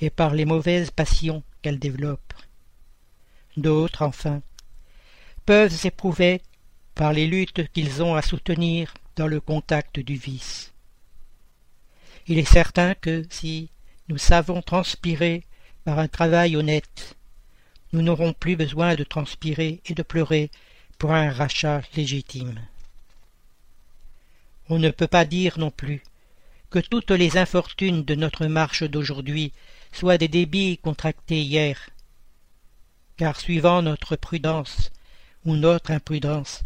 et 0.00 0.10
par 0.10 0.34
les 0.34 0.44
mauvaises 0.44 0.90
passions 0.90 1.42
qu'elles 1.62 1.78
développent. 1.78 2.34
D'autres, 3.56 4.02
enfin, 4.02 4.42
peuvent 5.46 5.74
s'éprouver 5.74 6.42
par 6.94 7.12
les 7.12 7.26
luttes 7.26 7.70
qu'ils 7.72 8.02
ont 8.02 8.14
à 8.14 8.22
soutenir 8.22 8.94
le 9.26 9.40
contact 9.40 10.00
du 10.00 10.16
vice. 10.16 10.72
Il 12.26 12.38
est 12.38 12.44
certain 12.44 12.94
que 12.94 13.26
si 13.30 13.70
nous 14.08 14.18
savons 14.18 14.62
transpirer 14.62 15.44
par 15.84 15.98
un 15.98 16.08
travail 16.08 16.56
honnête, 16.56 17.16
nous 17.92 18.02
n'aurons 18.02 18.32
plus 18.32 18.56
besoin 18.56 18.94
de 18.94 19.04
transpirer 19.04 19.80
et 19.86 19.94
de 19.94 20.02
pleurer 20.02 20.50
pour 20.98 21.12
un 21.12 21.30
rachat 21.30 21.82
légitime. 21.96 22.60
On 24.68 24.78
ne 24.78 24.90
peut 24.90 25.08
pas 25.08 25.24
dire 25.24 25.58
non 25.58 25.70
plus 25.70 26.02
que 26.70 26.78
toutes 26.78 27.10
les 27.10 27.36
infortunes 27.36 28.04
de 28.04 28.14
notre 28.14 28.46
marche 28.46 28.84
d'aujourd'hui 28.84 29.52
soit 29.92 30.18
des 30.18 30.28
débits 30.28 30.78
contractés 30.78 31.42
hier. 31.42 31.90
Car 33.16 33.38
suivant 33.40 33.82
notre 33.82 34.14
prudence 34.14 34.92
ou 35.44 35.56
notre 35.56 35.90
imprudence, 35.90 36.62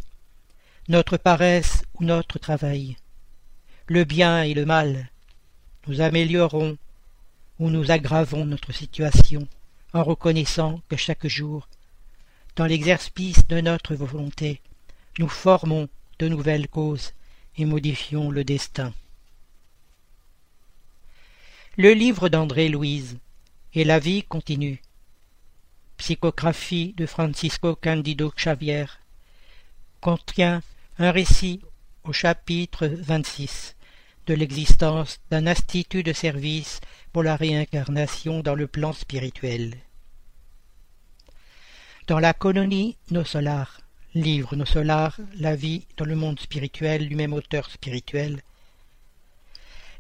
notre 0.89 1.17
paresse 1.17 1.83
ou 1.95 2.05
notre 2.05 2.39
travail, 2.39 2.99
le 3.87 4.05
bien 4.05 4.43
et 4.43 4.53
le 4.53 4.67
mal, 4.67 5.09
nous 5.87 6.03
améliorons 6.03 6.77
ou 7.59 7.71
nous 7.71 7.91
aggravons 7.91 8.45
notre 8.45 8.73
situation 8.73 9.49
en 9.95 10.05
reconnaissant 10.05 10.83
que 10.91 10.97
chaque 10.97 11.27
jour, 11.27 11.69
dans 12.57 12.67
l'exercice 12.67 13.47
de 13.47 13.63
notre 13.63 13.95
volonté, 13.95 14.61
nous 15.19 15.29
formons 15.29 15.89
de 16.19 16.29
nouvelles 16.29 16.69
causes 16.69 17.15
et 17.57 17.65
modifions 17.65 18.31
le 18.31 18.45
destin. 18.45 18.93
Le 21.79 21.95
livre 21.95 22.29
d'André 22.29 22.69
Louise 22.69 23.17
et 23.73 23.85
la 23.85 23.99
vie 23.99 24.23
continue. 24.23 24.83
Psychographie 25.97 26.93
de 26.99 27.07
Francisco 27.07 27.75
Candido 27.75 28.31
Xavier 28.37 28.85
contient 30.03 30.61
un 30.99 31.11
récit 31.11 31.61
au 32.05 32.13
chapitre 32.13 32.87
26 32.87 33.75
de 34.27 34.35
l'existence 34.35 35.21
d'un 35.31 35.47
institut 35.47 36.03
de 36.03 36.13
service 36.13 36.81
pour 37.13 37.23
la 37.23 37.37
réincarnation 37.37 38.41
dans 38.41 38.55
le 38.55 38.67
plan 38.67 38.93
spirituel. 38.93 39.75
Dans 42.07 42.19
la 42.19 42.33
colonie 42.33 42.97
Nos 43.11 43.25
Solar, 43.25 43.81
livre 44.15 44.57
Nos 44.57 44.67
Solar, 44.67 45.19
la 45.37 45.57
vie 45.57 45.87
dans 45.97 46.05
le 46.05 46.15
monde 46.15 46.39
spirituel 46.39 47.09
du 47.09 47.17
même 47.17 47.33
auteur 47.33 47.71
spirituel, 47.71 48.41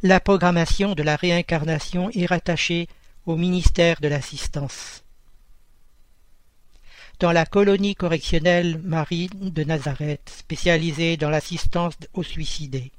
la 0.03 0.21
programmation 0.21 0.95
de 0.95 1.03
la 1.03 1.17
réincarnation 1.17 2.11
est 2.11 2.27
rattachée 2.27 2.89
au 3.27 3.37
ministère 3.37 4.01
de 4.01 4.09
l'Assistance. 4.09 5.04
Dans 7.21 7.31
la 7.31 7.47
colonie 7.47 7.95
correctionnelle 7.95 8.81
Marie 8.83 9.31
de 9.33 9.63
Nazareth, 9.63 10.35
spécialisée 10.37 11.17
dans 11.17 11.31
l'assistance 11.31 11.95
aux 12.13 12.25
suicidés. 12.25 12.91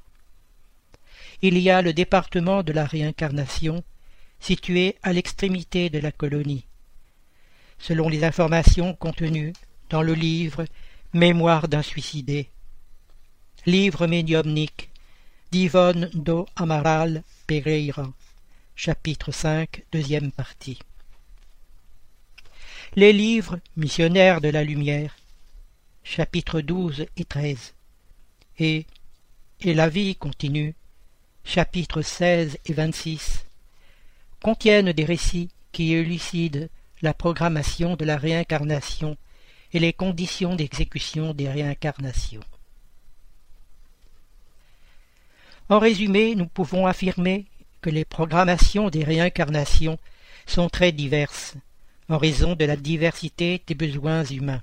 Il 1.42 1.58
y 1.58 1.68
a 1.68 1.82
le 1.82 1.92
département 1.92 2.62
de 2.62 2.72
la 2.72 2.86
réincarnation, 2.86 3.84
situé 4.40 4.96
à 5.02 5.12
l'extrémité 5.12 5.90
de 5.90 5.98
la 5.98 6.12
colonie. 6.12 6.64
Selon 7.78 8.08
les 8.08 8.24
informations 8.24 8.94
contenues 8.94 9.52
dans 9.90 10.02
le 10.02 10.14
livre 10.14 10.64
Mémoire 11.12 11.68
d'un 11.68 11.82
suicidé, 11.82 12.48
livre 13.66 14.06
médiumnique 14.06 14.90
d'Yvonne 15.50 16.10
do 16.14 16.46
Amaral 16.56 17.22
Pereira, 17.46 18.12
chapitre 18.74 19.30
5, 19.30 19.84
deuxième 19.92 20.32
partie. 20.32 20.78
Les 22.98 23.12
livres 23.12 23.60
missionnaires 23.76 24.40
de 24.40 24.48
la 24.48 24.64
lumière, 24.64 25.18
chapitres 26.02 26.62
12 26.62 27.04
et 27.18 27.24
13, 27.26 27.74
et, 28.58 28.86
et 29.60 29.74
la 29.74 29.90
vie 29.90 30.16
continue, 30.16 30.74
chapitres 31.44 32.00
16 32.00 32.56
et 32.64 32.72
26, 32.72 33.44
contiennent 34.42 34.92
des 34.92 35.04
récits 35.04 35.50
qui 35.72 35.92
élucident 35.92 36.68
la 37.02 37.12
programmation 37.12 37.96
de 37.96 38.06
la 38.06 38.16
réincarnation 38.16 39.18
et 39.74 39.78
les 39.78 39.92
conditions 39.92 40.56
d'exécution 40.56 41.34
des 41.34 41.50
réincarnations. 41.50 42.40
En 45.68 45.80
résumé, 45.80 46.34
nous 46.34 46.46
pouvons 46.46 46.86
affirmer 46.86 47.44
que 47.82 47.90
les 47.90 48.06
programmations 48.06 48.88
des 48.88 49.04
réincarnations 49.04 49.98
sont 50.46 50.70
très 50.70 50.92
diverses, 50.92 51.56
en 52.08 52.18
raison 52.18 52.54
de 52.54 52.64
la 52.64 52.76
diversité 52.76 53.62
des 53.66 53.74
besoins 53.74 54.24
humains. 54.24 54.62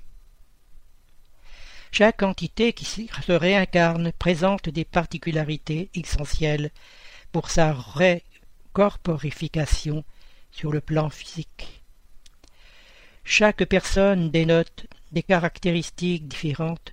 Chaque 1.92 2.22
entité 2.22 2.72
qui 2.72 2.84
se 2.84 3.32
réincarne 3.32 4.12
présente 4.12 4.68
des 4.68 4.84
particularités 4.84 5.90
essentielles 5.94 6.70
pour 7.30 7.50
sa 7.50 7.72
récorporification 7.72 10.04
sur 10.50 10.72
le 10.72 10.80
plan 10.80 11.10
physique. 11.10 11.82
Chaque 13.24 13.64
personne 13.64 14.30
dénote 14.30 14.86
des 15.12 15.22
caractéristiques 15.22 16.26
différentes 16.26 16.92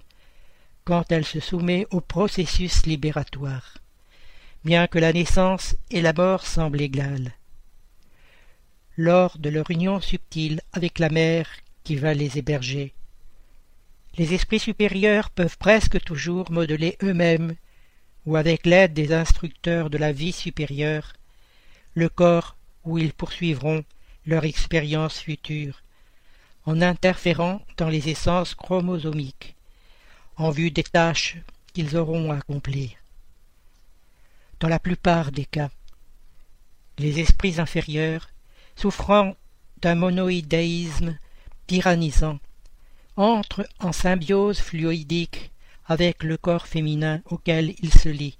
quand 0.83 1.11
elle 1.11 1.25
se 1.25 1.39
soumet 1.39 1.87
au 1.91 2.01
processus 2.01 2.85
libératoire 2.85 3.81
bien 4.63 4.87
que 4.87 4.99
la 4.99 5.13
naissance 5.13 5.75
et 5.89 6.01
la 6.01 6.13
mort 6.13 6.45
semblent 6.45 6.81
égales. 6.81 7.33
Lors 8.97 9.37
de 9.37 9.49
leur 9.49 9.71
union 9.71 10.01
subtile 10.01 10.61
avec 10.73 10.99
la 10.99 11.09
mère 11.09 11.47
qui 11.83 11.95
va 11.95 12.13
les 12.13 12.37
héberger, 12.37 12.93
les 14.17 14.33
esprits 14.33 14.59
supérieurs 14.59 15.29
peuvent 15.29 15.57
presque 15.57 16.01
toujours 16.03 16.51
modeler 16.51 16.97
eux-mêmes, 17.01 17.55
ou 18.25 18.35
avec 18.35 18.65
l'aide 18.65 18.93
des 18.93 19.13
instructeurs 19.13 19.89
de 19.89 19.97
la 19.97 20.11
vie 20.11 20.33
supérieure, 20.33 21.13
le 21.95 22.09
corps 22.09 22.57
où 22.83 22.97
ils 22.97 23.13
poursuivront 23.13 23.83
leur 24.25 24.43
expérience 24.43 25.19
future, 25.19 25.81
en 26.65 26.81
interférant 26.81 27.61
dans 27.77 27.89
les 27.89 28.09
essences 28.09 28.55
chromosomiques, 28.55 29.55
en 30.35 30.49
vue 30.51 30.71
des 30.71 30.83
tâches 30.83 31.37
qu'ils 31.73 31.95
auront 31.95 32.31
à 32.31 32.37
accomplir. 32.37 32.91
Dans 34.59 34.67
la 34.67 34.79
plupart 34.79 35.31
des 35.31 35.45
cas, 35.45 35.69
les 36.99 37.19
esprits 37.19 37.59
inférieurs, 37.59 38.29
souffrant 38.81 39.35
d'un 39.83 39.93
monoïdéisme 39.93 41.15
tyrannisant, 41.67 42.39
entrent 43.15 43.67
en 43.79 43.91
symbiose 43.91 44.59
fluidique 44.59 45.51
avec 45.85 46.23
le 46.23 46.35
corps 46.35 46.65
féminin 46.65 47.21
auquel 47.25 47.75
ils 47.83 47.93
se 47.93 48.09
lient, 48.09 48.39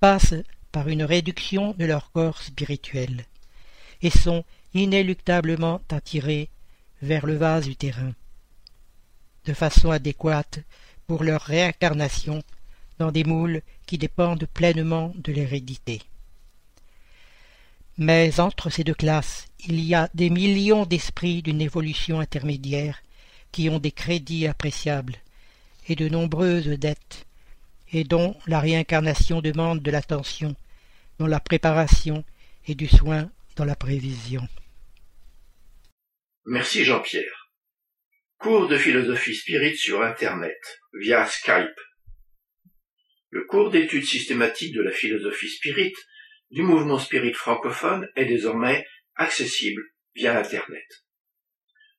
passent 0.00 0.34
par 0.72 0.88
une 0.88 1.04
réduction 1.04 1.74
de 1.78 1.84
leur 1.84 2.10
corps 2.10 2.42
spirituel, 2.42 3.24
et 4.02 4.10
sont 4.10 4.44
inéluctablement 4.74 5.80
attirés 5.90 6.50
vers 7.00 7.24
le 7.24 7.36
vase 7.36 7.68
utérin, 7.68 8.14
de 9.44 9.52
façon 9.52 9.92
adéquate 9.92 10.58
pour 11.06 11.22
leur 11.22 11.42
réincarnation 11.42 12.42
dans 12.98 13.12
des 13.12 13.22
moules 13.22 13.62
qui 13.86 13.96
dépendent 13.96 14.46
pleinement 14.46 15.12
de 15.14 15.32
l'hérédité. 15.32 16.02
Mais 17.98 18.40
entre 18.40 18.68
ces 18.68 18.84
deux 18.84 18.94
classes, 18.94 19.46
il 19.66 19.80
y 19.80 19.94
a 19.94 20.10
des 20.12 20.28
millions 20.28 20.84
d'esprits 20.84 21.42
d'une 21.42 21.62
évolution 21.62 22.20
intermédiaire 22.20 23.02
qui 23.52 23.70
ont 23.70 23.78
des 23.78 23.92
crédits 23.92 24.46
appréciables 24.46 25.16
et 25.88 25.96
de 25.96 26.08
nombreuses 26.08 26.68
dettes, 26.68 27.26
et 27.92 28.04
dont 28.04 28.36
la 28.46 28.60
réincarnation 28.60 29.40
demande 29.40 29.80
de 29.82 29.90
l'attention, 29.90 30.54
dans 31.18 31.26
la 31.26 31.40
préparation 31.40 32.24
et 32.66 32.74
du 32.74 32.88
soin 32.88 33.30
dans 33.54 33.64
la 33.64 33.76
prévision. 33.76 34.46
Merci 36.44 36.84
Jean-Pierre. 36.84 37.50
Cours 38.38 38.68
de 38.68 38.76
philosophie 38.76 39.34
spirit 39.34 39.76
sur 39.76 40.02
Internet, 40.02 40.58
via 41.00 41.26
Skype. 41.26 41.80
Le 43.30 43.44
cours 43.44 43.70
d'études 43.70 44.04
systématiques 44.04 44.74
de 44.74 44.82
la 44.82 44.92
philosophie 44.92 45.48
spirit 45.48 45.94
du 46.50 46.62
mouvement 46.62 46.98
spirit 46.98 47.32
francophone 47.32 48.08
est 48.16 48.24
désormais 48.24 48.86
accessible 49.16 49.82
via 50.14 50.38
Internet. 50.38 50.86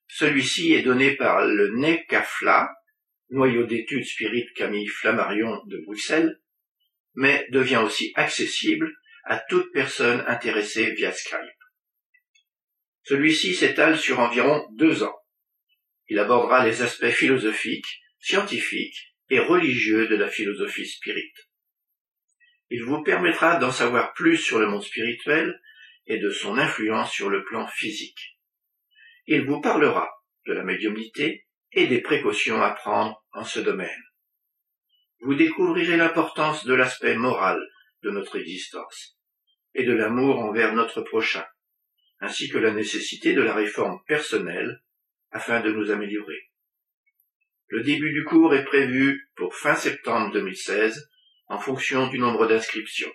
Celui-ci 0.07 0.74
est 0.74 0.84
donné 0.84 1.15
par 1.15 1.45
le 1.45 1.76
NECAFLA, 1.76 2.74
noyau 3.30 3.65
d'études 3.65 4.06
spirit 4.06 4.48
Camille 4.56 4.88
Flammarion 4.88 5.61
de 5.65 5.78
Bruxelles, 5.86 6.40
mais 7.15 7.45
devient 7.52 7.82
aussi 7.84 8.14
accessible 8.15 8.94
à 9.26 9.40
toute 9.49 9.72
personne 9.74 10.24
intéressée 10.28 10.91
via 10.94 11.11
Skype. 11.11 11.40
Celui-ci 13.03 13.56
s'étale 13.56 13.98
sur 13.98 14.19
environ 14.19 14.68
deux 14.72 15.03
ans. 15.03 15.15
Il 16.07 16.19
abordera 16.19 16.65
les 16.65 16.82
aspects 16.82 17.10
philosophiques, 17.10 18.02
scientifiques 18.19 19.14
et 19.30 19.40
religieux 19.40 20.07
de 20.07 20.15
la 20.15 20.30
philosophie 20.30 20.88
spirit. 20.88 21.34
Il 22.69 22.84
vous 22.84 23.02
permettra 23.03 23.57
d'en 23.57 23.72
savoir 23.72 24.14
plus 24.14 24.38
sur 24.38 24.60
le 24.60 24.68
monde 24.68 24.84
spirituel 24.84 25.60
et 26.06 26.19
de 26.19 26.30
son 26.30 26.57
influence 26.57 27.11
sur 27.11 27.30
le 27.30 27.44
plan 27.44 27.68
physique. 27.68 28.39
Il 29.26 29.45
vous 29.45 29.61
parlera 29.61 30.10
de 30.45 30.53
la 30.53 30.64
médiumnité 30.64 31.48
et 31.72 31.88
des 31.88 32.02
précautions 32.02 32.61
à 32.61 32.72
prendre 32.72 33.23
en 33.31 33.44
ce 33.44 33.60
domaine. 33.60 34.03
Vous 35.22 35.35
découvrirez 35.35 35.98
l'importance 35.98 36.65
de 36.65 36.73
l'aspect 36.73 37.15
moral 37.15 37.60
de 38.03 38.11
notre 38.11 38.38
existence 38.38 39.18
et 39.73 39.84
de 39.84 39.94
l'amour 39.94 40.39
envers 40.39 40.73
notre 40.73 41.02
prochain, 41.02 41.45
ainsi 42.19 42.49
que 42.49 42.57
la 42.57 42.72
nécessité 42.72 43.34
de 43.34 43.41
la 43.41 43.53
réforme 43.53 43.99
personnelle 44.07 44.81
afin 45.31 45.60
de 45.60 45.72
nous 45.72 45.91
améliorer. 45.91 46.49
Le 47.68 47.84
début 47.84 48.14
du 48.14 48.23
cours 48.23 48.56
est 48.56 48.64
prévu 48.64 49.30
pour 49.35 49.56
fin 49.56 49.76
septembre 49.76 50.31
2016 50.34 51.10
en 51.48 51.60
fonction 51.60 52.07
du 52.07 52.19
nombre 52.19 52.48
d'inscriptions. 52.48 53.11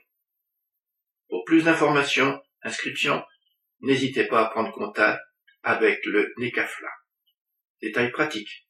Pour 1.29 1.45
plus 1.45 1.65
d'informations, 1.65 2.43
inscriptions, 2.63 3.25
n'hésitez 3.81 4.27
pas 4.27 4.45
à 4.45 4.51
prendre 4.51 4.73
contact 4.73 5.21
avec 5.63 6.05
le 6.07 6.33
NECAFLA. 6.39 6.91
Détail 7.81 8.11
pratique. 8.11 8.69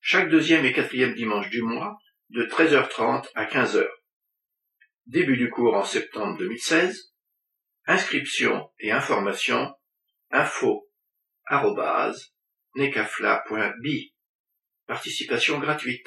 Chaque 0.00 0.28
deuxième 0.28 0.64
et 0.64 0.72
quatrième 0.72 1.14
dimanche 1.14 1.48
du 1.50 1.62
mois, 1.62 1.98
de 2.30 2.44
13h30 2.44 3.28
à 3.34 3.46
15h. 3.46 3.86
Début 5.06 5.36
du 5.36 5.50
cours 5.50 5.74
en 5.74 5.84
septembre 5.84 6.38
2016. 6.38 7.12
Inscription 7.86 8.70
et 8.78 8.90
information 8.90 9.74
info 10.30 10.88
Participation 14.86 15.58
gratuite. 15.58 16.06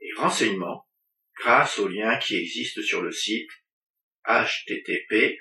et 0.00 0.12
renseignements 0.16 0.86
grâce 1.38 1.78
aux 1.78 1.88
liens 1.88 2.18
qui 2.18 2.36
existent 2.36 2.82
sur 2.82 3.02
le 3.02 3.12
site 3.12 3.50
http 4.26 5.38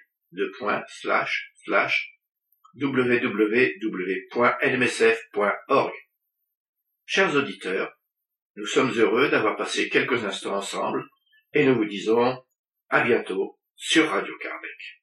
www.lmsf.org. 2.79 3.53
Chers 7.05 7.35
auditeurs, 7.35 7.93
nous 8.55 8.65
sommes 8.65 8.91
heureux 8.91 9.29
d'avoir 9.29 9.55
passé 9.55 9.89
quelques 9.89 10.25
instants 10.25 10.57
ensemble 10.57 11.05
et 11.53 11.65
nous 11.65 11.75
vous 11.75 11.85
disons 11.85 12.43
à 12.89 13.01
bientôt 13.01 13.59
sur 13.75 14.09
Radio 14.09 14.33
Carbec. 14.41 14.97